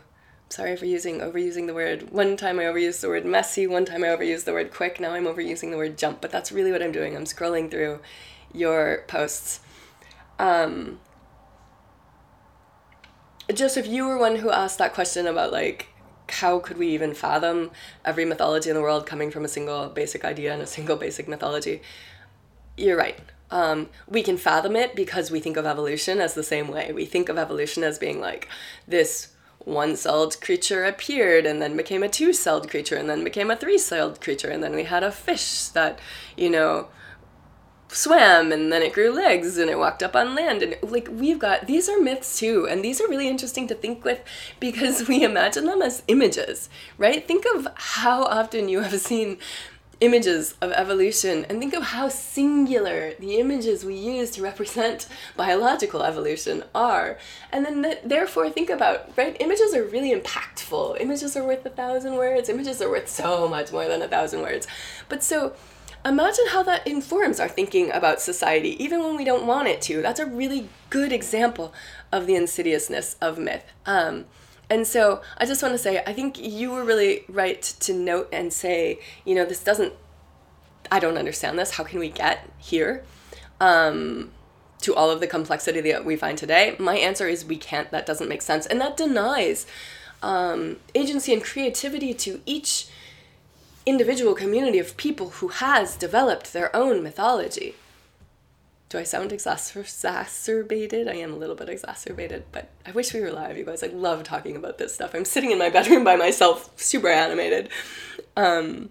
sorry 0.49 0.75
for 0.75 0.85
using 0.85 1.19
overusing 1.19 1.67
the 1.67 1.73
word. 1.73 2.12
One 2.12 2.35
time 2.35 2.59
I 2.59 2.63
overused 2.63 3.01
the 3.01 3.07
word 3.07 3.25
messy, 3.25 3.67
one 3.67 3.85
time 3.85 4.03
I 4.03 4.07
overused 4.07 4.45
the 4.45 4.53
word 4.53 4.73
quick, 4.73 4.99
now 4.99 5.13
I'm 5.13 5.25
overusing 5.25 5.71
the 5.71 5.77
word 5.77 5.97
jump, 5.97 6.21
but 6.21 6.31
that's 6.31 6.51
really 6.51 6.71
what 6.71 6.81
I'm 6.81 6.91
doing. 6.91 7.15
I'm 7.15 7.25
scrolling 7.25 7.69
through 7.69 7.99
your 8.53 9.03
posts. 9.07 9.59
Um, 10.39 10.99
Joseph, 13.53 13.88
you 13.88 14.05
were 14.05 14.17
one 14.17 14.38
who 14.38 14.49
asked 14.49 14.79
that 14.79 14.93
question 14.93 15.27
about 15.27 15.51
like 15.51 15.88
how 16.31 16.59
could 16.59 16.77
we 16.77 16.88
even 16.89 17.13
fathom 17.13 17.71
every 18.05 18.25
mythology 18.25 18.69
in 18.69 18.75
the 18.75 18.81
world 18.81 19.05
coming 19.05 19.31
from 19.31 19.45
a 19.45 19.47
single 19.47 19.89
basic 19.89 20.23
idea 20.23 20.53
and 20.53 20.62
a 20.62 20.67
single 20.67 20.95
basic 21.05 21.27
mythology? 21.27 21.81
You're 22.77 22.97
right. 22.97 23.19
Um, 23.51 23.89
we 24.07 24.21
can 24.21 24.38
fathom 24.38 24.75
it 24.75 24.95
because 24.95 25.31
we 25.31 25.39
think 25.39 25.57
of 25.57 25.65
evolution 25.65 26.19
as 26.21 26.35
the 26.35 26.43
same 26.43 26.67
way. 26.67 26.91
We 26.93 27.05
think 27.05 27.29
of 27.29 27.38
evolution 27.38 27.83
as 27.83 27.97
being 27.97 28.19
like 28.19 28.47
this 28.88 29.29
one 29.65 29.95
celled 29.95 30.39
creature 30.41 30.86
appeared 30.86 31.45
and 31.45 31.62
then 31.62 31.76
became 31.76 32.04
a 32.04 32.10
two 32.10 32.34
celled 32.34 32.69
creature 32.69 32.95
and 32.95 33.10
then 33.10 33.24
became 33.24 33.52
a 33.52 33.56
three 33.56 33.78
celled 33.78 34.22
creature 34.22 34.50
and 34.50 34.63
then 34.63 34.74
we 34.74 34.86
had 34.86 35.04
a 35.04 35.12
fish 35.12 35.67
that, 35.69 36.00
you 36.38 36.50
know, 36.50 36.88
swam 37.91 38.52
and 38.52 38.72
then 38.72 38.84
it 38.84 38.93
grew 38.93 39.12
legs 39.12 39.58
and 39.58 39.69
it 39.69 39.78
walked 39.78 40.04
up 40.04 40.15
on 40.15 40.36
land. 40.36 40.63
And 40.63 40.78
like 40.82 41.08
we've 41.12 41.39
got 41.39 41.67
these 41.67 41.89
are 41.89 42.00
myths 42.00 42.39
too 42.39 42.67
and 42.69 42.84
these 42.84 43.02
are 43.02 43.08
really 43.08 43.28
interesting 43.28 43.67
to 43.67 43.76
think 43.76 44.04
with 44.06 44.22
because 44.60 45.08
we 45.08 45.24
imagine 45.24 45.65
them 45.65 45.82
as 45.82 46.04
images 46.08 46.69
right? 46.98 47.28
Think 47.28 47.45
of 47.54 47.67
how 47.76 48.24
often 48.24 48.69
you 48.69 48.82
have 48.82 49.00
seen 49.00 49.38
images 50.01 50.55
of 50.62 50.71
evolution 50.71 51.45
and 51.49 51.59
think 51.59 51.73
of 51.73 51.83
how 51.83 52.07
singular 52.07 53.13
the 53.19 53.38
images 53.38 53.83
we 53.83 53.95
use 53.95 54.31
to 54.31 54.41
represent 54.41 55.07
biological 55.35 56.03
evolution 56.03 56.63
are. 56.73 57.17
And 57.51 57.65
then 57.65 57.83
th- 57.83 57.99
therefore 58.03 58.49
think 58.49 58.69
about 58.69 59.17
right 59.17 59.35
images 59.39 59.73
are 59.73 59.83
really 59.83 60.13
impactful. 60.13 60.99
Images 61.01 61.35
are 61.35 61.43
worth 61.43 61.65
a 61.65 61.69
thousand 61.69 62.15
words. 62.15 62.49
Images 62.49 62.81
are 62.81 62.89
worth 62.89 63.09
so 63.09 63.47
much 63.47 63.71
more 63.71 63.88
than 63.88 64.01
a 64.01 64.07
thousand 64.07 64.41
words. 64.41 64.67
But 65.09 65.23
so 65.23 65.53
imagine 66.05 66.45
how 66.51 66.63
that 66.63 66.88
informs 66.88 67.39
our 67.39 67.49
thinking 67.49 67.91
about 67.91 68.21
society 68.21 68.81
even 68.81 69.01
when 69.01 69.17
we 69.17 69.25
don't 69.25 69.45
want 69.45 69.67
it 69.67 69.81
to. 69.83 70.01
That's 70.01 70.19
a 70.19 70.25
really 70.25 70.69
good 70.89 71.12
example 71.12 71.73
of 72.12 72.25
the 72.25 72.35
insidiousness 72.35 73.17
of 73.21 73.38
myth. 73.38 73.65
Um, 73.85 74.25
and 74.69 74.86
so 74.86 75.21
I 75.38 75.45
just 75.45 75.63
want 75.63 75.73
to 75.73 75.79
say, 75.79 76.03
I 76.05 76.13
think 76.13 76.39
you 76.39 76.71
were 76.71 76.84
really 76.84 77.25
right 77.27 77.62
to 77.62 77.93
note 77.93 78.29
and 78.32 78.53
say, 78.53 78.99
you 79.25 79.34
know, 79.34 79.45
this 79.45 79.63
doesn't, 79.63 79.93
I 80.91 80.99
don't 80.99 81.17
understand 81.17 81.58
this. 81.58 81.71
How 81.71 81.84
can 81.84 81.99
we 81.99 82.10
get 82.10 82.49
here 82.60 83.03
um, 83.60 84.32
to 84.82 84.93
all 84.93 85.10
of 85.10 85.19
the 85.21 85.27
complexity 85.27 85.82
that 85.82 86.05
we 86.05 86.15
find 86.15 86.38
today? 86.38 86.75
My 86.77 86.97
answer 86.97 87.27
is 87.27 87.43
we 87.43 87.58
can't. 87.58 87.89
That 87.89 88.05
doesn't 88.05 88.29
make 88.29 88.43
sense. 88.43 88.67
And 88.67 88.79
that 88.79 88.95
denies 88.95 89.65
um, 90.21 90.77
agency 90.93 91.34
and 91.34 91.43
creativity 91.43 92.13
to 92.13 92.41
each 92.45 92.88
individual 93.88 94.36
community 94.36 94.78
of 94.78 94.95
people 94.97 95.30
who 95.32 95.47
has 95.47 95.95
developed 95.95 96.53
their 96.53 96.76
own 96.76 97.01
mythology 97.01 97.74
do 98.89 98.97
I 98.97 99.03
sound 99.03 99.31
exacerbated? 99.31 101.07
I 101.07 101.13
am 101.13 101.31
a 101.31 101.35
little 101.35 101.55
bit 101.55 101.69
exacerbated, 101.69 102.45
but 102.51 102.69
I 102.87 102.91
wish 102.91 103.13
we 103.13 103.21
were 103.21 103.31
live, 103.31 103.55
you 103.55 103.63
guys. 103.63 103.83
I 103.83 103.87
love 103.87 104.23
talking 104.23 104.55
about 104.55 104.79
this 104.79 104.95
stuff. 104.95 105.13
I'm 105.13 105.25
sitting 105.25 105.51
in 105.51 105.59
my 105.59 105.69
bedroom 105.69 106.03
by 106.03 106.15
myself, 106.15 106.71
super 106.75 107.07
animated. 107.07 107.69
Um, 108.35 108.89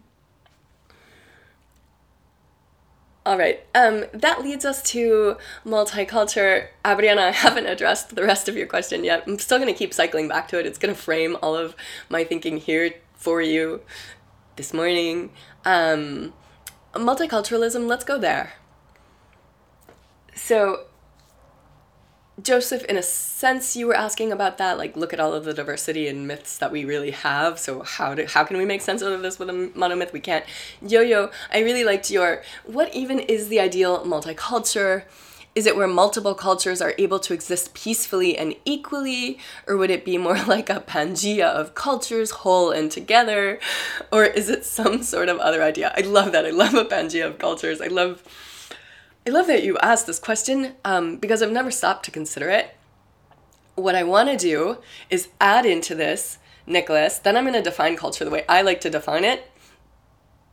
all 3.26 3.36
right, 3.36 3.66
um, 3.74 4.05
that 4.14 4.40
leads 4.40 4.64
us 4.64 4.82
to 4.84 5.36
multicultural. 5.66 6.68
Abriana, 6.84 7.18
I 7.18 7.30
haven't 7.32 7.66
addressed 7.66 8.14
the 8.14 8.22
rest 8.22 8.49
of 8.49 8.57
your 8.57 8.68
question 8.68 9.03
yet. 9.03 9.24
I'm 9.26 9.40
still 9.40 9.59
going 9.59 9.72
to 9.72 9.76
keep 9.76 9.92
cycling 9.92 10.28
back 10.28 10.46
to 10.49 10.61
it. 10.61 10.64
It's 10.64 10.78
going 10.78 10.94
to 10.94 11.01
frame 11.01 11.36
all 11.42 11.57
of 11.57 11.74
my 12.09 12.22
thinking 12.22 12.59
here 12.59 12.92
for 13.14 13.42
you 13.42 13.80
this 14.55 14.72
morning. 14.72 15.32
Um, 15.64 16.34
multiculturalism, 16.94 17.88
let's 17.88 18.05
go 18.05 18.16
there. 18.16 18.55
So, 20.39 20.84
Joseph, 22.41 22.84
in 22.84 22.97
a 22.97 23.03
sense, 23.03 23.74
you 23.74 23.89
were 23.89 23.97
asking 23.97 24.30
about 24.30 24.57
that. 24.59 24.78
Like, 24.78 24.97
look 24.97 25.12
at 25.12 25.18
all 25.18 25.34
of 25.34 25.45
the 25.45 25.53
diversity 25.53 26.07
and 26.07 26.28
myths 26.28 26.57
that 26.59 26.70
we 26.70 26.84
really 26.84 27.11
have. 27.11 27.59
So 27.59 27.82
how 27.82 28.14
do 28.14 28.24
how 28.24 28.45
can 28.45 28.57
we 28.57 28.64
make 28.64 28.80
sense 28.80 29.03
of 29.03 29.20
this 29.20 29.39
with 29.39 29.51
a 29.51 29.53
monomyth? 29.53 30.12
We 30.12 30.20
can't. 30.20 30.45
Yo 30.80 31.01
yo, 31.01 31.30
I 31.53 31.59
really 31.59 31.82
liked 31.82 32.11
your. 32.11 32.43
What 32.64 32.95
even 32.95 33.18
is 33.18 33.49
the 33.49 33.59
ideal 33.59 34.05
multiculture? 34.05 35.03
Is 35.57 35.66
it 35.66 35.76
where 35.76 35.89
multiple 35.89 36.36
cultures 36.36 36.80
are 36.80 36.95
able 36.99 37.18
to 37.18 37.34
exist 37.34 37.74
peacefully 37.74 38.39
and 38.39 38.55
equally? 38.64 39.41
Or 39.66 39.76
would 39.76 39.91
it 39.91 40.05
be 40.05 40.18
more 40.18 40.41
like 40.47 40.70
a 40.70 40.80
Pangea 40.80 41.49
of 41.49 41.74
cultures 41.74 42.30
whole 42.30 42.70
and 42.70 42.93
together? 42.93 43.59
Or 44.12 44.24
is 44.24 44.49
it 44.49 44.64
some 44.64 45.03
sort 45.03 45.28
of 45.28 45.39
other 45.39 45.64
idea? 45.64 45.93
I 45.97 46.03
love 46.03 46.30
that. 46.30 46.47
I 46.47 46.51
love 46.51 46.74
a 46.74 46.84
Pangea 46.84 47.26
of 47.26 47.39
cultures. 47.39 47.80
I 47.80 47.89
love 47.89 48.22
I 49.29 49.31
love 49.31 49.47
that 49.49 49.62
you 49.62 49.76
asked 49.83 50.07
this 50.07 50.18
question 50.18 50.72
um, 50.87 51.16
because 51.16 51.43
I've 51.43 51.53
never 51.53 51.70
stopped 51.70 52.07
to 52.07 52.11
consider 52.11 52.49
it. 52.49 52.74
What 53.74 53.95
I 53.95 54.03
want 54.03 54.31
to 54.31 54.39
do 54.39 54.79
is 55.11 55.29
add 55.39 55.66
into 55.66 55.95
this, 55.95 56.39
Nicholas, 56.66 57.18
then 57.18 57.37
I'm 57.37 57.45
going 57.45 57.53
to 57.53 57.61
define 57.61 57.95
culture 57.95 58.24
the 58.24 58.31
way 58.31 58.47
I 58.49 58.62
like 58.62 58.81
to 58.81 58.91
define 58.91 59.24
it. 59.24 59.51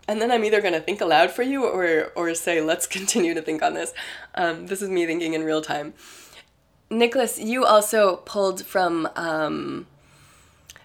And 0.09 0.19
then 0.19 0.29
I'm 0.29 0.43
either 0.43 0.59
going 0.59 0.73
to 0.73 0.81
think 0.81 0.99
aloud 0.99 1.31
for 1.31 1.41
you 1.41 1.63
or, 1.63 2.11
or 2.17 2.35
say, 2.35 2.59
let's 2.59 2.85
continue 2.97 3.33
to 3.33 3.41
think 3.41 3.63
on 3.63 3.75
this. 3.75 3.93
Um, 4.35 4.67
this 4.67 4.81
is 4.81 4.89
me 4.89 5.05
thinking 5.05 5.33
in 5.33 5.45
real 5.45 5.61
time. 5.61 5.93
Nicholas, 6.89 7.39
you 7.39 7.63
also 7.63 8.17
pulled 8.17 8.65
from 8.65 9.07
um, 9.15 9.87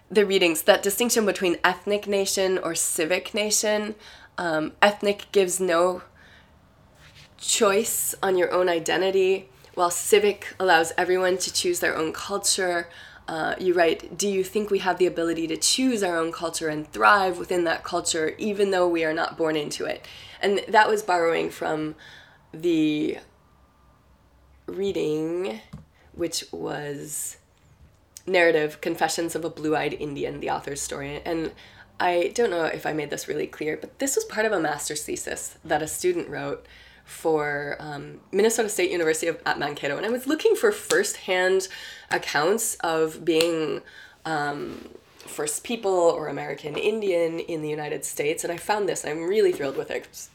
the 0.09 0.25
readings 0.25 0.61
that 0.61 0.81
distinction 0.81 1.25
between 1.25 1.57
ethnic 1.61 2.07
nation 2.07 2.57
or 2.57 2.73
civic 2.73 3.33
nation. 3.33 3.95
Um, 4.37 4.71
ethnic 4.81 5.25
gives 5.33 5.59
no 5.59 6.03
choice 7.41 8.15
on 8.23 8.37
your 8.37 8.51
own 8.51 8.69
identity, 8.69 9.49
while 9.73 9.91
civic 9.91 10.55
allows 10.59 10.93
everyone 10.97 11.37
to 11.39 11.51
choose 11.51 11.79
their 11.79 11.97
own 11.97 12.13
culture. 12.13 12.87
Uh, 13.27 13.55
you 13.59 13.73
write, 13.73 14.17
Do 14.17 14.27
you 14.27 14.43
think 14.43 14.69
we 14.69 14.79
have 14.79 14.97
the 14.97 15.07
ability 15.07 15.47
to 15.47 15.57
choose 15.57 16.03
our 16.03 16.17
own 16.17 16.31
culture 16.31 16.69
and 16.69 16.89
thrive 16.91 17.37
within 17.37 17.63
that 17.65 17.83
culture, 17.83 18.35
even 18.37 18.71
though 18.71 18.87
we 18.87 19.03
are 19.03 19.13
not 19.13 19.37
born 19.37 19.55
into 19.55 19.85
it? 19.85 20.07
And 20.41 20.61
that 20.67 20.87
was 20.87 21.03
borrowing 21.03 21.49
from 21.49 21.95
the 22.53 23.17
reading, 24.67 25.61
which 26.13 26.45
was 26.51 27.37
narrative 28.25 28.81
Confessions 28.81 29.35
of 29.35 29.43
a 29.43 29.49
Blue 29.49 29.75
Eyed 29.75 29.93
Indian, 29.93 30.39
the 30.39 30.49
author's 30.49 30.81
story. 30.81 31.21
And 31.25 31.51
I 31.99 32.31
don't 32.35 32.49
know 32.49 32.65
if 32.65 32.85
I 32.85 32.93
made 32.93 33.09
this 33.09 33.27
really 33.27 33.47
clear, 33.47 33.77
but 33.77 33.99
this 33.99 34.15
was 34.15 34.25
part 34.25 34.45
of 34.45 34.51
a 34.51 34.59
master's 34.59 35.03
thesis 35.03 35.57
that 35.63 35.81
a 35.81 35.87
student 35.87 36.29
wrote 36.29 36.65
for 37.05 37.77
um, 37.79 38.21
Minnesota 38.31 38.69
State 38.69 38.91
University 38.91 39.27
of, 39.27 39.41
at 39.45 39.59
Mankato, 39.59 39.97
and 39.97 40.05
I 40.05 40.09
was 40.09 40.27
looking 40.27 40.55
for 40.55 40.71
firsthand 40.71 41.67
accounts 42.09 42.75
of 42.75 43.25
being 43.25 43.81
um, 44.25 44.89
First 45.17 45.63
People 45.63 45.91
or 45.91 46.27
American 46.27 46.77
Indian 46.77 47.39
in 47.39 47.61
the 47.61 47.69
United 47.69 48.05
States, 48.05 48.43
and 48.43 48.51
I 48.51 48.57
found 48.57 48.87
this. 48.87 49.05
I'm 49.05 49.23
really 49.23 49.51
thrilled 49.51 49.77
with 49.77 49.91
it. 49.91 50.03
Because 50.03 50.29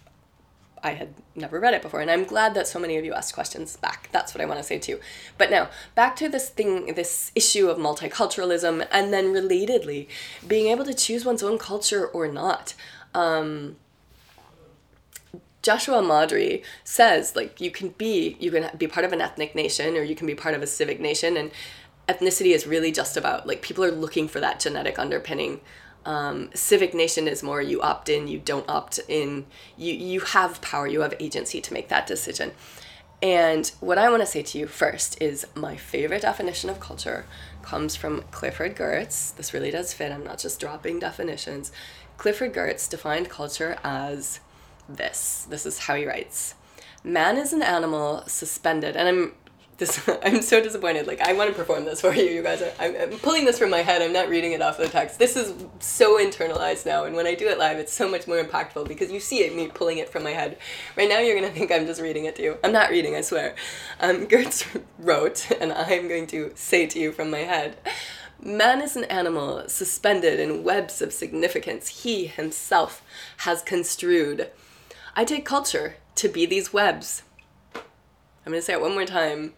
I 0.82 0.90
had 0.90 1.14
never 1.34 1.58
read 1.58 1.74
it 1.74 1.82
before, 1.82 2.00
and 2.00 2.10
I'm 2.10 2.24
glad 2.24 2.54
that 2.54 2.68
so 2.68 2.78
many 2.78 2.96
of 2.96 3.04
you 3.04 3.12
asked 3.12 3.34
questions 3.34 3.76
back. 3.76 4.08
That's 4.12 4.34
what 4.34 4.40
I 4.40 4.44
want 4.44 4.60
to 4.60 4.64
say 4.64 4.78
too. 4.78 5.00
But 5.36 5.50
now, 5.50 5.68
back 5.94 6.14
to 6.16 6.28
this 6.28 6.48
thing, 6.48 6.94
this 6.94 7.32
issue 7.34 7.68
of 7.68 7.78
multiculturalism, 7.78 8.86
and 8.92 9.12
then 9.12 9.26
relatedly, 9.32 10.06
being 10.46 10.68
able 10.68 10.84
to 10.84 10.94
choose 10.94 11.24
one's 11.24 11.42
own 11.42 11.58
culture 11.58 12.06
or 12.06 12.28
not. 12.28 12.74
Um, 13.14 13.76
Joshua 15.66 16.00
Madri 16.00 16.62
says 16.84 17.34
like 17.34 17.60
you 17.60 17.72
can 17.72 17.88
be 17.88 18.36
you 18.38 18.52
can 18.52 18.70
be 18.78 18.86
part 18.86 19.04
of 19.04 19.12
an 19.12 19.20
ethnic 19.20 19.56
nation 19.56 19.96
or 19.96 20.02
you 20.04 20.14
can 20.14 20.28
be 20.28 20.34
part 20.36 20.54
of 20.54 20.62
a 20.62 20.66
civic 20.66 21.00
nation 21.00 21.36
and 21.36 21.50
ethnicity 22.08 22.54
is 22.54 22.68
really 22.68 22.92
just 22.92 23.16
about 23.16 23.48
like 23.48 23.62
people 23.62 23.82
are 23.82 23.90
looking 23.90 24.28
for 24.28 24.38
that 24.38 24.60
genetic 24.60 24.96
underpinning. 24.96 25.60
Um, 26.04 26.50
civic 26.54 26.94
nation 26.94 27.26
is 27.26 27.42
more 27.42 27.60
you 27.60 27.82
opt 27.82 28.08
in 28.08 28.28
you 28.28 28.38
don't 28.38 28.68
opt 28.70 29.00
in. 29.08 29.46
You 29.76 29.92
you 29.92 30.20
have 30.20 30.60
power 30.60 30.86
you 30.86 31.00
have 31.00 31.14
agency 31.18 31.60
to 31.60 31.72
make 31.72 31.88
that 31.88 32.06
decision. 32.06 32.52
And 33.20 33.66
what 33.80 33.98
i 33.98 34.08
want 34.08 34.22
to 34.22 34.26
say 34.26 34.42
to 34.42 34.58
you 34.58 34.68
first 34.68 35.20
is 35.20 35.48
my 35.56 35.74
favorite 35.74 36.22
definition 36.22 36.70
of 36.70 36.78
culture 36.78 37.24
comes 37.62 37.96
from 37.96 38.22
clifford 38.30 38.76
geertz 38.76 39.34
this 39.34 39.54
really 39.54 39.70
does 39.70 39.94
fit 39.94 40.12
i'm 40.12 40.22
not 40.22 40.38
just 40.38 40.60
dropping 40.60 41.00
definitions. 41.00 41.72
Clifford 42.18 42.54
geertz 42.54 42.88
defined 42.88 43.28
culture 43.28 43.78
as 43.82 44.40
this. 44.88 45.46
This 45.48 45.66
is 45.66 45.78
how 45.80 45.94
he 45.94 46.06
writes. 46.06 46.54
Man 47.04 47.36
is 47.36 47.52
an 47.52 47.62
animal 47.62 48.24
suspended, 48.26 48.96
and 48.96 49.08
I'm 49.08 49.32
this. 49.78 50.08
I'm 50.24 50.42
so 50.42 50.62
disappointed. 50.62 51.06
Like 51.06 51.20
I 51.20 51.32
want 51.32 51.50
to 51.50 51.56
perform 51.56 51.84
this 51.84 52.00
for 52.00 52.12
you, 52.14 52.24
you 52.24 52.42
guys. 52.42 52.62
I'm, 52.78 52.96
I'm 52.96 53.18
pulling 53.18 53.44
this 53.44 53.58
from 53.58 53.70
my 53.70 53.82
head. 53.82 54.02
I'm 54.02 54.12
not 54.12 54.28
reading 54.28 54.52
it 54.52 54.62
off 54.62 54.78
the 54.78 54.88
text. 54.88 55.18
This 55.18 55.36
is 55.36 55.54
so 55.80 56.18
internalized 56.18 56.86
now, 56.86 57.04
and 57.04 57.14
when 57.14 57.26
I 57.26 57.34
do 57.34 57.48
it 57.48 57.58
live, 57.58 57.78
it's 57.78 57.92
so 57.92 58.08
much 58.08 58.26
more 58.26 58.42
impactful 58.42 58.88
because 58.88 59.12
you 59.12 59.20
see 59.20 59.44
it 59.44 59.54
me 59.54 59.68
pulling 59.68 59.98
it 59.98 60.08
from 60.08 60.24
my 60.24 60.32
head. 60.32 60.58
Right 60.96 61.08
now, 61.08 61.18
you're 61.18 61.38
gonna 61.38 61.52
think 61.52 61.70
I'm 61.70 61.86
just 61.86 62.00
reading 62.00 62.24
it 62.24 62.36
to 62.36 62.42
you. 62.42 62.58
I'm 62.64 62.72
not 62.72 62.90
reading. 62.90 63.14
I 63.14 63.20
swear. 63.20 63.54
Um, 64.00 64.26
Geertz 64.28 64.82
wrote, 64.98 65.50
and 65.60 65.72
I'm 65.72 66.08
going 66.08 66.26
to 66.28 66.52
say 66.54 66.86
to 66.86 66.98
you 66.98 67.12
from 67.12 67.30
my 67.30 67.38
head. 67.38 67.76
Man 68.42 68.82
is 68.82 68.96
an 68.96 69.04
animal 69.04 69.64
suspended 69.66 70.38
in 70.38 70.62
webs 70.62 71.00
of 71.00 71.12
significance 71.12 72.02
he 72.02 72.26
himself 72.26 73.02
has 73.38 73.62
construed. 73.62 74.50
I 75.18 75.24
take 75.24 75.46
culture 75.46 75.96
to 76.16 76.28
be 76.28 76.44
these 76.44 76.74
webs. 76.74 77.22
I'm 77.74 78.52
going 78.52 78.58
to 78.58 78.62
say 78.62 78.74
it 78.74 78.82
one 78.82 78.92
more 78.92 79.06
time. 79.06 79.54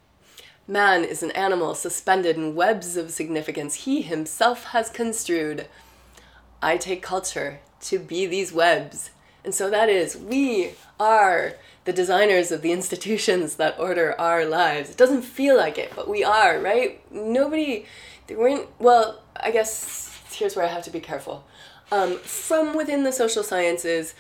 Man 0.69 1.03
is 1.03 1.25
an 1.25 1.33
animal 1.33 1.75
suspended 1.75 2.37
in 2.37 2.55
webs 2.55 2.97
of 2.97 3.11
significance 3.11 3.75
he 3.75 4.03
himself 4.03 4.67
has 4.67 4.89
construed. 4.89 5.67
I 6.63 6.77
take 6.77 7.03
culture 7.03 7.59
to 7.81 7.99
be 7.99 8.25
these 8.25 8.53
webs. 8.53 9.11
And 9.45 9.53
so 9.53 9.69
that 9.69 9.89
is, 9.89 10.17
we 10.17 10.75
are 11.01 11.55
the 11.87 11.93
designers 11.93 12.53
of 12.53 12.63
the 12.63 12.71
institutions 12.71 13.57
that 13.57 13.81
order 13.81 14.15
our 14.21 14.45
lives. 14.45 14.91
It 14.91 14.97
doesn't 14.97 15.23
feel 15.23 15.57
like 15.57 15.77
it, 15.77 15.93
but 15.97 16.09
we 16.09 16.23
are, 16.23 16.61
right? 16.61 17.01
Nobody, 17.13 17.85
they 18.29 18.37
weren't, 18.37 18.69
well, 18.79 19.23
I 19.35 19.51
guess 19.51 20.17
here's 20.31 20.55
where 20.55 20.67
I 20.67 20.69
have 20.69 20.85
to 20.85 20.91
be 20.91 21.01
careful. 21.01 21.45
Um, 21.91 22.19
from 22.19 22.77
within 22.77 23.03
the 23.03 23.13
social 23.13 23.43
sciences, 23.43 24.15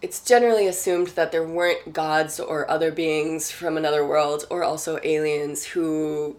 it's 0.00 0.20
generally 0.20 0.66
assumed 0.66 1.08
that 1.08 1.32
there 1.32 1.46
weren't 1.46 1.92
gods 1.92 2.38
or 2.38 2.70
other 2.70 2.92
beings 2.92 3.50
from 3.50 3.76
another 3.76 4.06
world 4.06 4.46
or 4.48 4.62
also 4.62 5.00
aliens 5.02 5.64
who 5.64 6.36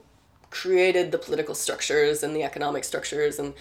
created 0.50 1.12
the 1.12 1.18
political 1.18 1.54
structures 1.54 2.24
and 2.24 2.36
the 2.36 2.44
economic 2.44 2.84
structures 2.84 3.38
and 3.38 3.54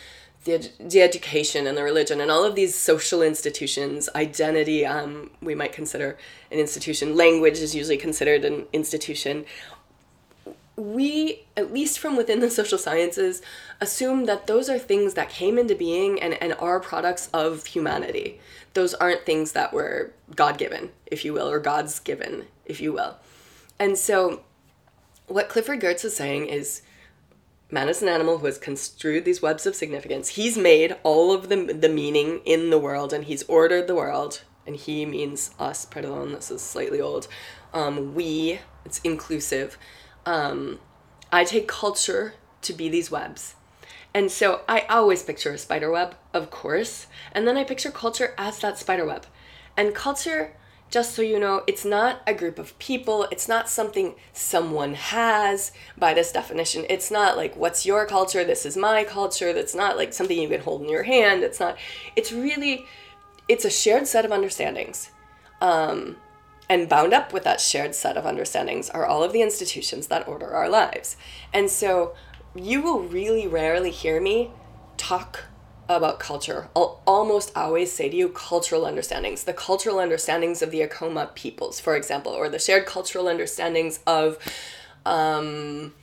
the, 0.45 0.71
the 0.79 1.03
education 1.03 1.67
and 1.67 1.77
the 1.77 1.83
religion 1.83 2.21
and 2.21 2.31
all 2.31 2.45
of 2.45 2.55
these 2.55 2.75
social 2.75 3.23
institutions. 3.23 4.09
Identity 4.15 4.87
um, 4.87 5.31
we 5.43 5.55
might 5.55 5.73
consider 5.73 6.17
an 6.51 6.59
institution. 6.59 7.17
Language 7.17 7.59
is 7.59 7.75
usually 7.75 7.99
considered 7.99 8.45
an 8.45 8.67
institution 8.73 9.45
we, 10.79 11.45
at 11.57 11.73
least 11.73 11.99
from 11.99 12.17
within 12.17 12.39
the 12.39 12.51
social 12.51 12.79
sciences, 12.79 13.43
assume 13.81 14.27
that 14.27 14.47
those 14.47 14.71
are 14.71 14.79
things 14.79 15.15
that 15.15 15.29
came 15.29 15.59
into 15.59 15.75
being 15.75 16.23
and, 16.23 16.41
and 16.41 16.55
are 16.55 16.79
products 16.79 17.29
of 17.35 17.67
humanity. 17.67 18.39
Those 18.75 18.95
aren't 18.95 19.27
things 19.27 19.53
that 19.53 19.73
were 19.73 20.13
God 20.37 20.57
given, 20.57 20.91
if 21.07 21.25
you 21.25 21.33
will, 21.33 21.51
or 21.51 21.59
God's 21.59 21.99
given, 21.99 22.45
if 22.65 22.81
you 22.81 22.93
will. 22.93 23.17
And 23.79 23.99
so, 23.99 24.43
what 25.27 25.49
Clifford 25.49 25.81
Geertz 25.81 26.05
is 26.05 26.15
saying 26.15 26.47
is 26.47 26.83
man 27.71 27.89
is 27.89 28.01
an 28.01 28.09
animal 28.09 28.39
who 28.39 28.47
has 28.47 28.57
construed 28.57 29.25
these 29.25 29.43
webs 29.43 29.67
of 29.67 29.75
significance. 29.75 30.29
He's 30.29 30.57
made 30.57 30.97
all 31.03 31.33
of 31.33 31.49
the, 31.49 31.57
the 31.65 31.89
meaning 31.89 32.41
in 32.45 32.71
the 32.71 32.79
world 32.79 33.13
and 33.13 33.25
he's 33.25 33.43
ordered 33.45 33.87
the 33.87 33.95
world. 33.95 34.43
And 34.67 34.77
he 34.77 35.05
means 35.07 35.51
us, 35.59 35.85
pardon, 35.85 36.33
this 36.33 36.51
is 36.51 36.63
slightly 36.63 37.01
old. 37.01 37.27
Um, 37.75 38.15
we, 38.15 38.61
it's 38.85 39.01
inclusive 39.01 39.77
um, 40.29 40.79
I 41.33 41.45
take 41.45 41.67
culture 41.67 42.35
to 42.61 42.75
be 42.75 42.91
these 42.91 43.11
webs. 43.11 43.55
And 44.13 44.31
so 44.31 44.61
I 44.69 44.81
always 44.91 45.23
picture 45.23 45.53
a 45.53 45.59
spider 45.59 45.91
web, 45.91 46.17
of 46.35 46.51
course, 46.51 47.07
and 47.33 47.49
then 47.49 47.57
I 47.57 47.65
picture 47.65 47.91
culture 47.91 48.35
as 48.37 48.59
that 48.59 48.77
spider 48.77 49.07
web. 49.07 49.25
And 49.75 49.95
culture, 49.95 50.55
just 50.91 51.15
so 51.15 51.23
you 51.23 51.39
know, 51.39 51.63
it's 51.67 51.85
not 51.85 52.21
a 52.27 52.35
group 52.35 52.59
of 52.59 52.79
people, 52.79 53.27
it's 53.31 53.49
not 53.49 53.71
something 53.71 54.17
someone 54.35 54.95
has 54.95 55.73
by 55.97 56.13
this 56.13 56.31
definition. 56.31 56.85
It's 56.91 57.11
not 57.11 57.39
like, 57.39 57.57
what's 57.57 57.87
your 57.87 58.05
culture? 58.05 58.45
This 58.45 58.67
is 58.67 58.77
my 58.77 59.05
culture. 59.05 59.55
That's 59.55 59.75
not 59.75 59.97
like 59.97 60.13
something 60.13 60.39
you 60.39 60.49
can 60.49 60.61
hold 60.61 60.83
in 60.83 60.91
your 60.91 61.05
hand. 61.05 61.43
It's 61.43 61.61
not, 61.61 61.79
it's 62.17 62.33
really, 62.33 62.85
it's 63.49 63.65
a 63.65 63.71
shared 63.71 64.07
set 64.07 64.27
of 64.27 64.33
understandings. 64.33 65.11
Um, 65.63 66.17
and 66.69 66.89
bound 66.89 67.15
up 67.15 67.33
with 67.33 67.45
that 67.45 67.61
shared 67.61 67.95
set 67.95 68.17
of 68.17 68.27
understandings 68.27 68.91
are 68.91 69.07
all 69.07 69.23
of 69.23 69.33
the 69.33 69.43
institutions 69.43 70.09
that 70.09 70.29
order 70.29 70.51
our 70.51 70.69
lives. 70.69 71.17
And 71.53 71.71
so 71.71 72.15
you 72.55 72.83
will 72.83 73.01
really 73.01 73.47
rarely 73.47 73.91
hear 73.91 74.21
me 74.21 74.51
talk 74.97 75.45
about 75.89 76.21
culture. 76.21 76.69
I'll 76.77 77.01
almost 77.07 77.57
always 77.57 77.91
say 77.91 78.11
to 78.11 78.17
you 78.17 78.29
cultural 78.29 78.85
understandings, 78.85 79.45
the 79.45 79.55
cultural 79.55 79.99
understandings 79.99 80.61
of 80.61 80.71
the 80.71 80.83
Acoma 80.83 81.31
peoples, 81.35 81.81
for 81.81 81.97
example, 81.97 82.33
or 82.33 82.49
the 82.49 82.59
shared 82.59 82.85
cultural 82.85 83.27
understandings 83.27 84.01
of 84.07 84.39
um, 85.07 85.95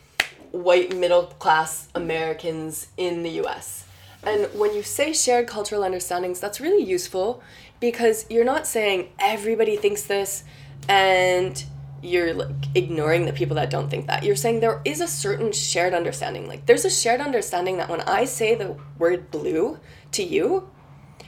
white 0.50 0.96
middle 0.96 1.24
class 1.24 1.88
Americans 1.94 2.88
in 2.96 3.22
the 3.22 3.30
US. 3.44 3.84
And 4.24 4.48
when 4.58 4.74
you 4.74 4.82
say 4.82 5.12
shared 5.12 5.46
cultural 5.46 5.84
understandings, 5.84 6.40
that's 6.40 6.60
really 6.60 6.82
useful 6.82 7.42
because 7.80 8.26
you're 8.30 8.44
not 8.44 8.66
saying 8.66 9.10
everybody 9.18 9.76
thinks 9.76 10.02
this 10.02 10.44
and 10.88 11.64
you're 12.02 12.34
like 12.34 12.50
ignoring 12.74 13.26
the 13.26 13.32
people 13.32 13.56
that 13.56 13.70
don't 13.70 13.90
think 13.90 14.06
that. 14.06 14.22
You're 14.22 14.36
saying 14.36 14.60
there 14.60 14.80
is 14.84 15.00
a 15.00 15.08
certain 15.08 15.52
shared 15.52 15.94
understanding. 15.94 16.46
Like 16.46 16.66
there's 16.66 16.84
a 16.84 16.90
shared 16.90 17.20
understanding 17.20 17.78
that 17.78 17.88
when 17.88 18.02
I 18.02 18.24
say 18.24 18.54
the 18.54 18.76
word 18.98 19.30
blue 19.30 19.78
to 20.12 20.22
you, 20.22 20.68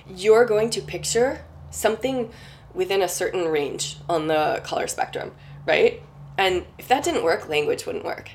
you're 0.09 0.45
going 0.45 0.71
to 0.71 0.81
picture 0.81 1.45
something 1.71 2.31
within 2.75 3.03
a 3.03 3.09
certain 3.09 3.47
range 3.47 3.99
on 4.09 4.27
the 4.27 4.61
color 4.65 4.87
spectrum, 4.87 5.33
right? 5.67 6.03
And 6.37 6.65
if 6.79 6.87
that 6.89 7.03
didn't 7.03 7.25
work, 7.25 7.49
language 7.49 7.85
wouldn't 7.87 8.05
work. 8.05 8.31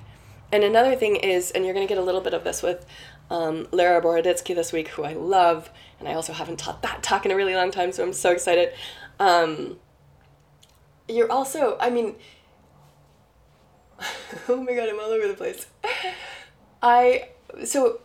And 0.51 0.63
another 0.63 0.95
thing 0.95 1.15
is, 1.15 1.49
and 1.51 1.65
you're 1.65 1.73
going 1.73 1.87
to 1.87 1.91
get 1.91 2.01
a 2.01 2.05
little 2.05 2.21
bit 2.21 2.33
of 2.33 2.43
this 2.43 2.61
with 2.61 2.85
um, 3.31 3.67
Lara 3.71 4.01
Boroditsky 4.01 4.53
this 4.53 4.71
week, 4.71 4.89
who 4.89 5.03
I 5.03 5.13
love, 5.13 5.71
and 6.03 6.11
I 6.11 6.15
also 6.15 6.33
haven't 6.33 6.59
taught 6.59 6.81
that 6.81 7.01
talk 7.01 7.25
in 7.25 7.31
a 7.31 7.35
really 7.35 7.55
long 7.55 7.71
time, 7.71 7.93
so 7.93 8.03
I'm 8.03 8.11
so 8.11 8.31
excited. 8.31 8.73
Um, 9.21 9.77
you're 11.07 11.31
also, 11.31 11.77
I 11.79 11.89
mean, 11.89 12.15
oh 14.49 14.61
my 14.61 14.73
god, 14.73 14.89
I'm 14.89 14.99
all 14.99 15.11
over 15.11 15.29
the 15.29 15.33
place. 15.33 15.67
I, 16.81 17.29
so 17.63 18.01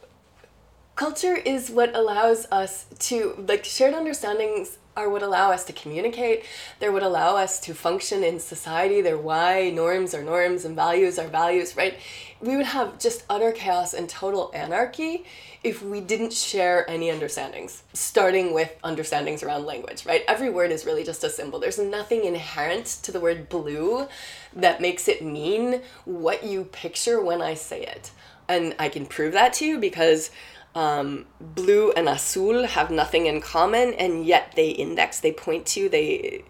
culture 0.94 1.34
is 1.34 1.70
what 1.70 1.92
allows 1.96 2.46
us 2.52 2.86
to, 3.00 3.44
like, 3.48 3.64
shared 3.64 3.94
understandings 3.94 4.78
what 5.06 5.22
allow 5.22 5.52
us 5.52 5.64
to 5.66 5.72
communicate. 5.74 6.44
They're 6.78 6.92
what 6.92 7.02
allow 7.02 7.36
us 7.36 7.60
to 7.60 7.74
function 7.74 8.24
in 8.24 8.40
society. 8.40 9.02
They're 9.02 9.18
why 9.18 9.68
norms 9.68 10.14
are 10.14 10.22
norms 10.22 10.64
and 10.64 10.74
values 10.74 11.18
are 11.18 11.28
values, 11.28 11.76
right? 11.76 11.98
We 12.40 12.56
would 12.56 12.66
have 12.66 12.98
just 12.98 13.24
utter 13.28 13.52
chaos 13.52 13.92
and 13.92 14.08
total 14.08 14.50
anarchy 14.54 15.24
if 15.64 15.82
we 15.82 16.00
didn't 16.00 16.32
share 16.32 16.88
any 16.88 17.10
understandings, 17.10 17.82
starting 17.92 18.54
with 18.54 18.74
understandings 18.84 19.42
around 19.42 19.66
language, 19.66 20.06
right? 20.06 20.22
Every 20.28 20.48
word 20.48 20.70
is 20.70 20.86
really 20.86 21.04
just 21.04 21.24
a 21.24 21.30
symbol. 21.30 21.58
There's 21.58 21.78
nothing 21.78 22.24
inherent 22.24 22.86
to 23.02 23.12
the 23.12 23.20
word 23.20 23.48
blue 23.48 24.06
that 24.54 24.80
makes 24.80 25.08
it 25.08 25.22
mean 25.22 25.82
what 26.04 26.44
you 26.44 26.64
picture 26.64 27.20
when 27.20 27.42
I 27.42 27.54
say 27.54 27.82
it. 27.82 28.12
And 28.48 28.74
I 28.78 28.88
can 28.88 29.04
prove 29.04 29.32
that 29.32 29.52
to 29.54 29.66
you 29.66 29.78
because 29.78 30.30
um, 30.78 31.26
blue 31.40 31.90
and 31.92 32.08
azul 32.08 32.66
have 32.66 32.88
nothing 32.90 33.26
in 33.26 33.40
common 33.40 33.94
and 33.94 34.24
yet 34.24 34.52
they 34.54 34.70
index 34.70 35.18
they 35.18 35.32
point 35.32 35.64
to 35.66 35.88
they 35.88 36.44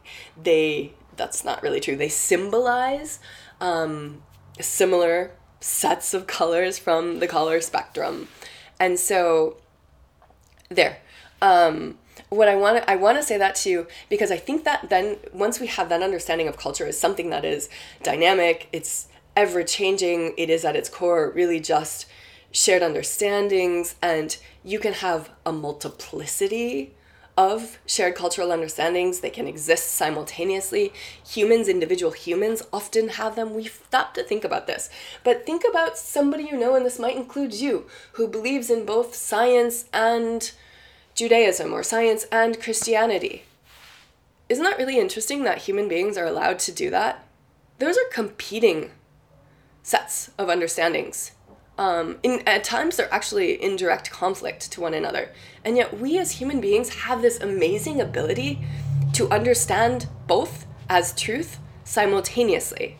they 0.48 0.92
that's 1.16 1.44
not 1.44 1.62
really 1.62 1.80
true 1.80 1.96
they 1.96 2.10
symbolize 2.10 3.20
um, 3.60 4.22
similar 4.60 5.32
sets 5.60 6.14
of 6.14 6.26
colors 6.26 6.78
from 6.78 7.18
the 7.18 7.26
color 7.26 7.60
spectrum. 7.60 8.28
And 8.78 8.98
so 8.98 9.58
there. 10.68 10.98
Um, 11.40 11.98
what 12.30 12.48
i 12.48 12.56
want 12.56 12.84
i 12.88 12.96
want 12.96 13.16
to 13.16 13.22
say 13.22 13.38
that 13.38 13.54
to 13.54 13.70
you 13.70 13.86
because 14.10 14.30
i 14.30 14.36
think 14.36 14.64
that 14.64 14.90
then 14.90 15.16
once 15.32 15.60
we 15.60 15.66
have 15.66 15.88
that 15.88 16.02
understanding 16.02 16.46
of 16.46 16.58
culture 16.58 16.84
as 16.84 16.98
something 16.98 17.30
that 17.30 17.44
is 17.44 17.70
dynamic 18.02 18.68
it's 18.72 19.08
ever 19.34 19.62
changing 19.62 20.34
it 20.36 20.50
is 20.50 20.64
at 20.64 20.76
its 20.76 20.90
core 20.90 21.32
really 21.34 21.60
just 21.60 22.06
shared 22.50 22.82
understandings, 22.82 23.94
and 24.02 24.36
you 24.64 24.78
can 24.78 24.94
have 24.94 25.30
a 25.44 25.52
multiplicity 25.52 26.94
of 27.36 27.78
shared 27.86 28.16
cultural 28.16 28.50
understandings. 28.50 29.20
They 29.20 29.30
can 29.30 29.46
exist 29.46 29.92
simultaneously. 29.92 30.92
Humans, 31.24 31.68
individual 31.68 32.10
humans, 32.10 32.62
often 32.72 33.10
have 33.10 33.36
them. 33.36 33.54
We 33.54 33.66
stop 33.66 34.14
to 34.14 34.24
think 34.24 34.44
about 34.44 34.66
this. 34.66 34.90
But 35.22 35.46
think 35.46 35.62
about 35.68 35.96
somebody 35.96 36.44
you 36.44 36.58
know, 36.58 36.74
and 36.74 36.84
this 36.84 36.98
might 36.98 37.14
include 37.14 37.54
you, 37.54 37.86
who 38.12 38.26
believes 38.26 38.70
in 38.70 38.84
both 38.84 39.14
science 39.14 39.84
and 39.92 40.50
Judaism 41.14 41.72
or 41.72 41.84
science 41.84 42.24
and 42.32 42.60
Christianity. 42.60 43.44
Isn't 44.48 44.64
that 44.64 44.78
really 44.78 44.98
interesting 44.98 45.44
that 45.44 45.58
human 45.58 45.86
beings 45.86 46.18
are 46.18 46.26
allowed 46.26 46.58
to 46.60 46.72
do 46.72 46.90
that? 46.90 47.24
Those 47.78 47.96
are 47.96 48.10
competing 48.12 48.90
sets 49.84 50.32
of 50.38 50.48
understandings 50.48 51.32
um, 51.78 52.18
in, 52.24 52.42
at 52.46 52.64
times 52.64 52.96
they're 52.96 53.12
actually 53.14 53.52
in 53.52 53.76
direct 53.76 54.10
conflict 54.10 54.70
to 54.72 54.80
one 54.80 54.94
another. 54.94 55.30
And 55.64 55.76
yet 55.76 55.98
we 55.98 56.18
as 56.18 56.32
human 56.32 56.60
beings 56.60 56.90
have 56.90 57.22
this 57.22 57.40
amazing 57.40 58.00
ability 58.00 58.60
to 59.14 59.30
understand 59.30 60.08
both 60.26 60.66
as 60.88 61.14
truth 61.14 61.58
simultaneously. 61.84 62.96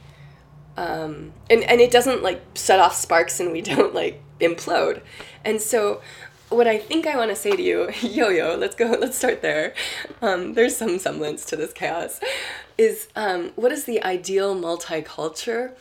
Um, 0.76 1.32
and, 1.50 1.64
and 1.64 1.80
it 1.80 1.90
doesn't 1.90 2.22
like 2.22 2.40
set 2.54 2.78
off 2.78 2.94
sparks 2.94 3.40
and 3.40 3.50
we 3.50 3.60
don't 3.62 3.94
like 3.94 4.22
implode. 4.40 5.02
And 5.44 5.60
so 5.60 6.00
what 6.48 6.66
I 6.66 6.78
think 6.78 7.06
I 7.06 7.16
want 7.16 7.30
to 7.30 7.36
say 7.36 7.50
to 7.50 7.62
you, 7.62 7.90
yo 8.00 8.28
yo, 8.28 8.54
let's 8.54 8.76
go, 8.76 8.96
let's 9.00 9.18
start 9.18 9.42
there. 9.42 9.74
Um, 10.22 10.54
there's 10.54 10.76
some 10.76 10.98
semblance 10.98 11.44
to 11.46 11.56
this 11.56 11.72
chaos. 11.72 12.20
Is 12.78 13.08
um, 13.16 13.50
what 13.56 13.72
is 13.72 13.84
the 13.84 14.02
ideal 14.04 14.54
multiculture? 14.54 15.72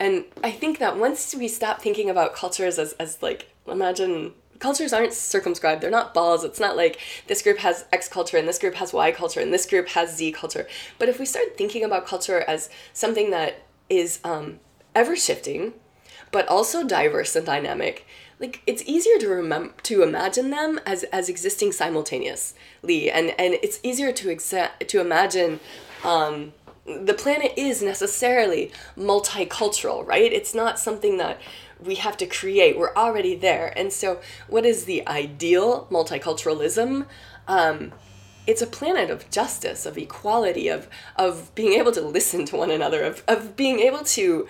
And 0.00 0.24
I 0.44 0.50
think 0.50 0.78
that 0.78 0.96
once 0.96 1.34
we 1.34 1.48
stop 1.48 1.80
thinking 1.80 2.08
about 2.08 2.34
cultures 2.34 2.78
as, 2.78 2.92
as 2.94 3.20
like, 3.22 3.50
imagine 3.66 4.32
cultures 4.58 4.92
aren't 4.92 5.12
circumscribed. 5.12 5.82
They're 5.82 5.90
not 5.90 6.14
balls. 6.14 6.44
It's 6.44 6.60
not 6.60 6.76
like 6.76 6.98
this 7.26 7.42
group 7.42 7.58
has 7.58 7.84
X 7.92 8.08
culture 8.08 8.36
and 8.36 8.48
this 8.48 8.58
group 8.58 8.74
has 8.74 8.92
Y 8.92 9.12
culture 9.12 9.40
and 9.40 9.52
this 9.52 9.66
group 9.66 9.88
has 9.90 10.16
Z 10.16 10.32
culture. 10.32 10.66
But 10.98 11.08
if 11.08 11.18
we 11.18 11.26
start 11.26 11.56
thinking 11.56 11.84
about 11.84 12.06
culture 12.06 12.40
as 12.46 12.70
something 12.92 13.30
that 13.30 13.62
is 13.88 14.20
um, 14.24 14.60
ever 14.94 15.16
shifting, 15.16 15.74
but 16.30 16.46
also 16.48 16.86
diverse 16.86 17.34
and 17.36 17.46
dynamic, 17.46 18.06
like 18.38 18.62
it's 18.66 18.82
easier 18.86 19.18
to 19.18 19.28
remember 19.28 19.74
to 19.82 20.02
imagine 20.02 20.50
them 20.50 20.78
as 20.86 21.02
as 21.04 21.28
existing 21.28 21.72
simultaneously, 21.72 23.10
and 23.10 23.34
and 23.38 23.54
it's 23.62 23.80
easier 23.82 24.12
to 24.12 24.28
exa- 24.28 24.86
to 24.86 25.00
imagine 25.00 25.58
um, 26.04 26.52
the 26.88 27.14
planet 27.14 27.52
is 27.56 27.82
necessarily 27.82 28.72
multicultural, 28.96 30.06
right? 30.06 30.32
It's 30.32 30.54
not 30.54 30.78
something 30.78 31.18
that 31.18 31.40
we 31.82 31.96
have 31.96 32.16
to 32.18 32.26
create. 32.26 32.78
We're 32.78 32.94
already 32.94 33.34
there. 33.34 33.72
And 33.76 33.92
so, 33.92 34.20
what 34.48 34.64
is 34.64 34.84
the 34.84 35.06
ideal 35.06 35.86
multiculturalism? 35.90 37.06
Um, 37.46 37.92
it's 38.46 38.62
a 38.62 38.66
planet 38.66 39.10
of 39.10 39.30
justice, 39.30 39.84
of 39.84 39.98
equality, 39.98 40.68
of 40.68 40.88
of 41.16 41.54
being 41.54 41.74
able 41.74 41.92
to 41.92 42.00
listen 42.00 42.44
to 42.46 42.56
one 42.56 42.70
another, 42.70 43.02
of 43.02 43.22
of 43.28 43.56
being 43.56 43.80
able 43.80 44.04
to 44.04 44.48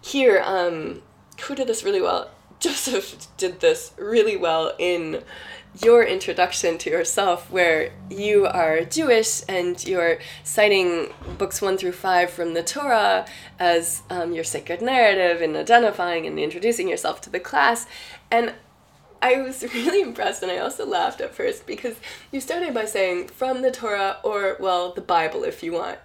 hear. 0.00 0.40
Um, 0.40 1.02
who 1.42 1.54
did 1.54 1.66
this 1.66 1.84
really 1.84 2.00
well? 2.00 2.30
Joseph 2.60 3.26
did 3.36 3.60
this 3.60 3.92
really 3.98 4.36
well 4.36 4.72
in 4.78 5.22
your 5.80 6.04
introduction 6.04 6.76
to 6.78 6.90
yourself, 6.90 7.50
where 7.50 7.92
you 8.10 8.46
are 8.46 8.84
Jewish 8.84 9.42
and 9.48 9.82
you're 9.86 10.18
citing 10.44 11.12
books 11.38 11.62
one 11.62 11.78
through 11.78 11.92
five 11.92 12.30
from 12.30 12.54
the 12.54 12.62
Torah 12.62 13.26
as 13.58 14.02
um, 14.10 14.32
your 14.32 14.44
sacred 14.44 14.82
narrative 14.82 15.40
and 15.40 15.56
identifying 15.56 16.26
and 16.26 16.38
introducing 16.38 16.88
yourself 16.88 17.20
to 17.22 17.30
the 17.30 17.40
class. 17.40 17.86
And 18.30 18.52
I 19.22 19.40
was 19.40 19.62
really 19.74 20.02
impressed 20.02 20.42
and 20.42 20.52
I 20.52 20.58
also 20.58 20.84
laughed 20.84 21.20
at 21.20 21.34
first 21.34 21.66
because 21.66 21.96
you 22.30 22.40
started 22.40 22.74
by 22.74 22.84
saying 22.84 23.28
from 23.28 23.62
the 23.62 23.70
Torah 23.70 24.18
or, 24.22 24.56
well, 24.60 24.92
the 24.92 25.00
Bible 25.00 25.44
if 25.44 25.62
you 25.62 25.72
want. 25.72 25.98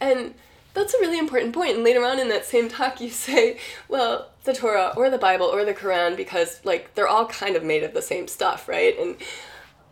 And 0.00 0.34
that's 0.74 0.94
a 0.94 1.00
really 1.00 1.18
important 1.18 1.52
point. 1.54 1.74
And 1.74 1.84
later 1.84 2.04
on 2.04 2.18
in 2.18 2.28
that 2.28 2.44
same 2.44 2.68
talk, 2.68 3.00
you 3.00 3.10
say, 3.10 3.58
well, 3.88 4.30
the 4.44 4.52
Torah 4.52 4.92
or 4.96 5.10
the 5.10 5.18
Bible 5.18 5.46
or 5.46 5.64
the 5.64 5.74
Quran 5.74 6.16
because, 6.16 6.60
like, 6.64 6.94
they're 6.94 7.08
all 7.08 7.26
kind 7.26 7.56
of 7.56 7.62
made 7.62 7.82
of 7.82 7.94
the 7.94 8.02
same 8.02 8.28
stuff, 8.28 8.68
right? 8.68 8.98
And 8.98 9.16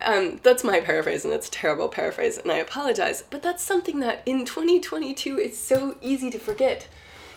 um, 0.02 0.40
that's 0.42 0.64
my 0.64 0.80
paraphrase, 0.80 1.24
and 1.24 1.34
it's 1.34 1.48
a 1.48 1.52
terrible 1.52 1.88
paraphrase, 1.88 2.38
and 2.38 2.50
I 2.50 2.56
apologize. 2.56 3.22
But 3.28 3.42
that's 3.42 3.62
something 3.62 4.00
that 4.00 4.22
in 4.24 4.44
2022 4.44 5.38
is 5.38 5.58
so 5.58 5.96
easy 6.00 6.30
to 6.30 6.38
forget. 6.38 6.88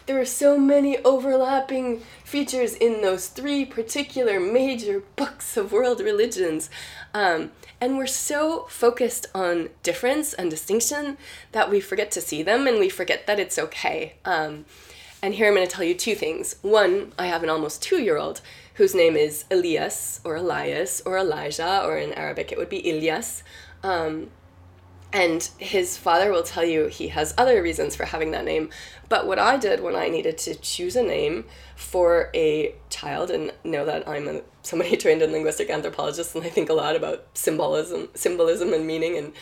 There 0.05 0.19
are 0.19 0.25
so 0.25 0.57
many 0.57 0.97
overlapping 0.99 2.01
features 2.25 2.73
in 2.73 3.01
those 3.01 3.27
three 3.27 3.63
particular 3.63 4.39
major 4.39 5.03
books 5.15 5.55
of 5.55 5.71
world 5.71 6.01
religions. 6.01 6.69
Um, 7.13 7.51
and 7.79 7.97
we're 7.97 8.07
so 8.07 8.65
focused 8.69 9.27
on 9.35 9.69
difference 9.83 10.33
and 10.33 10.49
distinction 10.49 11.17
that 11.51 11.69
we 11.69 11.79
forget 11.79 12.09
to 12.11 12.21
see 12.21 12.41
them 12.41 12.65
and 12.65 12.79
we 12.79 12.89
forget 12.89 13.27
that 13.27 13.39
it's 13.39 13.59
okay. 13.59 14.15
Um, 14.25 14.65
and 15.21 15.35
here 15.35 15.47
I'm 15.47 15.55
going 15.55 15.67
to 15.67 15.71
tell 15.71 15.85
you 15.85 15.93
two 15.93 16.15
things. 16.15 16.55
One, 16.61 17.13
I 17.17 17.27
have 17.27 17.43
an 17.43 17.49
almost 17.49 17.81
two 17.81 18.01
year 18.01 18.17
old 18.17 18.41
whose 18.75 18.95
name 18.95 19.15
is 19.15 19.45
Elias 19.51 20.19
or 20.23 20.35
Elias 20.35 21.01
or 21.05 21.17
Elijah, 21.17 21.83
or 21.85 21.97
in 21.97 22.11
Arabic 22.13 22.51
it 22.51 22.57
would 22.57 22.69
be 22.69 22.81
Ilyas. 22.81 23.43
Um, 23.83 24.31
and 25.13 25.47
his 25.59 25.95
father 25.95 26.31
will 26.31 26.41
tell 26.41 26.65
you 26.65 26.87
he 26.87 27.09
has 27.09 27.35
other 27.37 27.61
reasons 27.61 27.95
for 27.95 28.05
having 28.05 28.31
that 28.31 28.45
name. 28.45 28.71
But 29.09 29.27
what 29.27 29.37
I 29.37 29.57
did 29.57 29.79
when 29.79 29.95
I 29.95 30.09
needed 30.09 30.39
to 30.39 30.55
choose 30.55 30.95
a 30.95 31.03
name 31.03 31.45
for 31.83 32.29
a 32.33 32.73
child, 32.89 33.29
and 33.29 33.51
know 33.63 33.85
that 33.85 34.07
I'm 34.07 34.27
a, 34.27 34.41
somebody 34.63 34.97
trained 35.03 35.21
in 35.21 35.31
linguistic 35.31 35.69
anthropologist, 35.69 36.35
and 36.35 36.43
I 36.43 36.49
think 36.49 36.69
a 36.69 36.73
lot 36.73 36.95
about 36.95 37.25
symbolism, 37.33 38.09
symbolism 38.15 38.73
and 38.73 38.87
meaning, 38.87 39.17
and 39.17 39.33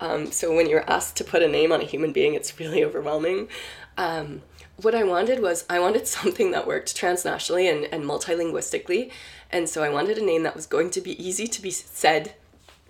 Um, 0.00 0.30
so 0.30 0.54
when 0.54 0.68
you're 0.68 0.88
asked 0.88 1.16
to 1.16 1.24
put 1.24 1.42
a 1.42 1.48
name 1.48 1.72
on 1.72 1.80
a 1.80 1.84
human 1.84 2.12
being, 2.12 2.34
it's 2.34 2.60
really 2.60 2.84
overwhelming. 2.88 3.48
Um, 3.96 4.42
what 4.76 4.94
I 4.94 5.02
wanted 5.02 5.40
was 5.40 5.64
I 5.68 5.80
wanted 5.80 6.06
something 6.18 6.52
that 6.52 6.66
worked 6.66 6.94
transnationally 6.96 7.66
and, 7.72 7.84
and 7.92 8.04
multilinguistically. 8.04 9.10
And 9.50 9.68
so 9.68 9.82
I 9.82 9.88
wanted 9.88 10.18
a 10.18 10.24
name 10.24 10.42
that 10.44 10.54
was 10.54 10.66
going 10.66 10.90
to 10.90 11.00
be 11.00 11.20
easy 11.22 11.46
to 11.48 11.62
be 11.62 11.70
said 11.70 12.34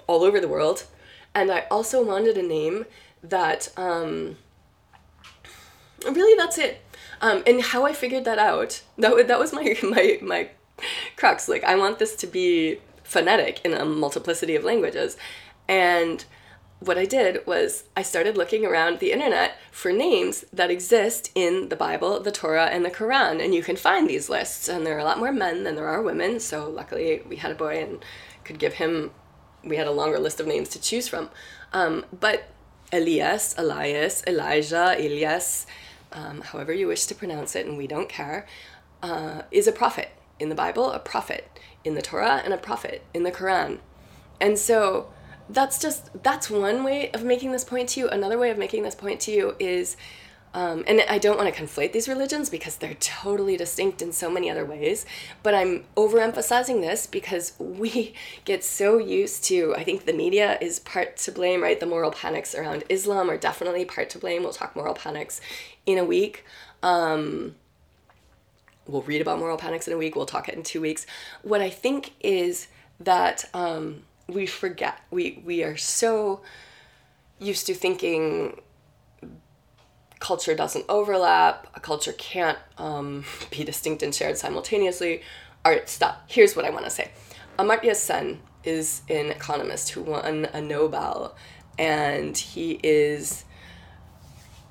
all 0.07 0.23
over 0.23 0.39
the 0.41 0.49
world. 0.49 0.85
And 1.35 1.51
I 1.51 1.67
also 1.71 2.05
wanted 2.05 2.37
a 2.37 2.43
name 2.43 2.85
that, 3.23 3.71
um, 3.77 4.37
really, 6.05 6.37
that's 6.37 6.59
it. 6.59 6.83
Um, 7.21 7.43
and 7.47 7.61
how 7.61 7.85
I 7.85 7.93
figured 7.93 8.25
that 8.25 8.39
out, 8.39 8.83
that, 8.99 9.29
that 9.29 9.39
was 9.39 9.53
my, 9.53 9.77
my, 9.83 10.19
my 10.23 10.51
crux. 11.17 11.49
Like, 11.49 11.65
I 11.65 11.75
want 11.77 11.99
this 11.99 12.15
to 12.17 12.27
be 12.27 12.81
phonetic 13.03 13.61
in 13.65 13.73
a 13.73 13.85
multiplicity 13.85 14.55
of 14.55 14.65
languages. 14.65 15.17
And 15.67 16.25
what 16.81 16.99
I 16.99 17.07
did 17.07 17.45
was 17.47 17.85
I 17.97 18.03
started 18.03 18.37
looking 18.37 18.65
around 18.65 18.99
the 18.99 19.11
internet 19.11 19.59
for 19.73 19.93
names 19.93 20.45
that 20.53 20.71
exist 20.71 21.31
in 21.35 21.71
the 21.71 21.77
Bible, 21.77 22.21
the 22.21 22.31
Torah, 22.31 22.67
and 22.67 22.85
the 22.85 22.91
Quran. 22.91 23.43
And 23.43 23.55
you 23.55 23.63
can 23.63 23.77
find 23.77 24.09
these 24.09 24.29
lists, 24.29 24.69
and 24.69 24.87
there 24.87 24.95
are 24.95 25.01
a 25.01 25.05
lot 25.05 25.19
more 25.19 25.33
men 25.33 25.65
than 25.65 25.75
there 25.75 25.89
are 25.89 26.03
women. 26.03 26.39
So 26.39 26.69
luckily, 26.69 27.23
we 27.29 27.37
had 27.37 27.51
a 27.51 27.57
boy 27.57 27.83
and 27.83 28.05
could 28.45 28.59
give 28.59 28.75
him, 28.75 29.11
we 29.65 29.77
had 29.77 29.89
a 29.89 29.93
longer 29.93 30.19
list 30.19 30.39
of 30.39 30.47
names 30.47 30.69
to 30.71 30.81
choose 30.81 31.09
from. 31.09 31.31
Um, 31.73 32.07
but 32.19 32.49
Elias, 32.93 33.55
Elias, 33.59 34.23
Elijah, 34.27 34.95
Elias, 34.99 35.67
um, 36.13 36.41
however 36.41 36.73
you 36.73 36.87
wish 36.87 37.07
to 37.07 37.15
pronounce 37.15 37.55
it, 37.57 37.67
and 37.67 37.77
we 37.77 37.87
don't 37.87 38.09
care, 38.09 38.47
uh, 39.03 39.43
is 39.51 39.67
a 39.67 39.73
prophet 39.73 40.11
in 40.39 40.49
the 40.49 40.55
Bible, 40.55 40.91
a 40.93 40.99
prophet 40.99 41.59
in 41.85 41.95
the 41.95 42.03
Torah, 42.03 42.43
and 42.45 42.53
a 42.53 42.59
prophet 42.59 43.03
in 43.15 43.23
the 43.23 43.33
Quran. 43.33 43.79
And 44.41 44.59
so, 44.59 45.13
that's 45.51 45.81
just 45.81 46.23
that's 46.23 46.51
one 46.51 46.85
way 46.85 47.11
of 47.13 47.25
making 47.25 47.53
this 47.53 47.65
point 47.65 47.89
to 47.91 48.01
you 48.01 48.09
another 48.09 48.39
way 48.39 48.51
of 48.51 48.59
making 48.59 48.83
this 48.83 48.95
point 48.95 49.21
to 49.21 49.31
you 49.31 49.57
is 49.59 49.97
um, 50.55 50.83
and 50.87 51.03
I 51.09 51.19
don't 51.19 51.37
want 51.37 51.55
to 51.55 51.63
conflate 51.63 51.93
these 51.93 52.09
religions 52.09 52.49
because 52.49 52.77
they're 52.77 52.95
totally 52.95 53.57
distinct 53.57 54.01
in 54.01 54.13
so 54.13 54.31
many 54.31 54.51
other 54.51 54.65
ways. 54.65 55.05
But 55.43 55.55
I'm 55.55 55.85
overemphasizing 55.97 56.81
this 56.81 57.07
because 57.07 57.53
we 57.59 58.15
get 58.45 58.65
so 58.65 58.99
used 58.99 59.45
to, 59.45 59.75
I 59.77 59.85
think 59.85 60.07
the 60.07 60.13
media 60.13 60.59
is 60.61 60.79
part 60.81 61.17
to 61.19 61.33
blame, 61.33 61.63
right? 61.63 61.79
The 61.79 61.87
moral 61.87 62.11
panics 62.11 62.55
around 62.55 62.85
Islam 62.89 63.31
are 63.31 63.37
definitely 63.37 63.85
part 63.85 64.11
to 64.11 64.19
blame. 64.19 64.43
We'll 64.43 64.53
talk 64.53 64.75
moral 64.75 64.95
panics 64.95 65.41
in 65.89 65.99
a 65.99 66.05
week. 66.05 66.45
Um, 66.83 67.55
we'll 68.87 69.03
read 69.03 69.23
about 69.23 69.39
moral 69.39 69.57
panics 69.57 69.89
in 69.89 69.95
a 69.95 69.97
week. 69.97 70.15
We'll 70.15 70.27
talk 70.27 70.49
it 70.49 70.55
in 70.55 70.63
two 70.63 70.81
weeks. 70.81 71.07
What 71.43 71.61
I 71.61 71.71
think 71.71 72.13
is 72.21 72.69
that 73.01 73.47
um, 73.55 74.03
we 74.29 74.47
forget. 74.47 75.01
We 75.11 75.43
we 75.45 75.65
are 75.65 75.77
so 75.77 76.43
used 77.39 77.67
to 77.67 77.75
thinking 77.75 78.61
culture 80.21 80.55
doesn't 80.55 80.85
overlap. 80.89 81.69
A 81.75 81.81
culture 81.81 82.13
can't 82.13 82.59
um, 82.77 83.25
be 83.51 83.65
distinct 83.65 84.03
and 84.03 84.15
shared 84.15 84.37
simultaneously. 84.37 85.23
All 85.65 85.73
right, 85.73 85.89
stop. 85.89 86.25
Here's 86.29 86.55
what 86.55 86.65
I 86.65 86.71
want 86.71 86.85
to 86.85 86.91
say. 86.91 87.11
Amartya 87.59 87.95
Sen 87.97 88.41
is 88.63 89.03
an 89.09 89.31
economist 89.31 89.91
who 89.91 90.03
won 90.03 90.45
a 90.53 90.61
Nobel, 90.61 91.35
and 91.79 92.37
he 92.37 92.79
is 92.83 93.45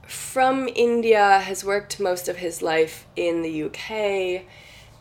from 0.07 0.67
India, 0.69 1.39
has 1.39 1.63
worked 1.63 1.99
most 1.99 2.27
of 2.27 2.37
his 2.37 2.61
life 2.61 3.05
in 3.15 3.41
the 3.41 3.63
UK, 3.63 4.45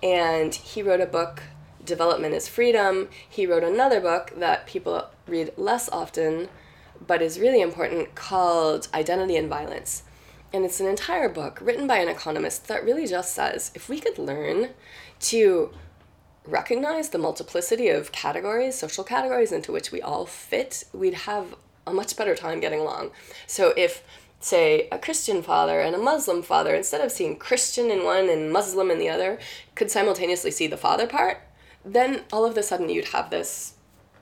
and 0.03 0.55
he 0.55 0.83
wrote 0.83 1.01
a 1.01 1.07
book 1.07 1.43
Development 1.85 2.35
is 2.35 2.49
Freedom, 2.49 3.09
he 3.29 3.47
wrote 3.47 3.63
another 3.63 4.01
book 4.01 4.33
that 4.37 4.67
people 4.67 5.07
read 5.27 5.53
less 5.57 5.89
often, 5.89 6.49
but 7.07 7.23
is 7.23 7.39
really 7.39 7.61
important, 7.61 8.15
called 8.15 8.89
Identity 8.93 9.37
and 9.37 9.49
Violence. 9.49 10.03
And 10.53 10.65
it's 10.65 10.81
an 10.81 10.87
entire 10.87 11.29
book 11.29 11.59
written 11.61 11.87
by 11.87 11.99
an 11.99 12.09
economist 12.09 12.67
that 12.69 12.85
really 12.85 13.07
just 13.07 13.35
says 13.35 13.71
if 13.75 13.89
we 13.89 14.01
could 14.01 14.19
learn 14.19 14.71
to 15.21 15.71
recognize 16.45 17.11
the 17.11 17.19
multiplicity 17.19 17.89
of 17.89 18.13
categories, 18.13 18.77
social 18.77 19.05
categories 19.05 19.53
into 19.53 19.73
which 19.73 19.93
we 19.93 20.01
all 20.01 20.27
fit, 20.27 20.85
we'd 20.93 21.15
have 21.15 21.55
a 21.87 21.93
much 21.93 22.17
better 22.17 22.35
time 22.35 22.61
getting 22.61 22.81
along. 22.81 23.11
So 23.47 23.73
if 23.77 24.03
say 24.41 24.89
a 24.91 24.99
Christian 24.99 25.43
father 25.43 25.81
and 25.81 25.95
a 25.95 25.99
Muslim 25.99 26.43
father, 26.43 26.75
instead 26.75 27.01
of 27.01 27.13
seeing 27.13 27.37
Christian 27.37 27.91
in 27.91 28.05
one 28.05 28.29
and 28.29 28.53
Muslim 28.53 28.91
in 28.91 28.99
the 28.99 29.09
other, 29.09 29.39
could 29.75 29.91
simultaneously 29.91 30.51
see 30.51 30.67
the 30.67 30.77
father 30.77 31.07
part, 31.07 31.41
then 31.85 32.25
all 32.33 32.45
of 32.45 32.57
a 32.57 32.63
sudden 32.63 32.89
you'd 32.89 33.07
have 33.07 33.31
this 33.31 33.76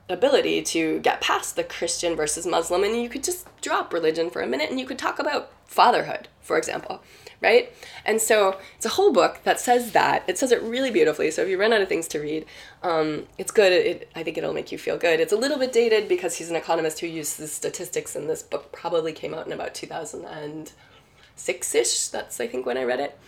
ability 0.09 0.63
to 0.63 1.01
get 1.01 1.21
past 1.21 1.57
the 1.57 1.65
Christian 1.65 2.15
versus 2.15 2.47
Muslim 2.47 2.85
and 2.85 3.01
you 3.01 3.09
could 3.09 3.25
just 3.25 3.49
drop 3.63 3.93
religion 3.93 4.31
for 4.31 4.43
a 4.43 4.47
minute 4.47 4.71
and 4.71 4.79
you 4.79 4.87
could 4.87 4.99
talk 4.99 5.19
about 5.19 5.51
fatherhood, 5.67 6.29
for 6.41 6.59
example, 6.59 7.03
right? 7.41 7.73
And 8.05 8.21
so 8.21 8.59
it's 8.77 8.85
a 8.85 8.91
whole 8.91 9.13
book 9.13 9.41
that 9.45 9.59
says 9.59 9.93
that. 9.93 10.23
It 10.29 10.37
says 10.37 10.53
it 10.53 10.61
really 10.63 10.91
beautifully. 10.91 11.31
So 11.31 11.43
if 11.43 11.49
you 11.49 11.59
run 11.59 11.73
out 11.73 11.81
of 11.81 11.89
things 11.89 12.07
to 12.09 12.21
read, 12.21 12.45
um, 12.83 13.27
it's 13.39 13.51
good. 13.51 13.73
It, 13.73 14.11
I 14.15 14.23
think 14.23 14.37
it'll 14.37 14.53
make 14.53 14.71
you 14.71 14.79
feel 14.79 14.99
good. 14.99 15.21
It's 15.21 15.33
a 15.33 15.37
little 15.37 15.59
bit 15.59 15.73
dated 15.73 16.07
because 16.07 16.37
he's 16.37 16.51
an 16.51 16.57
economist 16.57 17.01
who 17.01 17.07
uses 17.07 17.53
statistics, 17.53 18.15
and 18.15 18.29
this 18.29 18.43
book 18.43 18.73
probably 18.73 19.13
came 19.13 19.33
out 19.33 19.47
in 19.47 19.53
about 19.53 19.75
2006 19.75 21.75
ish. 21.75 22.09
That's, 22.09 22.41
I 22.41 22.47
think, 22.47 22.67
when 22.67 22.77
I 22.77 22.85
read 22.85 23.01
it. 23.01 23.19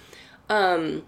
Um, 0.48 1.04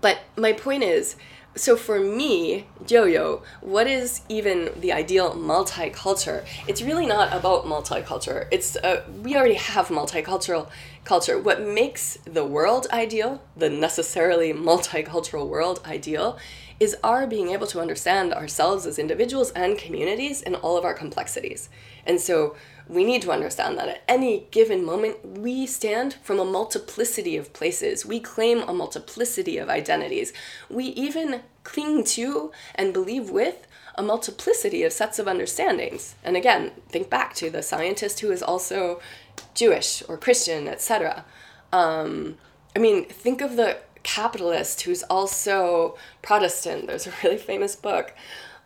but 0.00 0.18
my 0.36 0.52
point 0.52 0.82
is, 0.82 1.16
so 1.56 1.74
for 1.74 1.98
me, 1.98 2.66
Yo-Yo, 2.86 3.42
what 3.62 3.86
is 3.86 4.20
even 4.28 4.70
the 4.78 4.92
ideal 4.92 5.32
multicultural? 5.32 6.46
It's 6.68 6.82
really 6.82 7.06
not 7.06 7.32
about 7.32 7.64
multicultural. 7.64 8.46
It's 8.50 8.76
uh, 8.76 9.04
we 9.22 9.36
already 9.36 9.54
have 9.54 9.88
multicultural 9.88 10.68
culture. 11.04 11.38
What 11.38 11.62
makes 11.62 12.18
the 12.24 12.44
world 12.44 12.86
ideal, 12.92 13.42
the 13.56 13.70
necessarily 13.70 14.52
multicultural 14.52 15.48
world 15.48 15.80
ideal, 15.86 16.38
is 16.78 16.94
our 17.02 17.26
being 17.26 17.50
able 17.50 17.66
to 17.68 17.80
understand 17.80 18.34
ourselves 18.34 18.84
as 18.84 18.98
individuals 18.98 19.50
and 19.52 19.78
communities 19.78 20.42
in 20.42 20.54
all 20.56 20.76
of 20.76 20.84
our 20.84 20.92
complexities. 20.92 21.70
And 22.04 22.20
so 22.20 22.54
we 22.88 23.04
need 23.04 23.22
to 23.22 23.32
understand 23.32 23.78
that 23.78 23.88
at 23.88 24.02
any 24.06 24.46
given 24.50 24.84
moment, 24.84 25.24
we 25.38 25.66
stand 25.66 26.14
from 26.22 26.38
a 26.38 26.44
multiplicity 26.44 27.36
of 27.36 27.52
places. 27.52 28.06
We 28.06 28.20
claim 28.20 28.60
a 28.60 28.72
multiplicity 28.72 29.58
of 29.58 29.68
identities. 29.68 30.32
We 30.70 30.86
even 30.86 31.42
cling 31.64 32.04
to 32.04 32.52
and 32.74 32.92
believe 32.92 33.30
with 33.30 33.66
a 33.96 34.02
multiplicity 34.02 34.84
of 34.84 34.92
sets 34.92 35.18
of 35.18 35.26
understandings. 35.26 36.14
And 36.22 36.36
again, 36.36 36.72
think 36.88 37.10
back 37.10 37.34
to 37.36 37.50
the 37.50 37.62
scientist 37.62 38.20
who 38.20 38.30
is 38.30 38.42
also 38.42 39.00
Jewish 39.54 40.02
or 40.08 40.16
Christian, 40.16 40.68
etc. 40.68 41.24
Um, 41.72 42.36
I 42.76 42.78
mean, 42.78 43.06
think 43.06 43.40
of 43.40 43.56
the 43.56 43.78
capitalist 44.02 44.82
who's 44.82 45.02
also 45.04 45.96
Protestant. 46.22 46.86
There's 46.86 47.08
a 47.08 47.12
really 47.24 47.38
famous 47.38 47.74
book 47.74 48.14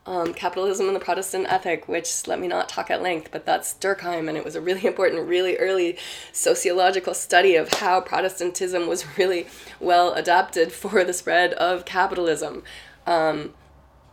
um, 0.06 0.32
Capitalism 0.34 0.86
and 0.86 0.96
the 0.96 1.00
Protestant 1.00 1.46
Ethic, 1.48 1.88
which 1.88 2.26
let 2.26 2.40
me 2.40 2.48
not 2.48 2.68
talk 2.68 2.90
at 2.90 3.02
length, 3.02 3.30
but 3.30 3.44
that's 3.44 3.74
Durkheim, 3.74 4.28
and 4.28 4.36
it 4.36 4.44
was 4.44 4.54
a 4.54 4.60
really 4.60 4.86
important, 4.86 5.26
really 5.26 5.56
early 5.56 5.98
sociological 6.32 7.14
study 7.14 7.54
of 7.54 7.72
how 7.74 8.00
Protestantism 8.00 8.86
was 8.86 9.04
really 9.18 9.46
well 9.78 10.14
adapted 10.14 10.72
for 10.72 11.04
the 11.04 11.12
spread 11.12 11.52
of 11.54 11.84
capitalism. 11.84 12.62
Um, 13.06 13.54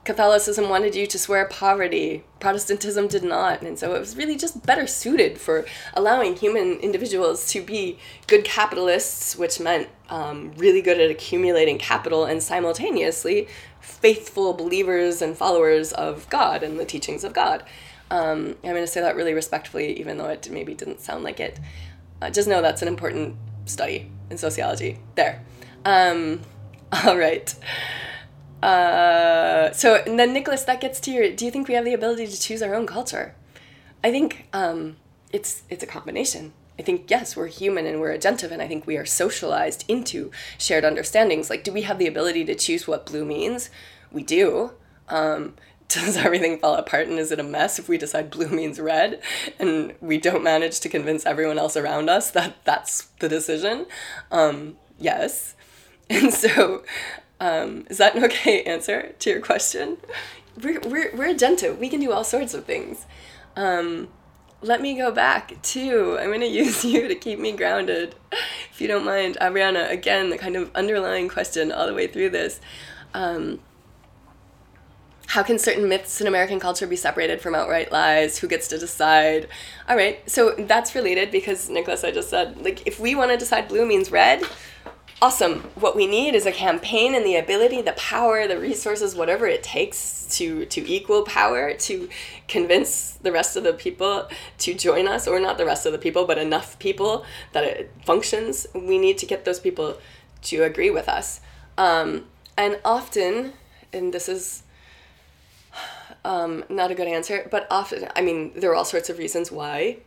Catholicism 0.08 0.70
wanted 0.70 0.96
you 0.96 1.06
to 1.06 1.20
swear 1.20 1.46
poverty, 1.50 2.24
Protestantism 2.40 3.10
did 3.10 3.26
not, 3.26 3.62
and 3.62 3.78
so 3.78 3.94
it 3.94 4.00
was 4.00 4.16
really 4.16 4.38
just 4.38 4.66
better 4.66 4.88
suited 4.88 5.38
for 5.38 5.66
allowing 5.96 6.34
human 6.38 6.80
individuals 6.80 7.52
to 7.52 7.62
be 7.62 8.00
good 8.26 8.46
capitalists, 8.46 9.36
which 9.36 9.60
meant 9.60 9.90
um, 10.08 10.54
really 10.56 10.82
good 10.82 11.02
at 11.02 11.12
accumulating 11.12 11.78
capital 11.78 12.24
and 12.24 12.42
simultaneously 12.42 13.50
faithful 13.88 14.54
believers 14.54 15.22
and 15.22 15.36
followers 15.36 15.94
of 15.94 16.30
God 16.30 16.62
and 16.62 16.80
the 16.80 16.86
teachings 16.86 17.24
of 17.24 17.34
God. 17.34 17.64
Um, 18.12 18.56
I'm 18.64 18.72
going 18.72 18.76
to 18.76 18.88
say 18.88 19.02
that 19.02 19.16
really 19.16 19.34
respectfully, 19.34 20.00
even 20.00 20.18
though 20.18 20.28
it 20.28 20.50
maybe 20.52 20.74
didn't 20.74 21.00
sound 21.00 21.24
like 21.24 21.40
it. 21.40 21.60
Uh, 22.22 22.30
just 22.30 22.48
know 22.48 22.62
that's 22.62 22.82
an 22.82 22.88
important 22.88 23.36
study 23.66 24.12
in 24.30 24.38
sociology. 24.38 25.00
There. 25.16 25.44
Um, 25.86 26.42
all 27.06 27.18
right. 27.18 27.54
Uh, 28.62 29.72
so 29.72 30.04
then 30.06 30.34
Nicholas, 30.34 30.64
that 30.64 30.82
gets 30.82 31.00
to 31.02 31.12
your. 31.12 31.32
Do 31.32 31.46
you 31.46 31.52
think 31.52 31.68
we 31.68 31.74
have 31.76 31.86
the 31.86 31.94
ability 31.94 32.28
to 32.28 32.40
choose 32.40 32.62
our 32.62 32.76
own 32.76 32.88
culture? 32.88 33.36
I 34.04 34.12
think 34.12 34.48
um, 34.54 34.98
it's 35.32 35.64
it's 35.70 35.84
a 35.84 35.88
combination. 35.88 36.54
I 36.80 36.84
think, 36.84 37.10
yes, 37.10 37.36
we're 37.36 37.48
human 37.48 37.86
and 37.86 38.00
we're 38.00 38.16
agentive, 38.16 38.52
and 38.52 38.62
I 38.62 38.68
think 38.68 38.86
we 38.86 38.98
are 38.98 39.06
socialized 39.06 39.84
into 39.88 40.32
shared 40.58 40.86
understandings. 40.86 41.50
Like, 41.50 41.64
do 41.64 41.72
we 41.72 41.82
have 41.84 41.98
the 41.98 42.08
ability 42.08 42.46
to 42.46 42.56
choose 42.56 42.88
what 42.88 43.06
blue 43.06 43.26
means? 43.26 43.70
We 44.12 44.24
do. 44.24 44.72
Um, 45.10 45.56
does 45.88 46.18
everything 46.18 46.60
fall 46.60 46.76
apart 46.76 47.08
and 47.08 47.18
is 47.18 47.32
it 47.32 47.40
a 47.40 47.44
mess 47.44 47.80
if 47.80 47.88
we 47.88 47.98
decide 47.98 48.30
blue 48.30 48.50
means 48.50 48.78
red 48.78 49.22
and 49.58 49.96
we 50.02 50.18
don't 50.18 50.44
manage 50.44 50.82
to 50.82 50.90
convince 50.90 51.26
everyone 51.26 51.58
else 51.58 51.78
around 51.78 52.10
us 52.10 52.30
that 52.32 52.58
that's 52.66 53.06
the 53.20 53.30
decision? 53.30 53.86
Um, 54.32 54.78
yes. 55.00 55.54
And 56.10 56.34
so, 56.34 56.84
um, 57.42 57.86
is 57.90 57.98
that 57.98 58.16
an 58.16 58.24
okay 58.24 58.64
answer 58.64 59.14
to 59.20 59.30
your 59.30 59.42
question? 59.42 59.98
We're, 60.64 60.80
we're, 60.80 61.14
we're 61.14 61.34
agentive. 61.34 61.78
We 61.80 61.90
can 61.90 62.00
do 62.00 62.14
all 62.14 62.24
sorts 62.24 62.54
of 62.54 62.64
things. 62.64 63.06
Um, 63.58 64.08
let 64.62 64.82
me 64.82 64.98
go 64.98 65.12
back 65.12 65.62
to, 65.62 66.18
I'm 66.20 66.28
going 66.28 66.42
to 66.42 66.48
use 66.48 66.84
you 66.84 67.08
to 67.08 67.16
keep 67.16 67.40
me 67.40 67.52
grounded, 67.52 68.16
if 68.72 68.82
you 68.82 68.88
don't 68.88 69.06
mind. 69.06 69.38
Ariana, 69.40 69.90
again, 69.90 70.30
the 70.30 70.38
kind 70.38 70.56
of 70.56 70.72
underlying 70.76 71.30
question 71.30 71.72
all 71.72 71.88
the 71.88 71.94
way 71.94 72.08
through 72.08 72.32
this. 72.32 72.60
Um, 73.14 73.60
how 75.28 75.44
can 75.44 75.60
certain 75.60 75.90
myths 75.90 76.22
in 76.22 76.28
American 76.28 76.60
culture 76.60 76.88
be 76.88 76.96
separated 76.96 77.42
from 77.42 77.54
outright 77.54 77.92
lies? 77.92 78.38
Who 78.40 78.48
gets 78.48 78.70
to 78.70 78.78
decide? 78.78 79.50
All 79.90 79.98
right, 79.98 80.28
so 80.30 80.52
that's 80.58 80.96
related 80.96 81.32
because 81.32 81.70
Nicholas, 81.70 82.04
I 82.04 82.12
just 82.12 82.30
said, 82.30 82.58
like, 82.64 82.88
if 82.88 83.00
we 83.00 83.14
want 83.14 83.32
to 83.32 83.38
decide 83.38 83.68
blue 83.68 83.86
means 83.86 84.10
red, 84.10 84.42
awesome. 85.22 85.62
What 85.76 85.96
we 85.96 86.08
need 86.08 86.36
is 86.36 86.46
a 86.46 86.52
campaign 86.52 87.16
and 87.16 87.26
the 87.26 87.36
ability, 87.36 87.82
the 87.82 87.94
power, 87.94 88.48
the 88.48 88.60
resources, 88.60 89.16
whatever 89.16 89.48
it 89.48 89.64
takes 89.64 90.28
to 90.38 90.66
to 90.66 90.90
equal 90.90 91.24
power 91.24 91.74
to 91.74 92.10
convince 92.48 93.14
the 93.14 93.32
rest 93.32 93.56
of 93.56 93.64
the 93.64 93.74
people 93.74 94.28
to 94.60 94.74
join 94.74 95.08
us, 95.08 95.28
or 95.28 95.40
not 95.40 95.58
the 95.58 95.66
rest 95.66 95.86
of 95.86 95.92
the 95.92 95.98
people, 95.98 96.26
but 96.26 96.38
enough 96.38 96.78
people 96.80 97.26
that 97.54 97.64
it 97.64 97.92
functions. 98.06 98.68
We 98.74 98.98
need 98.98 99.18
to 99.20 99.26
get 99.26 99.46
those 99.46 99.60
people 99.60 99.98
to 100.44 100.64
agree 100.64 100.90
with 100.90 101.10
us. 101.10 101.42
Um, 101.78 102.26
and 102.58 102.80
often, 102.84 103.54
and 103.94 104.14
this 104.14 104.28
is 104.28 104.64
um, 106.26 106.64
not 106.70 106.92
a 106.92 106.96
good 106.96 107.08
answer, 107.08 107.48
but 107.50 107.68
often, 107.70 108.08
I 108.16 108.22
mean, 108.22 108.52
there 108.56 108.72
are 108.72 108.76
all 108.76 108.86
sorts 108.86 109.10
of 109.10 109.18
reasons 109.18 109.52
why 109.52 109.98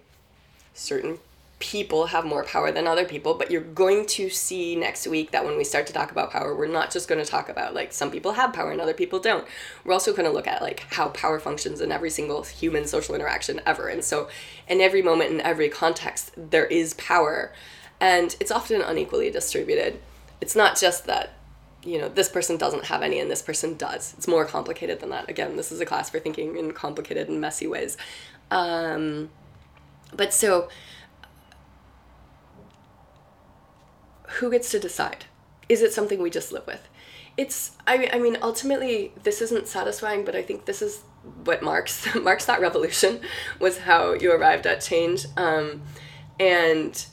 certain 0.74 1.18
people 1.60 2.06
have 2.06 2.24
more 2.24 2.42
power 2.42 2.72
than 2.72 2.86
other 2.86 3.04
people, 3.04 3.34
but 3.34 3.50
you're 3.50 3.60
going 3.60 4.06
to 4.06 4.30
see 4.30 4.74
next 4.74 5.06
week 5.06 5.30
that 5.30 5.44
when 5.44 5.58
we 5.58 5.62
start 5.62 5.86
to 5.86 5.92
talk 5.92 6.10
about 6.10 6.30
power, 6.30 6.56
we're 6.56 6.66
not 6.66 6.90
just 6.90 7.06
going 7.06 7.22
to 7.22 7.30
talk 7.30 7.50
about 7.50 7.74
like 7.74 7.92
some 7.92 8.10
people 8.10 8.32
have 8.32 8.52
power 8.52 8.72
and 8.72 8.80
other 8.80 8.94
people 8.94 9.20
don't. 9.20 9.46
We're 9.84 9.92
also 9.92 10.12
going 10.12 10.24
to 10.24 10.32
look 10.32 10.46
at 10.46 10.62
like 10.62 10.80
how 10.94 11.08
power 11.10 11.38
functions 11.38 11.82
in 11.82 11.92
every 11.92 12.08
single 12.08 12.42
human 12.44 12.86
social 12.86 13.14
interaction 13.14 13.60
ever. 13.66 13.88
And 13.88 14.02
so, 14.02 14.28
in 14.68 14.80
every 14.80 15.02
moment, 15.02 15.32
in 15.32 15.40
every 15.42 15.68
context, 15.68 16.32
there 16.34 16.66
is 16.66 16.94
power, 16.94 17.52
and 18.00 18.34
it's 18.40 18.50
often 18.50 18.80
unequally 18.80 19.30
distributed. 19.30 20.00
It's 20.40 20.56
not 20.56 20.80
just 20.80 21.04
that 21.06 21.34
you 21.84 21.98
know 21.98 22.08
this 22.08 22.30
person 22.30 22.56
doesn't 22.56 22.86
have 22.86 23.02
any 23.02 23.20
and 23.20 23.30
this 23.30 23.40
person 23.40 23.74
does 23.74 24.12
it's 24.18 24.28
more 24.28 24.44
complicated 24.44 25.00
than 25.00 25.08
that 25.08 25.30
again 25.30 25.56
this 25.56 25.72
is 25.72 25.80
a 25.80 25.86
class 25.86 26.10
for 26.10 26.18
thinking 26.18 26.58
in 26.58 26.72
complicated 26.72 27.30
and 27.30 27.40
messy 27.40 27.66
ways 27.66 27.96
um, 28.50 29.30
but 30.14 30.34
so 30.34 30.68
who 34.38 34.50
gets 34.50 34.70
to 34.70 34.78
decide? 34.78 35.26
Is 35.68 35.82
it 35.82 35.92
something 35.92 36.20
we 36.20 36.30
just 36.30 36.52
live 36.52 36.66
with? 36.66 36.88
It's 37.36 37.72
I 37.86 38.10
I 38.12 38.18
mean 38.18 38.36
ultimately 38.42 39.12
this 39.22 39.40
isn't 39.40 39.66
satisfying, 39.66 40.24
but 40.24 40.36
I 40.36 40.42
think 40.42 40.64
this 40.64 40.82
is 40.82 41.02
what 41.44 41.62
Marx 41.62 42.14
Marx 42.22 42.44
thought 42.44 42.60
revolution 42.60 43.20
was 43.58 43.78
how 43.78 44.12
you 44.14 44.32
arrived 44.32 44.66
at 44.66 44.80
change, 44.80 45.26
um, 45.36 45.82
and 46.38 47.04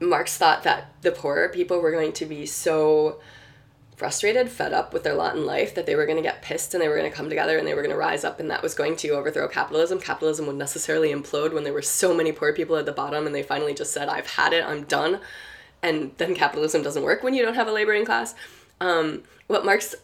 Marx 0.00 0.36
thought 0.36 0.62
that 0.64 0.92
the 1.02 1.12
poorer 1.12 1.48
people 1.48 1.80
were 1.80 1.92
going 1.92 2.12
to 2.14 2.26
be 2.26 2.46
so 2.46 3.20
frustrated, 3.96 4.50
fed 4.50 4.74
up 4.74 4.92
with 4.92 5.02
their 5.04 5.14
lot 5.14 5.34
in 5.34 5.46
life 5.46 5.74
that 5.74 5.86
they 5.86 5.96
were 5.96 6.04
going 6.04 6.18
to 6.18 6.22
get 6.22 6.42
pissed 6.42 6.74
and 6.74 6.82
they 6.82 6.88
were 6.88 6.98
going 6.98 7.10
to 7.10 7.16
come 7.16 7.30
together 7.30 7.56
and 7.56 7.66
they 7.66 7.72
were 7.72 7.80
going 7.80 7.94
to 7.94 7.96
rise 7.96 8.24
up 8.24 8.38
and 8.38 8.50
that 8.50 8.62
was 8.62 8.74
going 8.74 8.94
to 8.94 9.08
overthrow 9.08 9.48
capitalism. 9.48 9.98
Capitalism 9.98 10.46
would 10.46 10.56
necessarily 10.56 11.14
implode 11.14 11.54
when 11.54 11.64
there 11.64 11.72
were 11.72 11.80
so 11.80 12.14
many 12.14 12.30
poor 12.30 12.52
people 12.52 12.76
at 12.76 12.84
the 12.84 12.92
bottom 12.92 13.24
and 13.24 13.34
they 13.34 13.42
finally 13.42 13.72
just 13.72 13.94
said, 13.94 14.10
I've 14.10 14.26
had 14.26 14.52
it, 14.52 14.62
I'm 14.62 14.84
done 14.84 15.18
and 15.82 16.12
then 16.18 16.34
capitalism 16.34 16.82
doesn't 16.82 17.02
work 17.02 17.22
when 17.22 17.34
you 17.34 17.44
don't 17.44 17.54
have 17.54 17.68
a 17.68 17.72
laboring 17.72 18.04
class. 18.04 18.34
Um, 18.80 19.22
what 19.46 19.64
Marx 19.64 19.94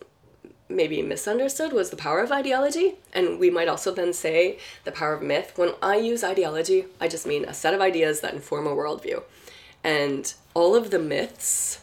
maybe 0.68 1.02
misunderstood 1.02 1.72
was 1.72 1.90
the 1.90 1.96
power 1.96 2.20
of 2.20 2.32
ideology, 2.32 2.94
and 3.12 3.38
we 3.38 3.50
might 3.50 3.68
also 3.68 3.92
then 3.92 4.12
say 4.12 4.58
the 4.84 4.92
power 4.92 5.12
of 5.12 5.22
myth. 5.22 5.52
When 5.56 5.74
I 5.82 5.96
use 5.96 6.24
ideology, 6.24 6.86
I 7.00 7.08
just 7.08 7.26
mean 7.26 7.44
a 7.44 7.54
set 7.54 7.74
of 7.74 7.80
ideas 7.80 8.20
that 8.20 8.34
inform 8.34 8.66
a 8.66 8.70
worldview. 8.70 9.22
And 9.84 10.32
all 10.54 10.74
of 10.74 10.90
the 10.90 10.98
myths, 10.98 11.81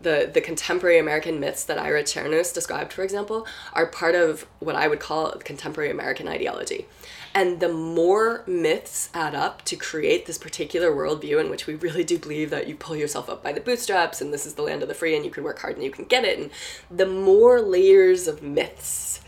the, 0.00 0.30
the 0.32 0.40
contemporary 0.40 0.98
American 0.98 1.38
myths 1.38 1.64
that 1.64 1.78
Ira 1.78 2.02
Chernus 2.02 2.52
described, 2.52 2.92
for 2.92 3.02
example, 3.02 3.46
are 3.72 3.86
part 3.86 4.14
of 4.14 4.46
what 4.58 4.76
I 4.76 4.88
would 4.88 5.00
call 5.00 5.32
contemporary 5.32 5.90
American 5.90 6.26
ideology. 6.26 6.86
And 7.34 7.60
the 7.60 7.72
more 7.72 8.42
myths 8.46 9.08
add 9.14 9.34
up 9.34 9.64
to 9.66 9.76
create 9.76 10.26
this 10.26 10.38
particular 10.38 10.90
worldview 10.90 11.40
in 11.40 11.50
which 11.50 11.66
we 11.66 11.74
really 11.74 12.02
do 12.02 12.18
believe 12.18 12.50
that 12.50 12.66
you 12.66 12.74
pull 12.74 12.96
yourself 12.96 13.28
up 13.28 13.42
by 13.42 13.52
the 13.52 13.60
bootstraps 13.60 14.20
and 14.20 14.32
this 14.32 14.46
is 14.46 14.54
the 14.54 14.62
land 14.62 14.82
of 14.82 14.88
the 14.88 14.94
free 14.94 15.14
and 15.14 15.24
you 15.24 15.30
can 15.30 15.44
work 15.44 15.60
hard 15.60 15.76
and 15.76 15.84
you 15.84 15.90
can 15.90 16.06
get 16.06 16.24
it, 16.24 16.38
and 16.38 16.50
the 16.90 17.06
more 17.06 17.60
layers 17.60 18.26
of 18.26 18.42
myths 18.42 19.20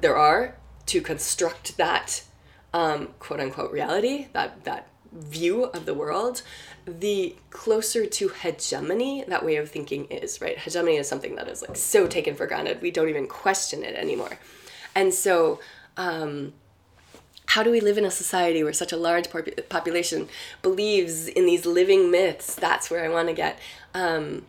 there 0.00 0.16
are 0.16 0.56
to 0.86 1.00
construct 1.00 1.76
that 1.78 2.22
um, 2.74 3.08
quote 3.18 3.40
unquote 3.40 3.72
reality, 3.72 4.26
that, 4.32 4.64
that 4.64 4.88
view 5.12 5.64
of 5.64 5.86
the 5.86 5.94
world, 5.94 6.42
the 6.86 7.34
closer 7.50 8.06
to 8.06 8.28
hegemony 8.28 9.24
that 9.26 9.44
way 9.44 9.56
of 9.56 9.70
thinking 9.70 10.04
is, 10.06 10.40
right? 10.40 10.56
Hegemony 10.56 10.96
is 10.96 11.08
something 11.08 11.34
that 11.34 11.48
is 11.48 11.62
like 11.62 11.76
so 11.76 12.06
taken 12.06 12.34
for 12.34 12.46
granted, 12.46 12.80
we 12.80 12.90
don't 12.90 13.08
even 13.08 13.26
question 13.26 13.82
it 13.82 13.96
anymore. 13.96 14.38
And 14.94 15.12
so, 15.12 15.60
um, 15.96 16.54
how 17.46 17.62
do 17.62 17.70
we 17.70 17.80
live 17.80 17.98
in 17.98 18.04
a 18.04 18.10
society 18.10 18.62
where 18.62 18.72
such 18.72 18.92
a 18.92 18.96
large 18.96 19.28
population 19.68 20.28
believes 20.62 21.28
in 21.28 21.46
these 21.46 21.64
living 21.64 22.10
myths? 22.10 22.54
That's 22.54 22.90
where 22.90 23.04
I 23.04 23.08
want 23.08 23.28
to 23.28 23.34
get. 23.34 23.58
Um, 23.94 24.46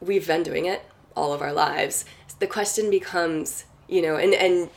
we've 0.00 0.26
been 0.26 0.42
doing 0.42 0.66
it 0.66 0.82
all 1.16 1.32
of 1.32 1.42
our 1.42 1.52
lives. 1.52 2.04
The 2.38 2.46
question 2.46 2.90
becomes, 2.90 3.64
you 3.88 4.02
know, 4.02 4.16
and 4.16 4.34
and 4.34 4.70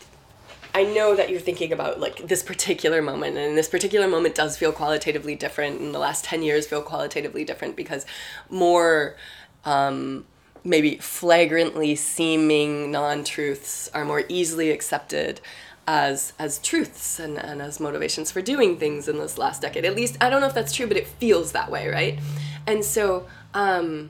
I 0.79 0.83
know 0.83 1.15
that 1.15 1.27
you're 1.29 1.45
thinking 1.49 1.71
about 1.71 1.93
like 2.05 2.17
this 2.27 2.43
particular 2.43 3.01
moment, 3.01 3.37
and 3.37 3.57
this 3.57 3.69
particular 3.69 4.07
moment 4.07 4.35
does 4.35 4.57
feel 4.57 4.73
qualitatively 4.81 5.35
different. 5.35 5.79
And 5.81 5.93
the 5.95 6.03
last 6.07 6.21
ten 6.25 6.43
years 6.43 6.67
feel 6.67 6.83
qualitatively 6.93 7.43
different 7.45 7.75
because 7.75 8.05
more. 8.49 9.15
Um, 9.63 10.25
maybe 10.67 10.97
flagrantly 10.97 11.95
seeming 11.95 12.89
non-truths 12.89 13.87
are 13.93 14.03
more 14.03 14.23
easily 14.27 14.71
accepted 14.71 15.39
as 15.87 16.33
as 16.39 16.57
truths 16.57 17.19
and, 17.19 17.37
and 17.37 17.61
as 17.61 17.79
motivations 17.79 18.31
for 18.31 18.41
doing 18.41 18.75
things 18.77 19.07
in 19.07 19.17
this 19.19 19.37
last 19.37 19.61
decade. 19.61 19.85
At 19.85 19.95
least 19.95 20.17
I 20.19 20.29
don't 20.29 20.41
know 20.41 20.47
if 20.47 20.55
that's 20.55 20.73
true, 20.73 20.87
but 20.87 20.97
it 20.97 21.07
feels 21.07 21.51
that 21.51 21.69
way, 21.69 21.87
right? 21.87 22.19
And 22.65 22.83
so, 22.83 23.27
um, 23.53 24.09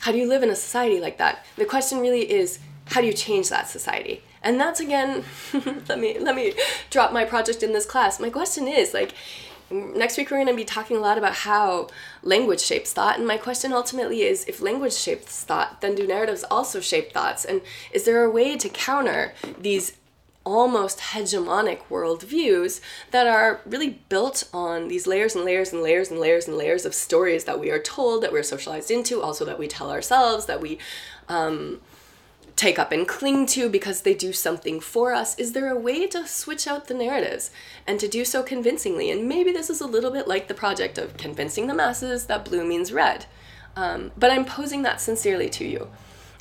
how 0.00 0.10
do 0.12 0.18
you 0.18 0.28
live 0.28 0.42
in 0.42 0.50
a 0.50 0.56
society 0.56 1.00
like 1.00 1.18
that? 1.18 1.46
The 1.56 1.64
question 1.64 2.00
really 2.00 2.24
is, 2.28 2.58
how 2.86 3.00
do 3.00 3.06
you 3.06 3.12
change 3.12 3.48
that 3.50 3.68
society? 3.68 4.22
And 4.48 4.58
that's 4.58 4.80
again, 4.80 5.24
let 5.88 5.98
me 5.98 6.18
let 6.18 6.34
me 6.34 6.54
drop 6.88 7.12
my 7.12 7.26
project 7.26 7.62
in 7.62 7.74
this 7.74 7.84
class. 7.84 8.18
My 8.18 8.30
question 8.30 8.66
is 8.66 8.94
like 8.94 9.12
next 9.70 10.16
week 10.16 10.30
we're 10.30 10.38
going 10.38 10.46
to 10.46 10.54
be 10.54 10.64
talking 10.64 10.96
a 10.96 11.00
lot 11.00 11.18
about 11.18 11.34
how 11.34 11.86
language 12.22 12.60
shapes 12.60 12.94
thought 12.94 13.18
and 13.18 13.26
my 13.26 13.36
question 13.36 13.70
ultimately 13.70 14.22
is 14.22 14.46
if 14.46 14.62
language 14.62 14.94
shapes 14.94 15.44
thought 15.44 15.82
then 15.82 15.94
do 15.94 16.06
narratives 16.06 16.42
also 16.50 16.80
shape 16.80 17.12
thoughts 17.12 17.44
and 17.44 17.60
is 17.92 18.04
there 18.04 18.24
a 18.24 18.30
way 18.30 18.56
to 18.56 18.66
counter 18.70 19.34
these 19.60 19.92
almost 20.46 20.98
hegemonic 20.98 21.80
worldviews 21.90 22.80
that 23.10 23.26
are 23.26 23.60
really 23.66 24.00
built 24.08 24.48
on 24.54 24.88
these 24.88 25.06
layers 25.06 25.34
and 25.34 25.44
layers 25.44 25.74
and 25.74 25.82
layers 25.82 26.10
and 26.10 26.18
layers 26.18 26.48
and 26.48 26.56
layers 26.56 26.86
of 26.86 26.94
stories 26.94 27.44
that 27.44 27.60
we 27.60 27.70
are 27.70 27.78
told, 27.78 28.22
that 28.22 28.32
we're 28.32 28.42
socialized 28.42 28.90
into, 28.90 29.20
also 29.20 29.44
that 29.44 29.58
we 29.58 29.68
tell 29.68 29.90
ourselves, 29.90 30.46
that 30.46 30.62
we 30.62 30.78
um, 31.28 31.82
take 32.58 32.78
up 32.78 32.92
and 32.92 33.08
cling 33.08 33.46
to 33.46 33.70
because 33.70 34.02
they 34.02 34.12
do 34.12 34.32
something 34.32 34.80
for 34.80 35.14
us. 35.14 35.38
Is 35.38 35.52
there 35.52 35.70
a 35.70 35.78
way 35.78 36.06
to 36.08 36.26
switch 36.26 36.66
out 36.66 36.88
the 36.88 36.94
narratives 36.94 37.50
and 37.86 37.98
to 38.00 38.08
do 38.08 38.24
so 38.24 38.42
convincingly? 38.42 39.10
And 39.10 39.26
maybe 39.26 39.52
this 39.52 39.70
is 39.70 39.80
a 39.80 39.86
little 39.86 40.10
bit 40.10 40.28
like 40.28 40.48
the 40.48 40.54
project 40.54 40.98
of 40.98 41.16
convincing 41.16 41.68
the 41.68 41.74
masses 41.74 42.26
that 42.26 42.44
blue 42.44 42.66
means 42.66 42.92
red. 42.92 43.24
Um, 43.76 44.10
but 44.18 44.30
I'm 44.30 44.44
posing 44.44 44.82
that 44.82 45.00
sincerely 45.00 45.48
to 45.50 45.64
you. 45.64 45.88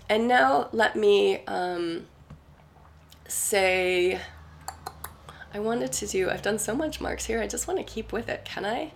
And 0.09 0.27
now 0.27 0.67
let 0.73 0.95
me. 0.95 1.45
Um, 1.45 2.07
say 3.27 4.19
I 5.53 5.59
wanted 5.59 5.91
to 5.93 6.07
do 6.07 6.29
I've 6.29 6.41
done 6.41 6.59
so 6.59 6.75
much 6.75 7.01
Marx 7.01 7.25
here, 7.25 7.41
I 7.41 7.47
just 7.47 7.67
want 7.67 7.79
to 7.79 7.83
keep 7.83 8.11
with 8.11 8.29
it. 8.29 8.45
Can 8.45 8.65
I? 8.65 8.93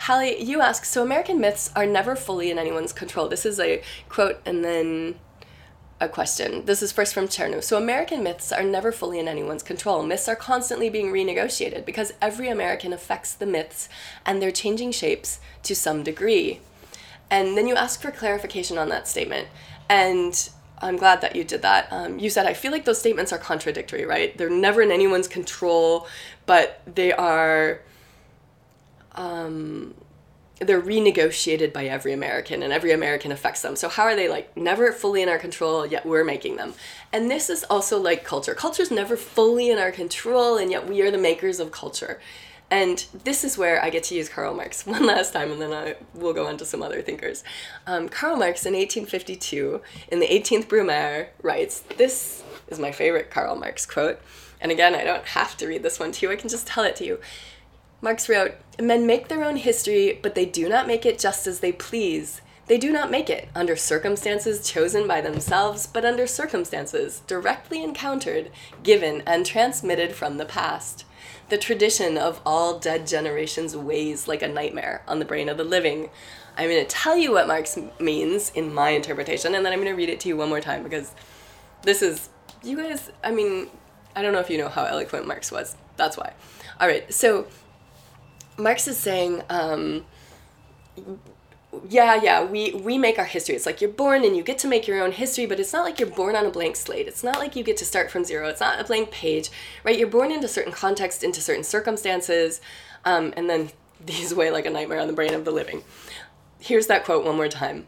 Hallie, 0.00 0.42
you 0.42 0.60
ask, 0.60 0.84
so 0.84 1.02
American 1.02 1.40
myths 1.40 1.70
are 1.76 1.86
never 1.86 2.16
fully 2.16 2.50
in 2.50 2.58
anyone's 2.58 2.92
control. 2.92 3.28
This 3.28 3.46
is 3.46 3.60
a 3.60 3.82
quote 4.08 4.40
and 4.44 4.64
then 4.64 5.16
a 5.98 6.08
question. 6.08 6.64
This 6.66 6.82
is 6.82 6.92
first 6.92 7.14
from 7.14 7.26
Chernus. 7.26 7.64
So 7.64 7.78
American 7.78 8.22
myths 8.22 8.52
are 8.52 8.62
never 8.62 8.92
fully 8.92 9.18
in 9.18 9.28
anyone's 9.28 9.62
control. 9.62 10.02
Myths 10.02 10.28
are 10.28 10.36
constantly 10.36 10.90
being 10.90 11.06
renegotiated 11.06 11.86
because 11.86 12.12
every 12.20 12.48
American 12.48 12.92
affects 12.92 13.32
the 13.32 13.46
myths 13.46 13.88
and 14.24 14.40
they're 14.40 14.50
changing 14.50 14.92
shapes 14.92 15.40
to 15.62 15.74
some 15.74 16.02
degree. 16.02 16.60
And 17.30 17.56
then 17.56 17.66
you 17.66 17.74
ask 17.74 18.00
for 18.00 18.10
clarification 18.10 18.76
on 18.76 18.90
that 18.90 19.08
statement. 19.08 19.48
And 19.88 20.48
I'm 20.78 20.96
glad 20.96 21.22
that 21.22 21.34
you 21.34 21.44
did 21.44 21.62
that. 21.62 21.88
Um, 21.90 22.18
you 22.18 22.28
said, 22.28 22.44
I 22.44 22.52
feel 22.52 22.72
like 22.72 22.84
those 22.84 22.98
statements 22.98 23.32
are 23.32 23.38
contradictory, 23.38 24.04
right? 24.04 24.36
They're 24.36 24.50
never 24.50 24.82
in 24.82 24.90
anyone's 24.90 25.28
control, 25.28 26.06
but 26.44 26.82
they 26.86 27.12
are. 27.12 27.80
Um, 29.14 29.94
they're 30.58 30.80
renegotiated 30.80 31.72
by 31.72 31.84
every 31.84 32.12
American, 32.12 32.62
and 32.62 32.72
every 32.72 32.92
American 32.92 33.30
affects 33.30 33.62
them. 33.62 33.76
So, 33.76 33.88
how 33.88 34.04
are 34.04 34.16
they 34.16 34.28
like 34.28 34.56
never 34.56 34.90
fully 34.92 35.22
in 35.22 35.28
our 35.28 35.38
control, 35.38 35.86
yet 35.86 36.06
we're 36.06 36.24
making 36.24 36.56
them? 36.56 36.74
And 37.12 37.30
this 37.30 37.50
is 37.50 37.64
also 37.64 37.98
like 38.00 38.24
culture. 38.24 38.54
Culture's 38.54 38.90
never 38.90 39.16
fully 39.16 39.70
in 39.70 39.78
our 39.78 39.92
control, 39.92 40.56
and 40.56 40.70
yet 40.70 40.88
we 40.88 41.02
are 41.02 41.10
the 41.10 41.18
makers 41.18 41.60
of 41.60 41.72
culture. 41.72 42.20
And 42.70 43.04
this 43.24 43.44
is 43.44 43.56
where 43.56 43.82
I 43.82 43.90
get 43.90 44.02
to 44.04 44.14
use 44.14 44.28
Karl 44.28 44.54
Marx 44.54 44.86
one 44.86 45.06
last 45.06 45.32
time, 45.32 45.52
and 45.52 45.60
then 45.60 45.72
I 45.72 45.96
will 46.14 46.32
go 46.32 46.46
on 46.46 46.56
to 46.58 46.64
some 46.64 46.82
other 46.82 47.02
thinkers. 47.02 47.44
Um, 47.86 48.08
Karl 48.08 48.36
Marx 48.36 48.64
in 48.64 48.74
1852, 48.74 49.82
in 50.10 50.20
the 50.20 50.26
18th 50.26 50.66
Brumaire, 50.66 51.28
writes 51.42 51.80
this 51.96 52.42
is 52.68 52.78
my 52.78 52.92
favorite 52.92 53.30
Karl 53.30 53.56
Marx 53.56 53.86
quote. 53.86 54.20
And 54.60 54.72
again, 54.72 54.94
I 54.94 55.04
don't 55.04 55.26
have 55.26 55.56
to 55.58 55.66
read 55.66 55.82
this 55.82 56.00
one 56.00 56.12
to 56.12 56.26
you, 56.26 56.32
I 56.32 56.36
can 56.36 56.48
just 56.48 56.66
tell 56.66 56.84
it 56.84 56.96
to 56.96 57.04
you. 57.04 57.20
Marx 58.00 58.28
wrote, 58.28 58.54
Men 58.78 59.06
make 59.06 59.28
their 59.28 59.44
own 59.44 59.56
history, 59.56 60.18
but 60.22 60.34
they 60.34 60.44
do 60.44 60.68
not 60.68 60.86
make 60.86 61.06
it 61.06 61.18
just 61.18 61.46
as 61.46 61.60
they 61.60 61.72
please. 61.72 62.42
They 62.66 62.78
do 62.78 62.92
not 62.92 63.12
make 63.12 63.30
it 63.30 63.48
under 63.54 63.76
circumstances 63.76 64.68
chosen 64.68 65.06
by 65.06 65.20
themselves, 65.20 65.86
but 65.86 66.04
under 66.04 66.26
circumstances 66.26 67.22
directly 67.26 67.82
encountered, 67.82 68.50
given, 68.82 69.22
and 69.24 69.46
transmitted 69.46 70.12
from 70.12 70.36
the 70.36 70.44
past. 70.44 71.04
The 71.48 71.58
tradition 71.58 72.18
of 72.18 72.40
all 72.44 72.78
dead 72.78 73.06
generations 73.06 73.76
weighs 73.76 74.26
like 74.26 74.42
a 74.42 74.48
nightmare 74.48 75.02
on 75.06 75.20
the 75.20 75.24
brain 75.24 75.48
of 75.48 75.56
the 75.56 75.64
living. 75.64 76.10
I'm 76.56 76.68
going 76.68 76.84
to 76.84 76.90
tell 76.90 77.16
you 77.16 77.30
what 77.30 77.46
Marx 77.46 77.78
means 78.00 78.50
in 78.50 78.74
my 78.74 78.90
interpretation, 78.90 79.54
and 79.54 79.64
then 79.64 79.72
I'm 79.72 79.78
going 79.78 79.92
to 79.92 79.96
read 79.96 80.08
it 80.08 80.18
to 80.20 80.28
you 80.28 80.36
one 80.36 80.48
more 80.48 80.60
time 80.60 80.82
because 80.82 81.12
this 81.82 82.02
is, 82.02 82.30
you 82.64 82.76
guys, 82.76 83.12
I 83.22 83.30
mean, 83.30 83.68
I 84.16 84.22
don't 84.22 84.32
know 84.32 84.40
if 84.40 84.50
you 84.50 84.58
know 84.58 84.68
how 84.68 84.84
eloquent 84.84 85.28
Marx 85.28 85.52
was. 85.52 85.76
That's 85.96 86.16
why. 86.16 86.32
All 86.80 86.88
right, 86.88 87.12
so 87.14 87.46
Marx 88.58 88.88
is 88.88 88.96
saying, 88.96 89.42
um, 89.50 90.04
yeah, 91.88 92.20
yeah, 92.22 92.44
we 92.44 92.72
we 92.72 92.98
make 92.98 93.18
our 93.18 93.24
history. 93.24 93.54
It's 93.54 93.66
like 93.66 93.80
you're 93.80 93.90
born 93.90 94.24
and 94.24 94.36
you 94.36 94.42
get 94.42 94.58
to 94.58 94.68
make 94.68 94.86
your 94.86 95.02
own 95.02 95.12
history, 95.12 95.46
but 95.46 95.60
it's 95.60 95.72
not 95.72 95.84
like 95.84 96.00
you're 96.00 96.08
born 96.08 96.36
on 96.36 96.46
a 96.46 96.50
blank 96.50 96.76
slate. 96.76 97.06
It's 97.06 97.22
not 97.22 97.38
like 97.38 97.56
you 97.56 97.62
get 97.62 97.76
to 97.78 97.84
start 97.84 98.10
from 98.10 98.24
zero. 98.24 98.48
It's 98.48 98.60
not 98.60 98.80
a 98.80 98.84
blank 98.84 99.10
page, 99.10 99.50
right? 99.84 99.98
You're 99.98 100.08
born 100.08 100.32
into 100.32 100.48
certain 100.48 100.72
context, 100.72 101.22
into 101.22 101.40
certain 101.40 101.64
circumstances, 101.64 102.60
um, 103.04 103.34
and 103.36 103.48
then 103.50 103.70
these 104.04 104.34
weigh 104.34 104.50
like 104.50 104.66
a 104.66 104.70
nightmare 104.70 105.00
on 105.00 105.06
the 105.06 105.12
brain 105.12 105.34
of 105.34 105.44
the 105.44 105.50
living. 105.50 105.82
Here's 106.58 106.86
that 106.86 107.04
quote 107.04 107.24
one 107.24 107.36
more 107.36 107.48
time. 107.48 107.86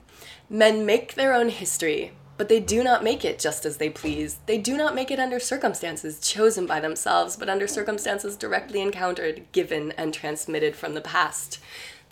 Men 0.51 0.87
make 0.87 1.15
their 1.15 1.35
own 1.35 1.49
history, 1.49 2.13
but 2.39 2.49
they 2.49 2.61
do 2.61 2.85
not 2.85 3.05
make 3.05 3.25
it 3.25 3.39
just 3.39 3.67
as 3.67 3.77
they 3.77 3.91
please. 3.91 4.39
They 4.47 4.59
do 4.59 4.77
not 4.77 4.95
make 4.95 5.11
it 5.11 5.19
under 5.19 5.41
circumstances 5.41 6.21
chosen 6.21 6.67
by 6.67 6.79
themselves, 6.79 7.37
but 7.37 7.51
under 7.51 7.67
circumstances 7.67 8.37
directly 8.37 8.81
encountered, 8.81 9.43
given, 9.51 9.93
and 9.99 10.15
transmitted 10.15 10.77
from 10.77 10.95
the 10.95 11.01
past. 11.01 11.59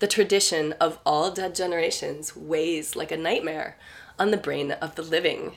The 0.01 0.09
tradition 0.09 0.74
of 0.81 0.99
all 1.07 1.31
dead 1.31 1.55
generations 1.55 2.37
weighs 2.37 2.97
like 2.97 3.12
a 3.12 3.16
nightmare 3.16 3.79
on 4.18 4.33
the 4.33 4.37
brain 4.37 4.72
of 4.72 4.97
the 4.97 5.03
living. 5.03 5.53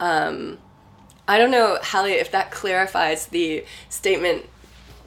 Um, 0.00 0.58
I 1.28 1.36
don't 1.38 1.50
know, 1.50 1.78
Hallie, 1.82 2.12
if 2.14 2.30
that 2.32 2.50
clarifies 2.50 3.26
the 3.26 3.64
statement 3.90 4.46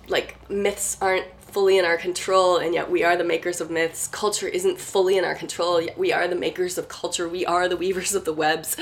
like 0.07 0.49
myths 0.49 0.97
aren't 1.01 1.25
fully 1.55 1.77
in 1.77 1.85
our 1.85 1.95
control 1.95 2.57
and 2.57 2.73
yet 2.73 2.91
we 2.91 3.01
are 3.01 3.15
the 3.15 3.23
makers 3.23 3.61
of 3.61 3.71
myths 3.71 4.09
culture 4.09 4.49
isn't 4.49 4.77
fully 4.77 5.17
in 5.17 5.23
our 5.23 5.35
control 5.35 5.79
yet 5.79 5.97
we 5.97 6.11
are 6.11 6.27
the 6.27 6.35
makers 6.35 6.77
of 6.77 6.89
culture 6.89 7.29
we 7.29 7.45
are 7.45 7.69
the 7.69 7.77
weavers 7.77 8.13
of 8.13 8.25
the 8.25 8.33
webs 8.33 8.75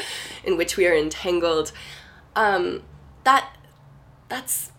in 0.44 0.58
which 0.58 0.76
we 0.76 0.88
are 0.88 0.96
entangled 0.96 1.72
um, 2.36 2.82
that 3.26 3.56
that's 4.28 4.72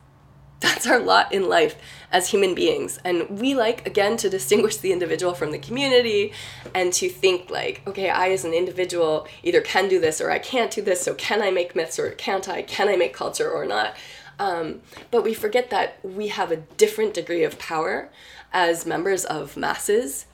that's 0.64 0.86
our 0.86 0.98
lot 0.98 1.32
in 1.32 1.48
life 1.48 1.76
as 2.10 2.30
human 2.30 2.54
beings. 2.54 2.98
And 3.04 3.38
we 3.38 3.54
like, 3.54 3.86
again, 3.86 4.16
to 4.18 4.30
distinguish 4.30 4.78
the 4.78 4.92
individual 4.92 5.34
from 5.34 5.50
the 5.50 5.58
community 5.58 6.32
and 6.74 6.90
to 6.94 7.08
think, 7.08 7.50
like, 7.50 7.82
okay, 7.86 8.08
I 8.08 8.30
as 8.30 8.46
an 8.46 8.54
individual 8.54 9.28
either 9.42 9.60
can 9.60 9.88
do 9.88 10.00
this 10.00 10.22
or 10.22 10.30
I 10.30 10.38
can't 10.38 10.70
do 10.70 10.80
this. 10.80 11.02
So 11.02 11.12
can 11.14 11.42
I 11.42 11.50
make 11.50 11.76
myths 11.76 11.98
or 11.98 12.12
can't 12.12 12.48
I? 12.48 12.62
Can 12.62 12.88
I 12.88 12.96
make 12.96 13.12
culture 13.12 13.50
or 13.50 13.66
not? 13.66 13.94
Um, 14.38 14.80
but 15.10 15.22
we 15.22 15.34
forget 15.34 15.70
that 15.70 15.98
we 16.02 16.28
have 16.28 16.50
a 16.50 16.56
different 16.56 17.14
degree 17.14 17.44
of 17.44 17.58
power 17.58 18.10
as 18.52 18.86
members 18.86 19.24
of 19.24 19.56
masses 19.56 20.26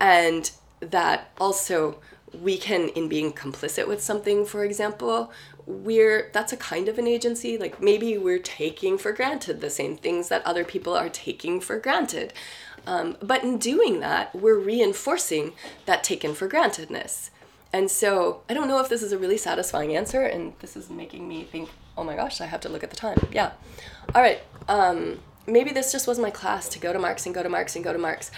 and 0.00 0.50
that 0.80 1.30
also 1.38 1.98
we 2.42 2.56
can 2.56 2.88
in 2.90 3.08
being 3.08 3.32
complicit 3.32 3.86
with 3.86 4.02
something 4.02 4.44
for 4.44 4.64
example 4.64 5.30
we're 5.66 6.30
that's 6.32 6.52
a 6.52 6.56
kind 6.56 6.88
of 6.88 6.98
an 6.98 7.06
agency 7.06 7.56
like 7.56 7.80
maybe 7.80 8.18
we're 8.18 8.38
taking 8.38 8.98
for 8.98 9.12
granted 9.12 9.60
the 9.60 9.70
same 9.70 9.96
things 9.96 10.28
that 10.28 10.44
other 10.44 10.64
people 10.64 10.94
are 10.94 11.08
taking 11.08 11.60
for 11.60 11.78
granted. 11.78 12.32
Um, 12.86 13.16
but 13.22 13.42
in 13.42 13.56
doing 13.58 14.00
that 14.00 14.34
we're 14.34 14.58
reinforcing 14.58 15.52
that 15.86 16.04
taken 16.04 16.34
for 16.34 16.48
grantedness. 16.48 17.30
And 17.72 17.90
so 17.90 18.42
i 18.48 18.54
don't 18.54 18.68
know 18.68 18.80
if 18.80 18.88
this 18.88 19.02
is 19.02 19.12
a 19.12 19.18
really 19.18 19.38
satisfying 19.38 19.96
answer 19.96 20.22
and 20.22 20.52
this 20.60 20.76
is 20.76 20.90
making 20.90 21.26
me 21.26 21.44
think 21.44 21.70
oh 21.96 22.04
my 22.04 22.16
gosh 22.16 22.40
i 22.40 22.46
have 22.46 22.60
to 22.60 22.68
look 22.68 22.82
at 22.82 22.90
the 22.90 22.96
time 22.96 23.18
yeah 23.32 23.52
all 24.14 24.22
right 24.22 24.42
um, 24.66 25.20
maybe 25.46 25.72
this 25.72 25.92
just 25.92 26.06
was 26.06 26.18
my 26.18 26.30
class 26.30 26.68
to 26.70 26.78
go 26.78 26.92
to 26.92 26.98
Marx 26.98 27.26
and 27.26 27.34
go 27.34 27.42
to 27.42 27.50
Marx 27.50 27.76
and 27.76 27.84
go 27.84 27.92
to 27.92 27.98
Marx. 27.98 28.30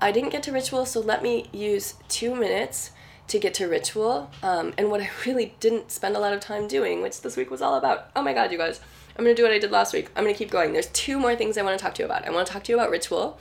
i 0.00 0.10
didn't 0.10 0.30
get 0.30 0.42
to 0.42 0.52
ritual 0.52 0.84
so 0.84 1.00
let 1.00 1.22
me 1.22 1.48
use 1.52 1.94
two 2.08 2.34
minutes 2.34 2.90
to 3.28 3.38
get 3.38 3.54
to 3.54 3.68
ritual. 3.68 4.30
Um, 4.42 4.74
and 4.76 4.90
what 4.90 5.00
I 5.02 5.10
really 5.24 5.54
didn't 5.60 5.92
spend 5.92 6.16
a 6.16 6.18
lot 6.18 6.32
of 6.32 6.40
time 6.40 6.66
doing, 6.66 7.02
which 7.02 7.20
this 7.20 7.36
week 7.36 7.50
was 7.50 7.62
all 7.62 7.76
about. 7.76 8.10
Oh 8.16 8.22
my 8.22 8.34
god, 8.34 8.50
you 8.50 8.58
guys. 8.58 8.80
I'm 9.16 9.24
to 9.24 9.34
do 9.34 9.42
what 9.42 9.52
I 9.52 9.58
did 9.58 9.72
last 9.72 9.92
week. 9.92 10.10
I'm 10.14 10.24
to 10.26 10.32
keep 10.32 10.50
going. 10.50 10.72
There's 10.72 10.86
two 10.88 11.18
more 11.18 11.34
things 11.34 11.58
I 11.58 11.62
want 11.62 11.76
to 11.76 11.82
talk 11.82 11.94
to 11.94 12.02
you 12.02 12.06
about. 12.06 12.24
I 12.24 12.30
want 12.30 12.46
to 12.46 12.52
talk 12.52 12.62
to 12.64 12.72
you 12.72 12.78
about 12.78 12.90
ritual, 12.90 13.38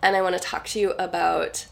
and 0.00 0.14
I 0.14 0.22
want 0.22 0.36
to 0.36 0.40
talk 0.40 0.66
to 0.66 0.78
you 0.78 0.92
about 0.92 1.66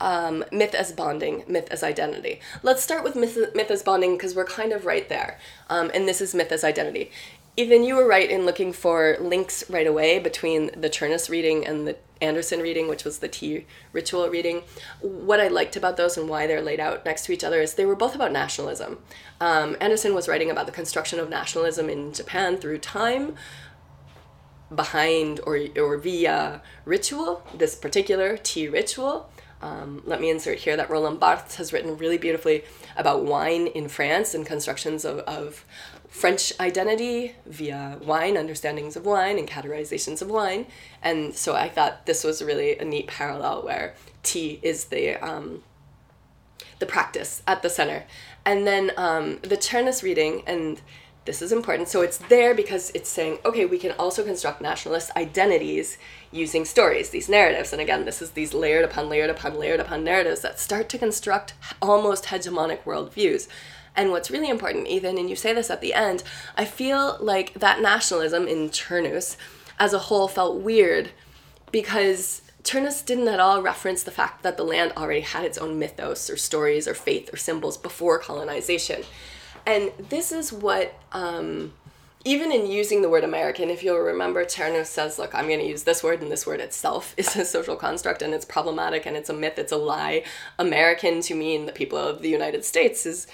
um, 0.00 0.44
myth 0.50 0.74
as 0.74 0.92
bonding, 0.92 1.44
myth 1.46 1.68
as 1.70 1.82
identity. 1.82 2.40
Let's 2.62 2.82
start 2.82 3.04
with 3.04 3.16
myth, 3.16 3.38
myth 3.54 3.70
as 3.70 3.82
bonding 3.82 4.16
because 4.16 4.34
we're 4.34 4.44
kind 4.44 4.72
of 4.72 4.86
right 4.86 5.08
there. 5.08 5.38
Um, 5.68 5.90
and 5.94 6.08
this 6.08 6.20
is 6.20 6.34
myth 6.34 6.52
as 6.52 6.64
identity. 6.64 7.10
Ethan, 7.56 7.82
you 7.82 7.96
were 7.96 8.06
right 8.06 8.30
in 8.30 8.46
looking 8.46 8.72
for 8.72 9.16
links 9.20 9.68
right 9.68 9.86
away 9.86 10.18
between 10.18 10.70
the 10.80 10.88
Chernus 10.88 11.28
reading 11.28 11.66
and 11.66 11.86
the 11.86 11.96
Anderson 12.20 12.60
reading, 12.60 12.88
which 12.88 13.04
was 13.04 13.18
the 13.18 13.28
tea 13.28 13.66
ritual 13.92 14.28
reading. 14.28 14.62
What 15.00 15.40
I 15.40 15.48
liked 15.48 15.74
about 15.76 15.96
those 15.96 16.16
and 16.16 16.28
why 16.28 16.46
they're 16.46 16.62
laid 16.62 16.80
out 16.80 17.04
next 17.04 17.24
to 17.26 17.32
each 17.32 17.44
other 17.44 17.60
is 17.60 17.74
they 17.74 17.86
were 17.86 17.96
both 17.96 18.14
about 18.14 18.32
nationalism. 18.32 18.98
Um, 19.40 19.76
Anderson 19.80 20.14
was 20.14 20.28
writing 20.28 20.50
about 20.50 20.66
the 20.66 20.72
construction 20.72 21.18
of 21.18 21.28
nationalism 21.28 21.90
in 21.90 22.12
Japan 22.12 22.56
through 22.56 22.78
time, 22.78 23.34
behind 24.74 25.40
or, 25.44 25.58
or 25.76 25.96
via 25.98 26.62
ritual, 26.84 27.42
this 27.54 27.74
particular 27.74 28.36
tea 28.36 28.68
ritual. 28.68 29.30
Um, 29.62 30.02
let 30.06 30.20
me 30.20 30.30
insert 30.30 30.58
here 30.58 30.76
that 30.76 30.88
Roland 30.88 31.20
Barthes 31.20 31.56
has 31.56 31.72
written 31.72 31.98
really 31.98 32.18
beautifully 32.18 32.64
about 32.96 33.24
wine 33.24 33.66
in 33.66 33.88
France 33.88 34.34
and 34.34 34.46
constructions 34.46 35.04
of, 35.04 35.18
of 35.20 35.64
French 36.08 36.52
identity 36.58 37.36
via 37.46 37.98
wine, 38.02 38.36
understandings 38.36 38.96
of 38.96 39.06
wine, 39.06 39.38
and 39.38 39.48
categorizations 39.48 40.22
of 40.22 40.28
wine. 40.28 40.66
And 41.02 41.34
so 41.34 41.54
I 41.54 41.68
thought 41.68 42.06
this 42.06 42.24
was 42.24 42.42
really 42.42 42.78
a 42.78 42.84
neat 42.84 43.06
parallel 43.06 43.62
where 43.62 43.94
tea 44.22 44.58
is 44.62 44.86
the 44.86 45.16
um, 45.16 45.62
the 46.78 46.86
practice 46.86 47.42
at 47.46 47.62
the 47.62 47.70
center. 47.70 48.04
And 48.44 48.66
then 48.66 48.90
um, 48.96 49.38
the 49.42 49.56
Chernus 49.56 50.02
reading, 50.02 50.42
and 50.46 50.80
this 51.26 51.42
is 51.42 51.52
important. 51.52 51.88
So 51.88 52.00
it's 52.00 52.18
there 52.18 52.54
because 52.54 52.90
it's 52.94 53.08
saying, 53.08 53.38
okay, 53.44 53.66
we 53.66 53.78
can 53.78 53.92
also 53.92 54.24
construct 54.24 54.60
nationalist 54.60 55.10
identities 55.16 55.98
using 56.32 56.64
stories, 56.64 57.10
these 57.10 57.28
narratives. 57.28 57.72
And 57.72 57.80
again, 57.80 58.04
this 58.04 58.22
is 58.22 58.30
these 58.30 58.54
layered 58.54 58.84
upon 58.84 59.08
layered 59.08 59.30
upon 59.30 59.58
layered 59.58 59.80
upon 59.80 60.02
narratives 60.02 60.40
that 60.40 60.58
start 60.58 60.88
to 60.90 60.98
construct 60.98 61.54
almost 61.82 62.26
hegemonic 62.26 62.82
worldviews. 62.84 63.48
And 63.94 64.10
what's 64.10 64.30
really 64.30 64.48
important, 64.48 64.88
Ethan, 64.88 65.18
and 65.18 65.28
you 65.28 65.36
say 65.36 65.52
this 65.52 65.70
at 65.70 65.80
the 65.80 65.94
end, 65.94 66.22
I 66.56 66.64
feel 66.64 67.18
like 67.20 67.54
that 67.54 67.82
nationalism 67.82 68.46
in 68.46 68.70
Chernus 68.70 69.36
as 69.78 69.92
a 69.92 69.98
whole 69.98 70.28
felt 70.28 70.60
weird 70.60 71.10
because 71.72 72.42
Chernus 72.62 73.04
didn't 73.04 73.28
at 73.28 73.40
all 73.40 73.62
reference 73.62 74.02
the 74.02 74.10
fact 74.10 74.42
that 74.42 74.56
the 74.56 74.64
land 74.64 74.92
already 74.96 75.20
had 75.20 75.44
its 75.44 75.58
own 75.58 75.78
mythos 75.78 76.30
or 76.30 76.36
stories 76.36 76.86
or 76.86 76.94
faith 76.94 77.32
or 77.32 77.36
symbols 77.36 77.76
before 77.76 78.18
colonization. 78.18 79.02
And 79.70 79.92
this 80.08 80.32
is 80.32 80.52
what, 80.52 80.94
um, 81.12 81.72
even 82.24 82.50
in 82.50 82.66
using 82.66 83.02
the 83.02 83.08
word 83.08 83.22
American, 83.22 83.70
if 83.70 83.84
you'll 83.84 84.00
remember, 84.00 84.44
Chernus 84.44 84.86
says, 84.86 85.16
look, 85.16 85.32
I'm 85.32 85.46
going 85.46 85.60
to 85.60 85.66
use 85.66 85.84
this 85.84 86.02
word, 86.02 86.20
and 86.20 86.30
this 86.30 86.44
word 86.44 86.58
itself 86.58 87.14
is 87.16 87.36
a 87.36 87.44
social 87.44 87.76
construct 87.76 88.20
and 88.20 88.34
it's 88.34 88.44
problematic 88.44 89.06
and 89.06 89.16
it's 89.16 89.30
a 89.30 89.32
myth, 89.32 89.58
it's 89.58 89.70
a 89.70 89.76
lie. 89.76 90.24
American 90.58 91.20
to 91.22 91.36
mean 91.36 91.66
the 91.66 91.72
people 91.72 91.98
of 91.98 92.20
the 92.20 92.28
United 92.28 92.64
States 92.64 93.06
is 93.06 93.28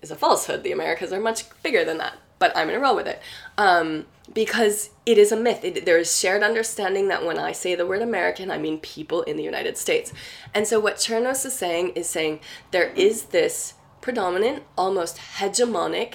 is 0.00 0.10
a 0.10 0.16
falsehood. 0.16 0.62
The 0.62 0.72
Americas 0.72 1.14
are 1.14 1.20
much 1.20 1.44
bigger 1.62 1.82
than 1.82 1.96
that, 1.96 2.18
but 2.38 2.54
I'm 2.54 2.68
gonna 2.68 2.78
roll 2.78 2.94
with 2.94 3.08
it. 3.08 3.20
Um, 3.56 4.04
because 4.32 4.90
it 5.06 5.18
is 5.18 5.32
a 5.32 5.36
myth. 5.36 5.64
It, 5.64 5.86
there 5.86 5.98
is 5.98 6.14
shared 6.14 6.42
understanding 6.42 7.08
that 7.08 7.24
when 7.24 7.38
I 7.38 7.52
say 7.52 7.74
the 7.74 7.86
word 7.86 8.02
American, 8.02 8.50
I 8.50 8.58
mean 8.58 8.78
people 8.78 9.22
in 9.22 9.38
the 9.38 9.42
United 9.42 9.78
States. 9.78 10.12
And 10.52 10.66
so 10.66 10.78
what 10.78 10.96
Chernus 10.96 11.46
is 11.46 11.54
saying 11.54 11.90
is 11.90 12.06
saying 12.06 12.40
there 12.70 12.90
is 12.90 13.26
this 13.26 13.74
predominant, 14.04 14.62
almost 14.76 15.16
hegemonic 15.38 16.12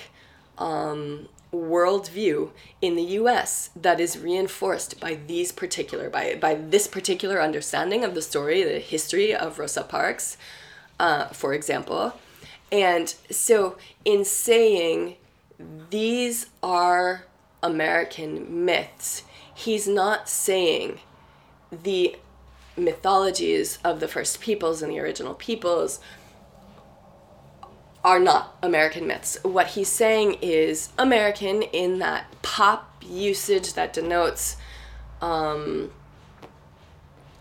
um, 0.59 1.27
worldview 1.51 2.51
in 2.83 2.95
the 2.95 3.17
US 3.21 3.71
that 3.75 3.99
is 3.99 4.19
reinforced 4.19 4.99
by 4.99 5.17
these 5.25 5.51
particular, 5.51 6.07
by, 6.07 6.35
by 6.35 6.53
this 6.53 6.87
particular 6.87 7.41
understanding 7.41 8.03
of 8.03 8.13
the 8.13 8.21
story, 8.21 8.61
the 8.61 8.77
history 8.77 9.33
of 9.33 9.57
Rosa 9.57 9.81
Parks, 9.81 10.37
uh, 10.99 11.29
for 11.29 11.51
example. 11.55 12.13
And 12.71 13.15
so, 13.31 13.75
in 14.05 14.23
saying 14.23 15.15
these 15.89 16.45
are 16.61 17.25
American 17.63 18.65
myths, 18.65 19.23
he's 19.55 19.87
not 19.87 20.29
saying 20.29 20.99
the 21.71 22.17
mythologies 22.77 23.79
of 23.83 23.99
the 23.99 24.07
first 24.07 24.41
peoples 24.41 24.83
and 24.83 24.91
the 24.91 24.99
original 24.99 25.33
peoples 25.33 25.99
are 28.03 28.19
not 28.19 28.57
American 28.61 29.07
myths. 29.07 29.37
What 29.43 29.67
he's 29.67 29.89
saying 29.89 30.37
is 30.41 30.89
American 30.97 31.63
in 31.63 31.99
that 31.99 32.25
pop 32.41 32.95
usage 33.01 33.73
that 33.73 33.93
denotes 33.93 34.55
um, 35.21 35.91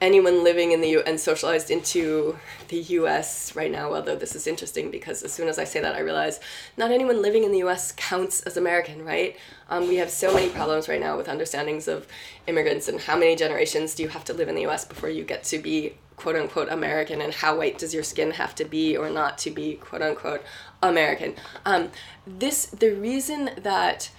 anyone 0.00 0.44
living 0.44 0.72
in 0.72 0.80
the 0.80 0.88
U 0.90 1.02
and 1.06 1.18
socialized 1.18 1.70
into 1.70 2.38
the 2.68 2.76
US 2.76 3.54
right 3.56 3.70
now, 3.70 3.94
although 3.94 4.16
this 4.16 4.34
is 4.34 4.46
interesting 4.46 4.90
because 4.90 5.22
as 5.22 5.32
soon 5.32 5.48
as 5.48 5.58
I 5.58 5.64
say 5.64 5.80
that, 5.80 5.94
I 5.94 6.00
realize 6.00 6.40
not 6.76 6.90
anyone 6.90 7.20
living 7.22 7.44
in 7.44 7.52
the 7.52 7.58
US 7.64 7.92
counts 7.96 8.42
as 8.42 8.56
American, 8.56 9.04
right? 9.04 9.36
Um, 9.68 9.88
we 9.88 9.96
have 9.96 10.10
so 10.10 10.32
many 10.32 10.48
problems 10.48 10.88
right 10.88 11.00
now 11.00 11.16
with 11.16 11.28
understandings 11.28 11.88
of 11.88 12.06
immigrants 12.46 12.88
and 12.88 13.00
how 13.00 13.16
many 13.16 13.36
generations 13.36 13.94
do 13.94 14.02
you 14.02 14.08
have 14.08 14.24
to 14.26 14.34
live 14.34 14.48
in 14.48 14.54
the 14.54 14.66
US 14.66 14.84
before 14.84 15.08
you 15.08 15.24
get 15.24 15.42
to 15.44 15.58
be 15.58 15.94
quote 16.16 16.36
unquote 16.36 16.68
American 16.68 17.20
and 17.20 17.32
how 17.32 17.56
white 17.56 17.78
does 17.78 17.94
your 17.94 18.02
skin 18.02 18.32
have 18.32 18.54
to 18.56 18.64
be 18.64 18.96
or 18.96 19.08
not 19.08 19.38
to 19.38 19.50
be 19.50 19.74
quote 19.74 20.02
unquote 20.02 20.42
American. 20.82 21.34
Um, 21.64 21.90
this, 22.26 22.66
the 22.66 22.90
reason 22.90 23.50
that 23.58 24.10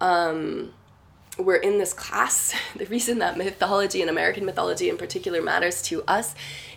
um, 0.00 0.72
we're 1.38 1.56
in 1.56 1.78
this 1.78 1.92
class, 1.92 2.54
the 2.76 2.86
reason 2.86 3.18
that 3.18 3.36
mythology 3.36 4.00
and 4.00 4.10
American 4.10 4.44
mythology 4.44 4.88
in 4.88 4.96
particular 4.96 5.40
matters 5.40 5.80
to 5.82 6.02
us 6.04 6.34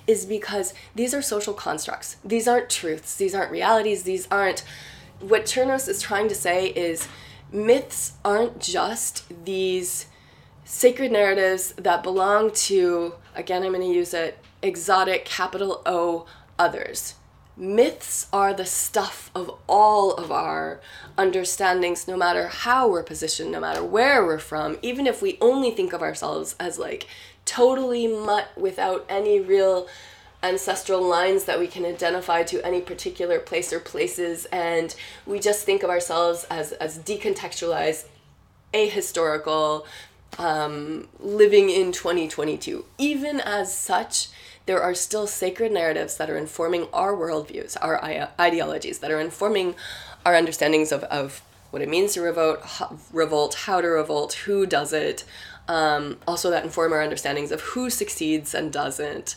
is 0.07 0.25
because 0.25 0.73
these 0.95 1.13
are 1.13 1.21
social 1.21 1.53
constructs. 1.53 2.17
These 2.23 2.47
aren't 2.47 2.69
truths, 2.69 3.15
these 3.15 3.35
aren't 3.35 3.51
realities, 3.51 4.03
these 4.03 4.27
aren't. 4.31 4.63
What 5.19 5.45
Chernus 5.45 5.87
is 5.87 6.01
trying 6.01 6.27
to 6.29 6.35
say 6.35 6.67
is 6.67 7.07
myths 7.51 8.13
aren't 8.25 8.59
just 8.59 9.45
these 9.45 10.07
sacred 10.63 11.11
narratives 11.11 11.73
that 11.73 12.01
belong 12.01 12.51
to, 12.51 13.13
again, 13.35 13.63
I'm 13.63 13.73
going 13.73 13.81
to 13.81 13.95
use 13.95 14.13
it, 14.13 14.39
exotic 14.61 15.25
capital 15.25 15.81
O 15.85 16.25
others 16.57 17.15
myths 17.61 18.25
are 18.33 18.53
the 18.53 18.65
stuff 18.65 19.29
of 19.35 19.55
all 19.67 20.13
of 20.15 20.31
our 20.31 20.81
understandings, 21.15 22.07
no 22.07 22.17
matter 22.17 22.47
how 22.47 22.89
we're 22.89 23.03
positioned, 23.03 23.51
no 23.51 23.59
matter 23.59 23.83
where 23.83 24.25
we're 24.25 24.39
from, 24.39 24.77
even 24.81 25.05
if 25.05 25.21
we 25.21 25.37
only 25.39 25.69
think 25.69 25.93
of 25.93 26.01
ourselves 26.01 26.55
as 26.59 26.79
like 26.79 27.07
totally 27.45 28.07
mutt 28.07 28.49
without 28.57 29.05
any 29.07 29.39
real 29.39 29.87
ancestral 30.43 31.01
lines 31.01 31.43
that 31.43 31.59
we 31.59 31.67
can 31.67 31.85
identify 31.85 32.41
to 32.41 32.65
any 32.65 32.81
particular 32.81 33.39
place 33.39 33.71
or 33.71 33.79
places 33.79 34.45
and 34.45 34.95
we 35.27 35.39
just 35.39 35.63
think 35.65 35.83
of 35.83 35.89
ourselves 35.89 36.47
as 36.49 36.71
as 36.73 36.97
decontextualized 36.97 38.05
ahistorical 38.73 39.85
um, 40.39 41.07
living 41.19 41.69
in 41.69 41.91
2022 41.91 42.85
even 42.97 43.39
as 43.39 43.75
such 43.75 44.29
there 44.71 44.81
are 44.81 44.95
still 44.95 45.27
sacred 45.27 45.69
narratives 45.69 46.15
that 46.15 46.29
are 46.29 46.37
informing 46.37 46.87
our 46.93 47.11
worldviews, 47.11 47.75
our 47.81 48.01
ideologies, 48.39 48.99
that 48.99 49.11
are 49.11 49.19
informing 49.19 49.75
our 50.25 50.33
understandings 50.33 50.93
of, 50.93 51.03
of 51.03 51.41
what 51.71 51.81
it 51.81 51.89
means 51.89 52.13
to 52.13 52.21
revolt, 52.21 52.61
revolt, 53.11 53.53
how 53.65 53.81
to 53.81 53.87
revolt, 53.89 54.31
who 54.45 54.65
does 54.65 54.93
it, 54.93 55.25
um, 55.67 56.17
also 56.25 56.49
that 56.49 56.63
inform 56.63 56.93
our 56.93 57.01
understandings 57.01 57.51
of 57.51 57.59
who 57.59 57.89
succeeds 57.89 58.53
and 58.53 58.71
doesn't, 58.71 59.35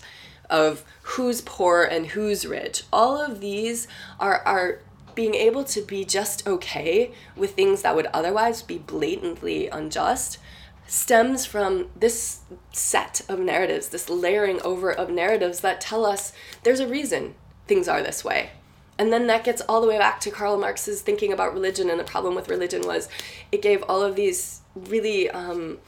of 0.49 0.85
who's 1.03 1.41
poor 1.41 1.83
and 1.83 2.07
who's 2.07 2.47
rich. 2.47 2.85
All 2.93 3.21
of 3.21 3.41
these 3.41 3.89
are, 4.21 4.41
are 4.47 4.79
being 5.17 5.35
able 5.35 5.65
to 5.65 5.81
be 5.83 6.05
just 6.05 6.47
okay 6.47 7.11
with 7.35 7.57
things 7.57 7.83
that 7.83 7.97
would 7.97 8.07
otherwise 8.15 8.63
be 8.63 8.79
blatantly 8.79 9.67
unjust 9.67 10.39
stems 10.87 11.47
from 11.47 11.89
this 11.97 12.41
set 12.73 13.23
of 13.29 13.39
narratives, 13.39 13.89
this 13.89 14.09
layering 14.11 14.61
over 14.63 14.93
of 14.93 15.11
narratives 15.11 15.61
that 15.61 15.81
tell 15.81 16.05
us 16.05 16.33
there's 16.63 16.81
a 16.81 16.87
reason 16.87 17.35
things 17.67 17.89
are 17.89 18.03
this 18.03 18.25
way. 18.25 18.51
And 18.99 19.13
then 19.13 19.27
that 19.27 19.45
gets 19.45 19.63
all 19.63 19.81
the 19.81 19.89
way 19.89 19.99
back 19.99 20.21
to 20.21 20.31
Karl 20.31 20.59
Marx's 20.59 21.03
thinking 21.03 21.33
about 21.33 21.53
religion, 21.53 21.91
and 21.91 21.99
the 21.99 22.05
problem 22.05 22.35
with 22.35 22.49
religion 22.49 22.87
was 22.87 23.09
it 23.51 23.61
gave 23.61 23.83
all 23.89 24.03
of 24.03 24.15
these 24.15 24.61
really 24.77 25.29
um, 25.31 25.79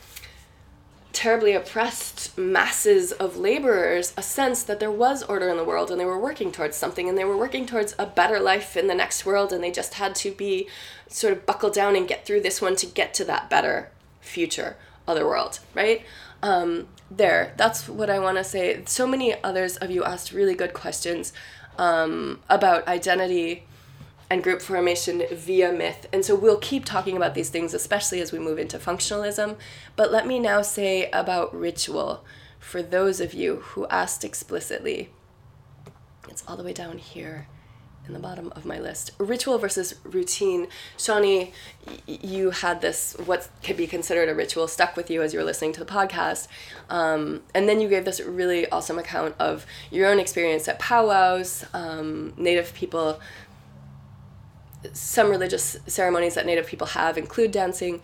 terribly 1.12 1.52
oppressed 1.52 2.36
masses 2.36 3.10
of 3.12 3.36
laborers 3.38 4.12
a 4.18 4.22
sense 4.22 4.62
that 4.64 4.80
there 4.80 4.90
was 4.90 5.22
order 5.22 5.48
in 5.48 5.56
the 5.56 5.64
world 5.64 5.90
and 5.90 5.98
they 5.98 6.04
were 6.04 6.18
working 6.18 6.52
towards 6.52 6.76
something 6.76 7.08
and 7.08 7.16
they 7.16 7.24
were 7.24 7.38
working 7.38 7.64
towards 7.64 7.94
a 7.98 8.04
better 8.04 8.38
life 8.38 8.76
in 8.76 8.86
the 8.86 8.94
next 8.94 9.24
world 9.24 9.50
and 9.50 9.64
they 9.64 9.70
just 9.70 9.94
had 9.94 10.14
to 10.14 10.30
be 10.30 10.68
sort 11.08 11.32
of 11.32 11.46
buckle 11.46 11.70
down 11.70 11.96
and 11.96 12.06
get 12.06 12.26
through 12.26 12.40
this 12.40 12.60
one 12.60 12.76
to 12.76 12.84
get 12.84 13.14
to 13.14 13.24
that 13.24 13.48
better 13.48 13.90
future 14.26 14.76
other 15.06 15.26
world, 15.26 15.60
right? 15.74 16.04
Um, 16.42 16.88
there, 17.10 17.54
that's 17.56 17.88
what 17.88 18.10
I 18.10 18.18
want 18.18 18.38
to 18.38 18.44
say. 18.44 18.82
So 18.86 19.06
many 19.06 19.40
others 19.42 19.76
of 19.76 19.90
you 19.90 20.04
asked 20.04 20.32
really 20.32 20.54
good 20.54 20.72
questions 20.74 21.32
um, 21.78 22.40
about 22.48 22.86
identity 22.88 23.64
and 24.28 24.42
group 24.42 24.60
formation 24.60 25.22
via 25.32 25.72
myth. 25.72 26.08
And 26.12 26.24
so 26.24 26.34
we'll 26.34 26.58
keep 26.58 26.84
talking 26.84 27.16
about 27.16 27.34
these 27.34 27.48
things, 27.48 27.74
especially 27.74 28.20
as 28.20 28.32
we 28.32 28.40
move 28.40 28.58
into 28.58 28.78
functionalism. 28.78 29.56
But 29.94 30.10
let 30.10 30.26
me 30.26 30.40
now 30.40 30.62
say 30.62 31.08
about 31.10 31.54
ritual 31.54 32.24
for 32.58 32.82
those 32.82 33.20
of 33.20 33.32
you 33.32 33.56
who 33.56 33.86
asked 33.86 34.24
explicitly. 34.24 35.10
It's 36.28 36.42
all 36.48 36.56
the 36.56 36.64
way 36.64 36.72
down 36.72 36.98
here 36.98 37.46
in 38.06 38.14
the 38.14 38.20
bottom 38.20 38.52
of 38.54 38.64
my 38.64 38.78
list. 38.78 39.10
Ritual 39.18 39.58
versus 39.58 39.94
routine. 40.04 40.68
Shawnee, 40.96 41.52
you 42.06 42.50
had 42.50 42.80
this, 42.80 43.16
what 43.24 43.48
could 43.62 43.76
be 43.76 43.86
considered 43.86 44.28
a 44.28 44.34
ritual, 44.34 44.68
stuck 44.68 44.96
with 44.96 45.10
you 45.10 45.22
as 45.22 45.32
you 45.32 45.40
were 45.40 45.44
listening 45.44 45.72
to 45.74 45.80
the 45.80 45.90
podcast. 45.90 46.48
Um, 46.88 47.42
and 47.54 47.68
then 47.68 47.80
you 47.80 47.88
gave 47.88 48.04
this 48.04 48.20
really 48.20 48.70
awesome 48.70 48.98
account 48.98 49.34
of 49.38 49.66
your 49.90 50.08
own 50.08 50.18
experience 50.18 50.68
at 50.68 50.78
powwows, 50.78 51.64
um, 51.72 52.32
Native 52.36 52.72
people. 52.74 53.20
Some 54.92 55.30
religious 55.30 55.78
ceremonies 55.86 56.34
that 56.34 56.46
Native 56.46 56.66
people 56.66 56.88
have 56.88 57.18
include 57.18 57.50
dancing. 57.50 58.00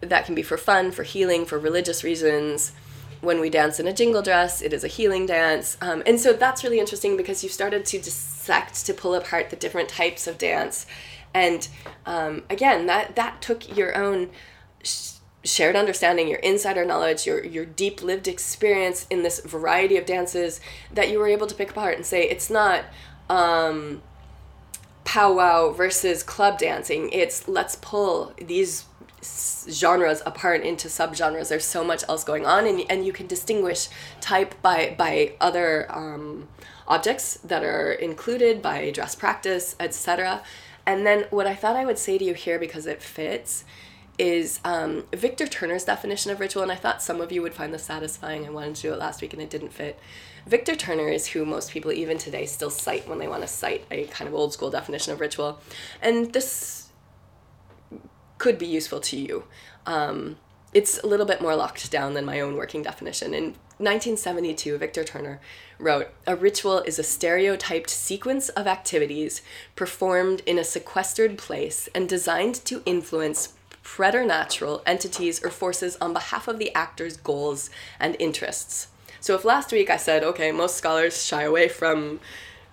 That 0.00 0.24
can 0.24 0.34
be 0.34 0.42
for 0.42 0.56
fun, 0.56 0.90
for 0.92 1.02
healing, 1.02 1.44
for 1.44 1.58
religious 1.58 2.04
reasons 2.04 2.72
when 3.20 3.40
we 3.40 3.50
dance 3.50 3.80
in 3.80 3.86
a 3.86 3.92
jingle 3.92 4.22
dress, 4.22 4.62
it 4.62 4.72
is 4.72 4.84
a 4.84 4.88
healing 4.88 5.26
dance. 5.26 5.76
Um, 5.80 6.02
and 6.06 6.20
so 6.20 6.32
that's 6.32 6.62
really 6.62 6.78
interesting 6.78 7.16
because 7.16 7.42
you 7.42 7.48
started 7.48 7.84
to 7.86 7.98
dissect, 7.98 8.86
to 8.86 8.94
pull 8.94 9.14
apart 9.14 9.50
the 9.50 9.56
different 9.56 9.88
types 9.88 10.26
of 10.26 10.38
dance. 10.38 10.86
And 11.34 11.68
um, 12.06 12.42
again, 12.48 12.86
that, 12.86 13.16
that 13.16 13.42
took 13.42 13.76
your 13.76 13.96
own 13.96 14.30
sh- 14.82 15.14
shared 15.44 15.76
understanding, 15.76 16.28
your 16.28 16.38
insider 16.38 16.84
knowledge, 16.84 17.26
your, 17.26 17.44
your 17.44 17.64
deep 17.64 18.02
lived 18.02 18.28
experience 18.28 19.06
in 19.10 19.22
this 19.22 19.40
variety 19.40 19.96
of 19.96 20.06
dances 20.06 20.60
that 20.92 21.10
you 21.10 21.18
were 21.18 21.28
able 21.28 21.46
to 21.46 21.54
pick 21.54 21.70
apart 21.70 21.96
and 21.96 22.06
say, 22.06 22.28
it's 22.28 22.50
not 22.50 22.84
um, 23.28 24.02
powwow 25.04 25.70
versus 25.70 26.22
club 26.22 26.58
dancing. 26.58 27.10
It's 27.12 27.48
let's 27.48 27.76
pull 27.76 28.32
these 28.36 28.84
genres 29.22 30.22
apart 30.24 30.62
into 30.62 30.88
subgenres. 30.88 31.48
There's 31.48 31.64
so 31.64 31.84
much 31.84 32.04
else 32.08 32.24
going 32.24 32.46
on, 32.46 32.66
and, 32.66 32.82
and 32.88 33.04
you 33.04 33.12
can 33.12 33.26
distinguish 33.26 33.88
type 34.20 34.60
by 34.62 34.94
by 34.96 35.34
other 35.40 35.86
um, 35.90 36.48
objects 36.86 37.38
that 37.44 37.64
are 37.64 37.92
included 37.92 38.62
by 38.62 38.90
dress 38.90 39.14
practice, 39.14 39.76
etc. 39.78 40.42
And 40.86 41.06
then 41.06 41.26
what 41.30 41.46
I 41.46 41.54
thought 41.54 41.76
I 41.76 41.84
would 41.84 41.98
say 41.98 42.16
to 42.16 42.24
you 42.24 42.34
here 42.34 42.58
because 42.58 42.86
it 42.86 43.02
fits 43.02 43.64
is 44.18 44.58
um, 44.64 45.04
Victor 45.12 45.46
Turner's 45.46 45.84
definition 45.84 46.32
of 46.32 46.40
ritual, 46.40 46.62
and 46.62 46.72
I 46.72 46.76
thought 46.76 47.02
some 47.02 47.20
of 47.20 47.30
you 47.30 47.42
would 47.42 47.54
find 47.54 47.72
this 47.72 47.84
satisfying. 47.84 48.46
I 48.46 48.50
wanted 48.50 48.74
to 48.76 48.82
do 48.82 48.92
it 48.92 48.98
last 48.98 49.22
week 49.22 49.32
and 49.32 49.40
it 49.40 49.50
didn't 49.50 49.72
fit. 49.72 49.98
Victor 50.46 50.74
Turner 50.74 51.08
is 51.08 51.26
who 51.28 51.44
most 51.44 51.70
people, 51.70 51.92
even 51.92 52.18
today, 52.18 52.46
still 52.46 52.70
cite 52.70 53.06
when 53.06 53.18
they 53.18 53.28
want 53.28 53.42
to 53.42 53.48
cite 53.48 53.84
a 53.90 54.04
kind 54.06 54.26
of 54.26 54.34
old 54.34 54.52
school 54.52 54.70
definition 54.70 55.12
of 55.12 55.20
ritual. 55.20 55.60
And 56.00 56.32
this 56.32 56.77
could 58.38 58.58
be 58.58 58.66
useful 58.66 59.00
to 59.00 59.16
you. 59.16 59.44
Um, 59.86 60.36
it's 60.72 60.98
a 60.98 61.06
little 61.06 61.26
bit 61.26 61.40
more 61.40 61.56
locked 61.56 61.90
down 61.90 62.14
than 62.14 62.24
my 62.24 62.40
own 62.40 62.56
working 62.56 62.82
definition. 62.82 63.34
In 63.34 63.44
1972, 63.78 64.76
Victor 64.78 65.04
Turner 65.04 65.40
wrote 65.78 66.08
A 66.26 66.36
ritual 66.36 66.80
is 66.80 66.98
a 66.98 67.02
stereotyped 67.02 67.90
sequence 67.90 68.48
of 68.50 68.66
activities 68.66 69.42
performed 69.76 70.42
in 70.46 70.58
a 70.58 70.64
sequestered 70.64 71.38
place 71.38 71.88
and 71.94 72.08
designed 72.08 72.56
to 72.66 72.82
influence 72.84 73.54
preternatural 73.82 74.82
entities 74.84 75.42
or 75.42 75.50
forces 75.50 75.96
on 76.00 76.12
behalf 76.12 76.46
of 76.48 76.58
the 76.58 76.74
actor's 76.74 77.16
goals 77.16 77.70
and 77.98 78.16
interests. 78.18 78.88
So, 79.20 79.34
if 79.34 79.44
last 79.44 79.72
week 79.72 79.88
I 79.88 79.96
said, 79.96 80.22
okay, 80.22 80.52
most 80.52 80.76
scholars 80.76 81.24
shy 81.24 81.42
away 81.42 81.68
from 81.68 82.20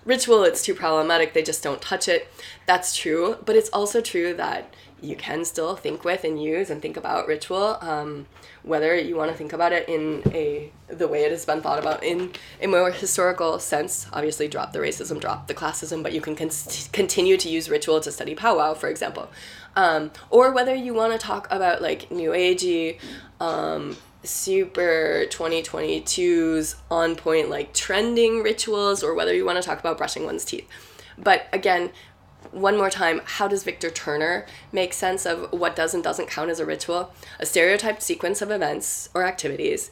ritual, 0.06 0.44
it's 0.44 0.64
too 0.64 0.76
problematic, 0.76 1.34
they 1.34 1.44
just 1.44 1.64
don't 1.64 1.82
touch 1.82 2.08
it, 2.08 2.32
that's 2.66 2.96
true. 2.96 3.38
But 3.46 3.56
it's 3.56 3.70
also 3.70 4.02
true 4.02 4.34
that 4.36 4.74
you 5.02 5.16
can 5.16 5.46
still 5.46 5.76
think 5.76 6.04
with 6.04 6.24
and 6.24 6.42
use 6.42 6.70
and 6.70 6.82
think 6.82 6.98
about 6.98 7.28
ritual 7.28 7.78
um, 7.82 8.26
whether 8.64 8.96
you 8.96 9.16
want 9.16 9.32
to 9.32 9.38
think 9.38 9.54
about 9.54 9.72
it 9.72 9.88
in 9.88 10.24
a 10.34 10.72
the 10.88 11.08
way 11.08 11.24
it 11.24 11.32
has 11.32 11.46
been 11.46 11.62
thought 11.62 11.80
about 11.80 12.04
in 12.04 12.32
a 12.62 12.68
more 12.68 12.92
historical 12.92 13.60
sense 13.60 14.08
obviously 14.14 14.48
drop 14.48 14.74
the 14.74 14.80
racism 14.80 15.20
drop 15.20 15.48
the 15.48 15.54
classism 15.54 16.02
but 16.02 16.14
you 16.14 16.22
can 16.22 16.36
con- 16.36 16.50
continue 16.92 17.38
to 17.38 17.50
use 17.50 17.70
ritual 17.70 18.00
to 18.00 18.12
study 18.12 18.36
powwow 18.36 18.74
for 18.74 18.90
example 18.90 19.30
um, 19.76 20.12
or 20.30 20.52
whether 20.52 20.74
you 20.74 20.94
want 20.94 21.12
to 21.12 21.20
talk 21.20 21.48
about 21.52 21.82
like 21.82 22.10
new 22.10 22.32
agey 22.32 22.98
um, 23.40 23.98
super 24.26 25.26
2022's 25.30 26.76
on 26.90 27.16
point, 27.16 27.50
like 27.50 27.74
trending 27.74 28.42
rituals, 28.42 29.04
or 29.04 29.14
whether 29.14 29.34
you 29.34 29.46
want 29.46 29.62
to 29.62 29.64
talk 29.68 29.80
about 29.80 29.98
brushing 29.98 30.26
one's 30.26 30.46
teeth. 30.46 30.68
But 31.18 31.48
again, 31.54 31.92
one 32.52 32.78
more 32.78 32.90
time, 32.90 33.22
how 33.26 33.48
does 33.48 33.64
Victor 33.64 33.90
Turner 33.90 34.46
make 34.72 34.94
sense 34.94 35.26
of 35.26 35.52
what 35.52 35.76
does 35.76 35.94
and 35.94 36.04
doesn't 36.04 36.30
count 36.30 36.50
as 36.50 36.60
a 36.60 36.66
ritual? 36.66 37.14
A 37.40 37.46
stereotyped 37.46 38.02
sequence 38.02 38.42
of 38.42 38.52
events 38.52 39.10
or 39.14 39.24
activities 39.24 39.92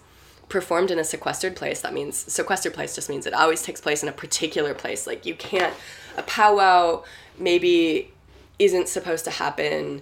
performed 0.49 0.91
in 0.91 0.99
a 0.99 1.03
sequestered 1.03 1.55
place. 1.55 1.81
That 1.81 1.93
means 1.93 2.17
sequestered 2.31 2.73
place 2.73 2.95
just 2.95 3.09
means 3.09 3.25
it 3.25 3.33
always 3.33 3.63
takes 3.63 3.81
place 3.81 4.03
in 4.03 4.09
a 4.09 4.13
particular 4.13 4.73
place. 4.73 5.07
Like 5.07 5.25
you 5.25 5.35
can't, 5.35 5.73
a 6.17 6.23
powwow 6.23 7.03
maybe 7.37 8.11
isn't 8.59 8.87
supposed 8.87 9.25
to 9.25 9.31
happen 9.31 10.01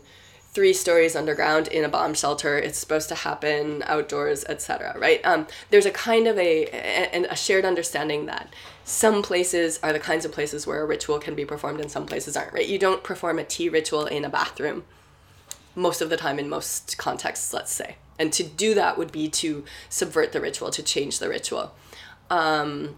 three 0.54 0.74
stories 0.74 1.16
underground 1.16 1.68
in 1.68 1.84
a 1.86 1.90
bomb 1.90 2.14
shelter. 2.14 2.58
It's 2.58 2.78
supposed 2.78 3.10
to 3.10 3.16
happen 3.16 3.84
outdoors, 3.86 4.44
etc. 4.46 4.98
Right? 4.98 5.26
Um, 5.26 5.48
there's 5.70 5.86
a 5.86 5.92
kind 5.92 6.28
of 6.28 6.38
a, 6.38 6.66
a 6.66 7.26
a 7.32 7.36
shared 7.36 7.66
understanding 7.66 8.26
that 8.26 8.54
some 8.84 9.22
places 9.22 9.80
are 9.82 9.94
the 9.94 10.00
kinds 10.00 10.26
of 10.26 10.32
places 10.32 10.68
where 10.68 10.82
a 10.82 10.86
ritual 10.86 11.20
can 11.20 11.36
be 11.36 11.46
performed 11.46 11.80
and 11.80 11.90
some 11.90 12.06
places 12.06 12.36
aren't. 12.36 12.54
Right? 12.54 12.68
You 12.68 12.80
don't 12.80 13.04
perform 13.04 13.40
a 13.40 13.44
tea 13.44 13.70
ritual 13.70 14.06
in 14.06 14.26
a 14.26 14.30
bathroom 14.30 14.84
most 15.74 16.02
of 16.02 16.10
the 16.10 16.18
time 16.18 16.38
in 16.38 16.50
most 16.50 16.98
contexts. 16.98 17.54
Let's 17.54 17.72
say, 17.72 17.96
and 18.20 18.34
to 18.34 18.44
do 18.44 18.74
that 18.74 18.98
would 18.98 19.12
be 19.12 19.30
to 19.30 19.64
subvert 19.90 20.32
the 20.32 20.42
ritual, 20.42 20.70
to 20.72 20.84
change 20.84 21.20
the 21.20 21.30
ritual. 21.30 21.74
Um, 22.30 22.98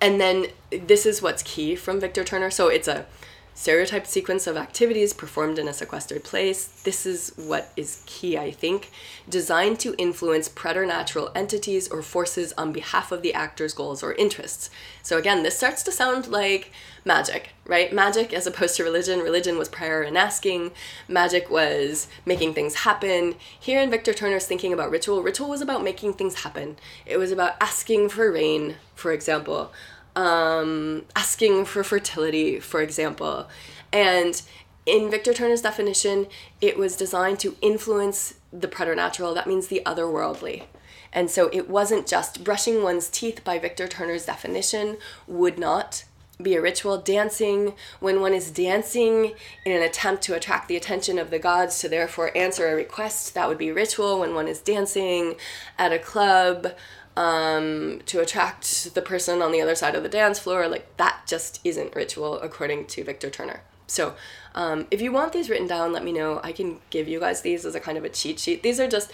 and 0.00 0.20
then 0.20 0.46
this 0.70 1.06
is 1.06 1.22
what's 1.22 1.44
key 1.44 1.76
from 1.76 2.00
Victor 2.00 2.24
Turner. 2.24 2.50
So 2.50 2.66
it's 2.66 2.88
a 2.88 3.06
stereotyped 3.54 4.06
sequence 4.06 4.46
of 4.46 4.56
activities 4.56 5.12
performed 5.12 5.58
in 5.58 5.68
a 5.68 5.72
sequestered 5.72 6.24
place. 6.24 6.66
This 6.84 7.06
is 7.06 7.32
what 7.36 7.70
is 7.76 8.02
key, 8.06 8.38
I 8.38 8.50
think, 8.50 8.90
designed 9.28 9.78
to 9.80 9.94
influence 9.98 10.48
preternatural 10.48 11.30
entities 11.34 11.88
or 11.88 12.02
forces 12.02 12.52
on 12.56 12.72
behalf 12.72 13.12
of 13.12 13.22
the 13.22 13.34
actor's 13.34 13.74
goals 13.74 14.02
or 14.02 14.14
interests. 14.14 14.70
So 15.02 15.18
again, 15.18 15.42
this 15.42 15.56
starts 15.56 15.82
to 15.84 15.92
sound 15.92 16.28
like 16.28 16.72
magic, 17.04 17.50
right? 17.66 17.92
Magic 17.92 18.32
as 18.32 18.46
opposed 18.46 18.76
to 18.76 18.84
religion. 18.84 19.20
Religion 19.20 19.58
was 19.58 19.68
prayer 19.68 20.02
and 20.02 20.16
asking. 20.16 20.72
Magic 21.08 21.50
was 21.50 22.08
making 22.24 22.54
things 22.54 22.76
happen. 22.76 23.34
Here 23.58 23.80
in 23.80 23.90
Victor 23.90 24.12
Turner's 24.12 24.46
thinking 24.46 24.72
about 24.72 24.90
ritual, 24.90 25.22
ritual 25.22 25.48
was 25.48 25.60
about 25.60 25.84
making 25.84 26.14
things 26.14 26.42
happen. 26.42 26.76
It 27.04 27.18
was 27.18 27.30
about 27.30 27.56
asking 27.60 28.08
for 28.08 28.30
rain, 28.32 28.76
for 28.94 29.12
example 29.12 29.72
um, 30.16 31.04
asking 31.16 31.64
for 31.64 31.82
fertility, 31.82 32.60
for 32.60 32.82
example. 32.82 33.48
And 33.92 34.40
in 34.86 35.10
Victor 35.10 35.32
Turner's 35.32 35.62
definition, 35.62 36.26
it 36.60 36.76
was 36.76 36.96
designed 36.96 37.38
to 37.40 37.56
influence 37.60 38.34
the 38.52 38.68
preternatural, 38.68 39.34
that 39.34 39.46
means 39.46 39.68
the 39.68 39.82
otherworldly. 39.86 40.64
And 41.12 41.30
so 41.30 41.50
it 41.52 41.68
wasn't 41.68 42.06
just 42.06 42.42
brushing 42.42 42.82
one's 42.82 43.08
teeth 43.08 43.44
by 43.44 43.58
Victor 43.58 43.86
Turner's 43.86 44.26
definition 44.26 44.96
would 45.26 45.58
not 45.58 46.04
be 46.40 46.54
a 46.54 46.60
ritual. 46.60 46.98
Dancing, 46.98 47.74
when 48.00 48.20
one 48.20 48.32
is 48.32 48.50
dancing 48.50 49.34
in 49.64 49.72
an 49.72 49.82
attempt 49.82 50.22
to 50.22 50.34
attract 50.34 50.68
the 50.68 50.76
attention 50.76 51.18
of 51.18 51.30
the 51.30 51.38
gods 51.38 51.78
to 51.78 51.88
therefore 51.88 52.36
answer 52.36 52.68
a 52.68 52.74
request, 52.74 53.34
that 53.34 53.48
would 53.48 53.58
be 53.58 53.70
ritual. 53.70 54.20
When 54.20 54.34
one 54.34 54.48
is 54.48 54.60
dancing 54.60 55.36
at 55.78 55.92
a 55.92 55.98
club, 55.98 56.68
um, 57.16 58.00
to 58.06 58.20
attract 58.20 58.94
the 58.94 59.02
person 59.02 59.42
on 59.42 59.52
the 59.52 59.60
other 59.60 59.74
side 59.74 59.94
of 59.94 60.02
the 60.02 60.08
dance 60.08 60.38
floor. 60.38 60.68
Like 60.68 60.96
that 60.96 61.22
just 61.26 61.60
isn't 61.64 61.94
ritual 61.94 62.40
according 62.40 62.86
to 62.86 63.04
Victor 63.04 63.30
Turner. 63.30 63.62
So 63.86 64.14
um, 64.54 64.86
if 64.90 65.02
you 65.02 65.12
want 65.12 65.32
these 65.32 65.50
written 65.50 65.66
down, 65.66 65.92
let 65.92 66.04
me 66.04 66.12
know. 66.12 66.40
I 66.42 66.52
can 66.52 66.80
give 66.90 67.08
you 67.08 67.20
guys 67.20 67.42
these 67.42 67.66
as 67.66 67.74
a 67.74 67.80
kind 67.80 67.98
of 67.98 68.04
a 68.04 68.08
cheat 68.08 68.38
sheet. 68.38 68.62
These 68.62 68.80
are 68.80 68.88
just 68.88 69.12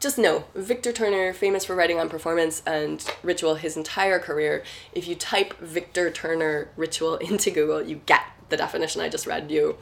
just 0.00 0.18
know 0.18 0.44
Victor 0.54 0.92
Turner, 0.92 1.32
famous 1.32 1.64
for 1.64 1.74
writing 1.74 1.98
on 1.98 2.08
performance 2.08 2.62
and 2.66 3.04
ritual 3.22 3.54
his 3.54 3.76
entire 3.76 4.18
career. 4.18 4.62
If 4.92 5.08
you 5.08 5.14
type 5.14 5.58
Victor 5.60 6.10
Turner 6.10 6.68
ritual 6.76 7.16
into 7.28 7.50
Google, 7.50 7.82
you 7.82 8.00
get 8.06 8.22
the 8.48 8.56
definition 8.56 9.00
I 9.00 9.08
just 9.08 9.26
read 9.26 9.50
you. 9.50 9.76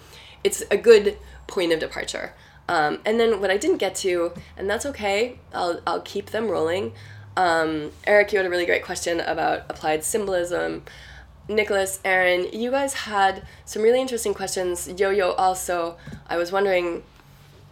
It's 0.45 0.63
a 0.71 0.77
good 0.77 1.19
point 1.47 1.73
of 1.73 1.81
departure. 1.81 2.35
Um, 2.69 3.01
and 3.05 3.19
then 3.19 3.41
what 3.41 3.51
I 3.51 3.57
didn't 3.57 3.79
get 3.79 3.95
to, 3.97 4.33
and 4.57 4.71
that's 4.71 4.87
okay, 4.87 5.39
I'll, 5.53 5.81
I'll 5.87 6.01
keep 6.01 6.31
them 6.31 6.49
rolling. 6.49 6.93
Um, 7.37 7.93
Eric, 8.07 8.33
you 8.33 8.39
had 8.39 8.47
a 8.47 8.51
really 8.51 8.67
great 8.67 8.85
question 8.85 9.21
about 9.21 9.65
applied 9.69 10.05
symbolism. 10.05 10.83
Nicholas, 11.49 11.99
Aaron, 12.05 12.47
you 12.53 12.71
guys 12.71 12.95
had 12.95 13.47
some 13.65 13.83
really 13.83 14.01
interesting 14.01 14.35
questions. 14.35 14.89
Yo 14.99 15.11
Yo 15.11 15.33
also, 15.33 15.97
I 16.29 16.37
was 16.37 16.53
wondering 16.53 17.03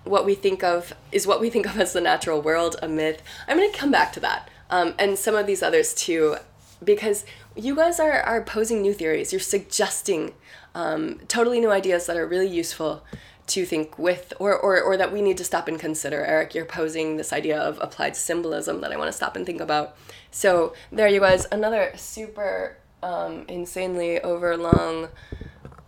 what 0.04 0.24
we 0.24 0.34
think 0.34 0.64
of 0.64 0.94
is 1.12 1.26
what 1.26 1.40
we 1.40 1.50
think 1.50 1.66
of 1.66 1.78
as 1.78 1.92
the 1.92 2.00
natural 2.00 2.40
world 2.40 2.76
a 2.82 2.88
myth. 2.88 3.22
I'm 3.46 3.56
going 3.56 3.70
to 3.70 3.78
come 3.78 3.90
back 3.90 4.12
to 4.14 4.20
that 4.20 4.48
um, 4.70 4.94
and 4.98 5.18
some 5.18 5.34
of 5.34 5.46
these 5.46 5.62
others 5.62 5.94
too, 5.94 6.36
because 6.82 7.24
you 7.54 7.76
guys 7.76 8.00
are, 8.00 8.20
are 8.22 8.42
posing 8.42 8.80
new 8.80 8.94
theories. 8.94 9.32
You're 9.32 9.40
suggesting 9.40 10.32
um, 10.74 11.20
totally 11.28 11.60
new 11.60 11.70
ideas 11.70 12.06
that 12.06 12.16
are 12.16 12.26
really 12.26 12.48
useful 12.48 13.04
to 13.50 13.64
think 13.64 13.98
with 13.98 14.32
or, 14.38 14.56
or, 14.56 14.80
or 14.80 14.96
that 14.96 15.12
we 15.12 15.22
need 15.22 15.36
to 15.38 15.44
stop 15.44 15.68
and 15.68 15.78
consider. 15.78 16.24
Eric, 16.24 16.54
you're 16.54 16.64
posing 16.64 17.16
this 17.16 17.32
idea 17.32 17.58
of 17.58 17.78
applied 17.80 18.16
symbolism 18.16 18.80
that 18.80 18.92
I 18.92 18.96
want 18.96 19.08
to 19.08 19.16
stop 19.16 19.36
and 19.36 19.44
think 19.44 19.60
about. 19.60 19.96
So 20.30 20.74
there 20.90 21.08
you 21.08 21.20
guys, 21.20 21.46
another 21.50 21.92
super 21.96 22.78
um, 23.02 23.44
insanely 23.48 24.20
overlong 24.20 25.08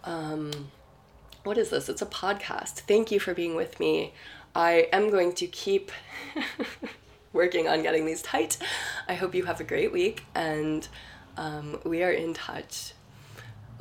um, 0.04 0.70
what 1.44 1.58
is 1.58 1.70
this? 1.70 1.88
It's 1.88 2.02
a 2.02 2.06
podcast. 2.06 2.80
Thank 2.80 3.10
you 3.10 3.18
for 3.18 3.34
being 3.34 3.56
with 3.56 3.80
me. 3.80 4.14
I 4.54 4.88
am 4.92 5.10
going 5.10 5.32
to 5.34 5.46
keep 5.46 5.90
working 7.32 7.68
on 7.68 7.82
getting 7.82 8.06
these 8.06 8.22
tight. 8.22 8.58
I 9.08 9.14
hope 9.14 9.34
you 9.34 9.44
have 9.44 9.60
a 9.60 9.64
great 9.64 9.92
week 9.92 10.24
and 10.34 10.86
um, 11.36 11.80
we 11.84 12.02
are 12.02 12.12
in 12.12 12.34
touch 12.34 12.92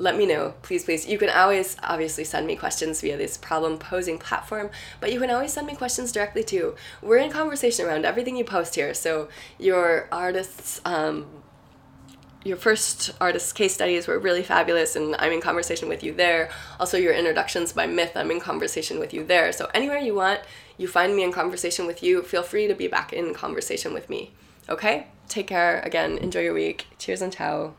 let 0.02 0.16
me 0.16 0.26
know, 0.26 0.54
please, 0.62 0.82
please. 0.82 1.06
You 1.06 1.16
can 1.16 1.30
always 1.30 1.76
obviously 1.80 2.24
send 2.24 2.44
me 2.44 2.56
questions 2.56 3.00
via 3.00 3.16
this 3.16 3.36
problem 3.36 3.78
posing 3.78 4.18
platform, 4.18 4.68
but 4.98 5.12
you 5.12 5.20
can 5.20 5.30
always 5.30 5.52
send 5.52 5.64
me 5.68 5.76
questions 5.76 6.10
directly 6.10 6.42
too. 6.42 6.74
We're 7.00 7.18
in 7.18 7.30
conversation 7.30 7.86
around 7.86 8.04
everything 8.04 8.36
you 8.36 8.42
post 8.42 8.74
here. 8.74 8.94
So 8.94 9.28
your 9.60 10.08
artists, 10.10 10.80
um, 10.84 11.26
your 12.44 12.56
first 12.56 13.12
artist 13.20 13.54
case 13.54 13.74
studies 13.74 14.08
were 14.08 14.18
really 14.18 14.42
fabulous, 14.42 14.96
and 14.96 15.14
I'm 15.20 15.30
in 15.30 15.40
conversation 15.40 15.88
with 15.88 16.02
you 16.02 16.12
there. 16.12 16.50
Also, 16.80 16.98
your 16.98 17.14
introductions 17.14 17.72
by 17.72 17.86
myth, 17.86 18.16
I'm 18.16 18.32
in 18.32 18.40
conversation 18.40 18.98
with 18.98 19.14
you 19.14 19.22
there. 19.22 19.52
So 19.52 19.70
anywhere 19.72 19.98
you 19.98 20.16
want, 20.16 20.40
you 20.78 20.88
find 20.88 21.14
me 21.14 21.22
in 21.22 21.30
conversation 21.30 21.86
with 21.86 22.02
you. 22.02 22.24
Feel 22.24 22.42
free 22.42 22.66
to 22.66 22.74
be 22.74 22.88
back 22.88 23.12
in 23.12 23.34
conversation 23.34 23.94
with 23.94 24.10
me. 24.10 24.32
Okay? 24.68 25.06
Take 25.28 25.46
care. 25.46 25.80
Again, 25.82 26.18
enjoy 26.18 26.40
your 26.40 26.54
week. 26.54 26.88
Cheers 26.98 27.22
and 27.22 27.32
ciao. 27.32 27.74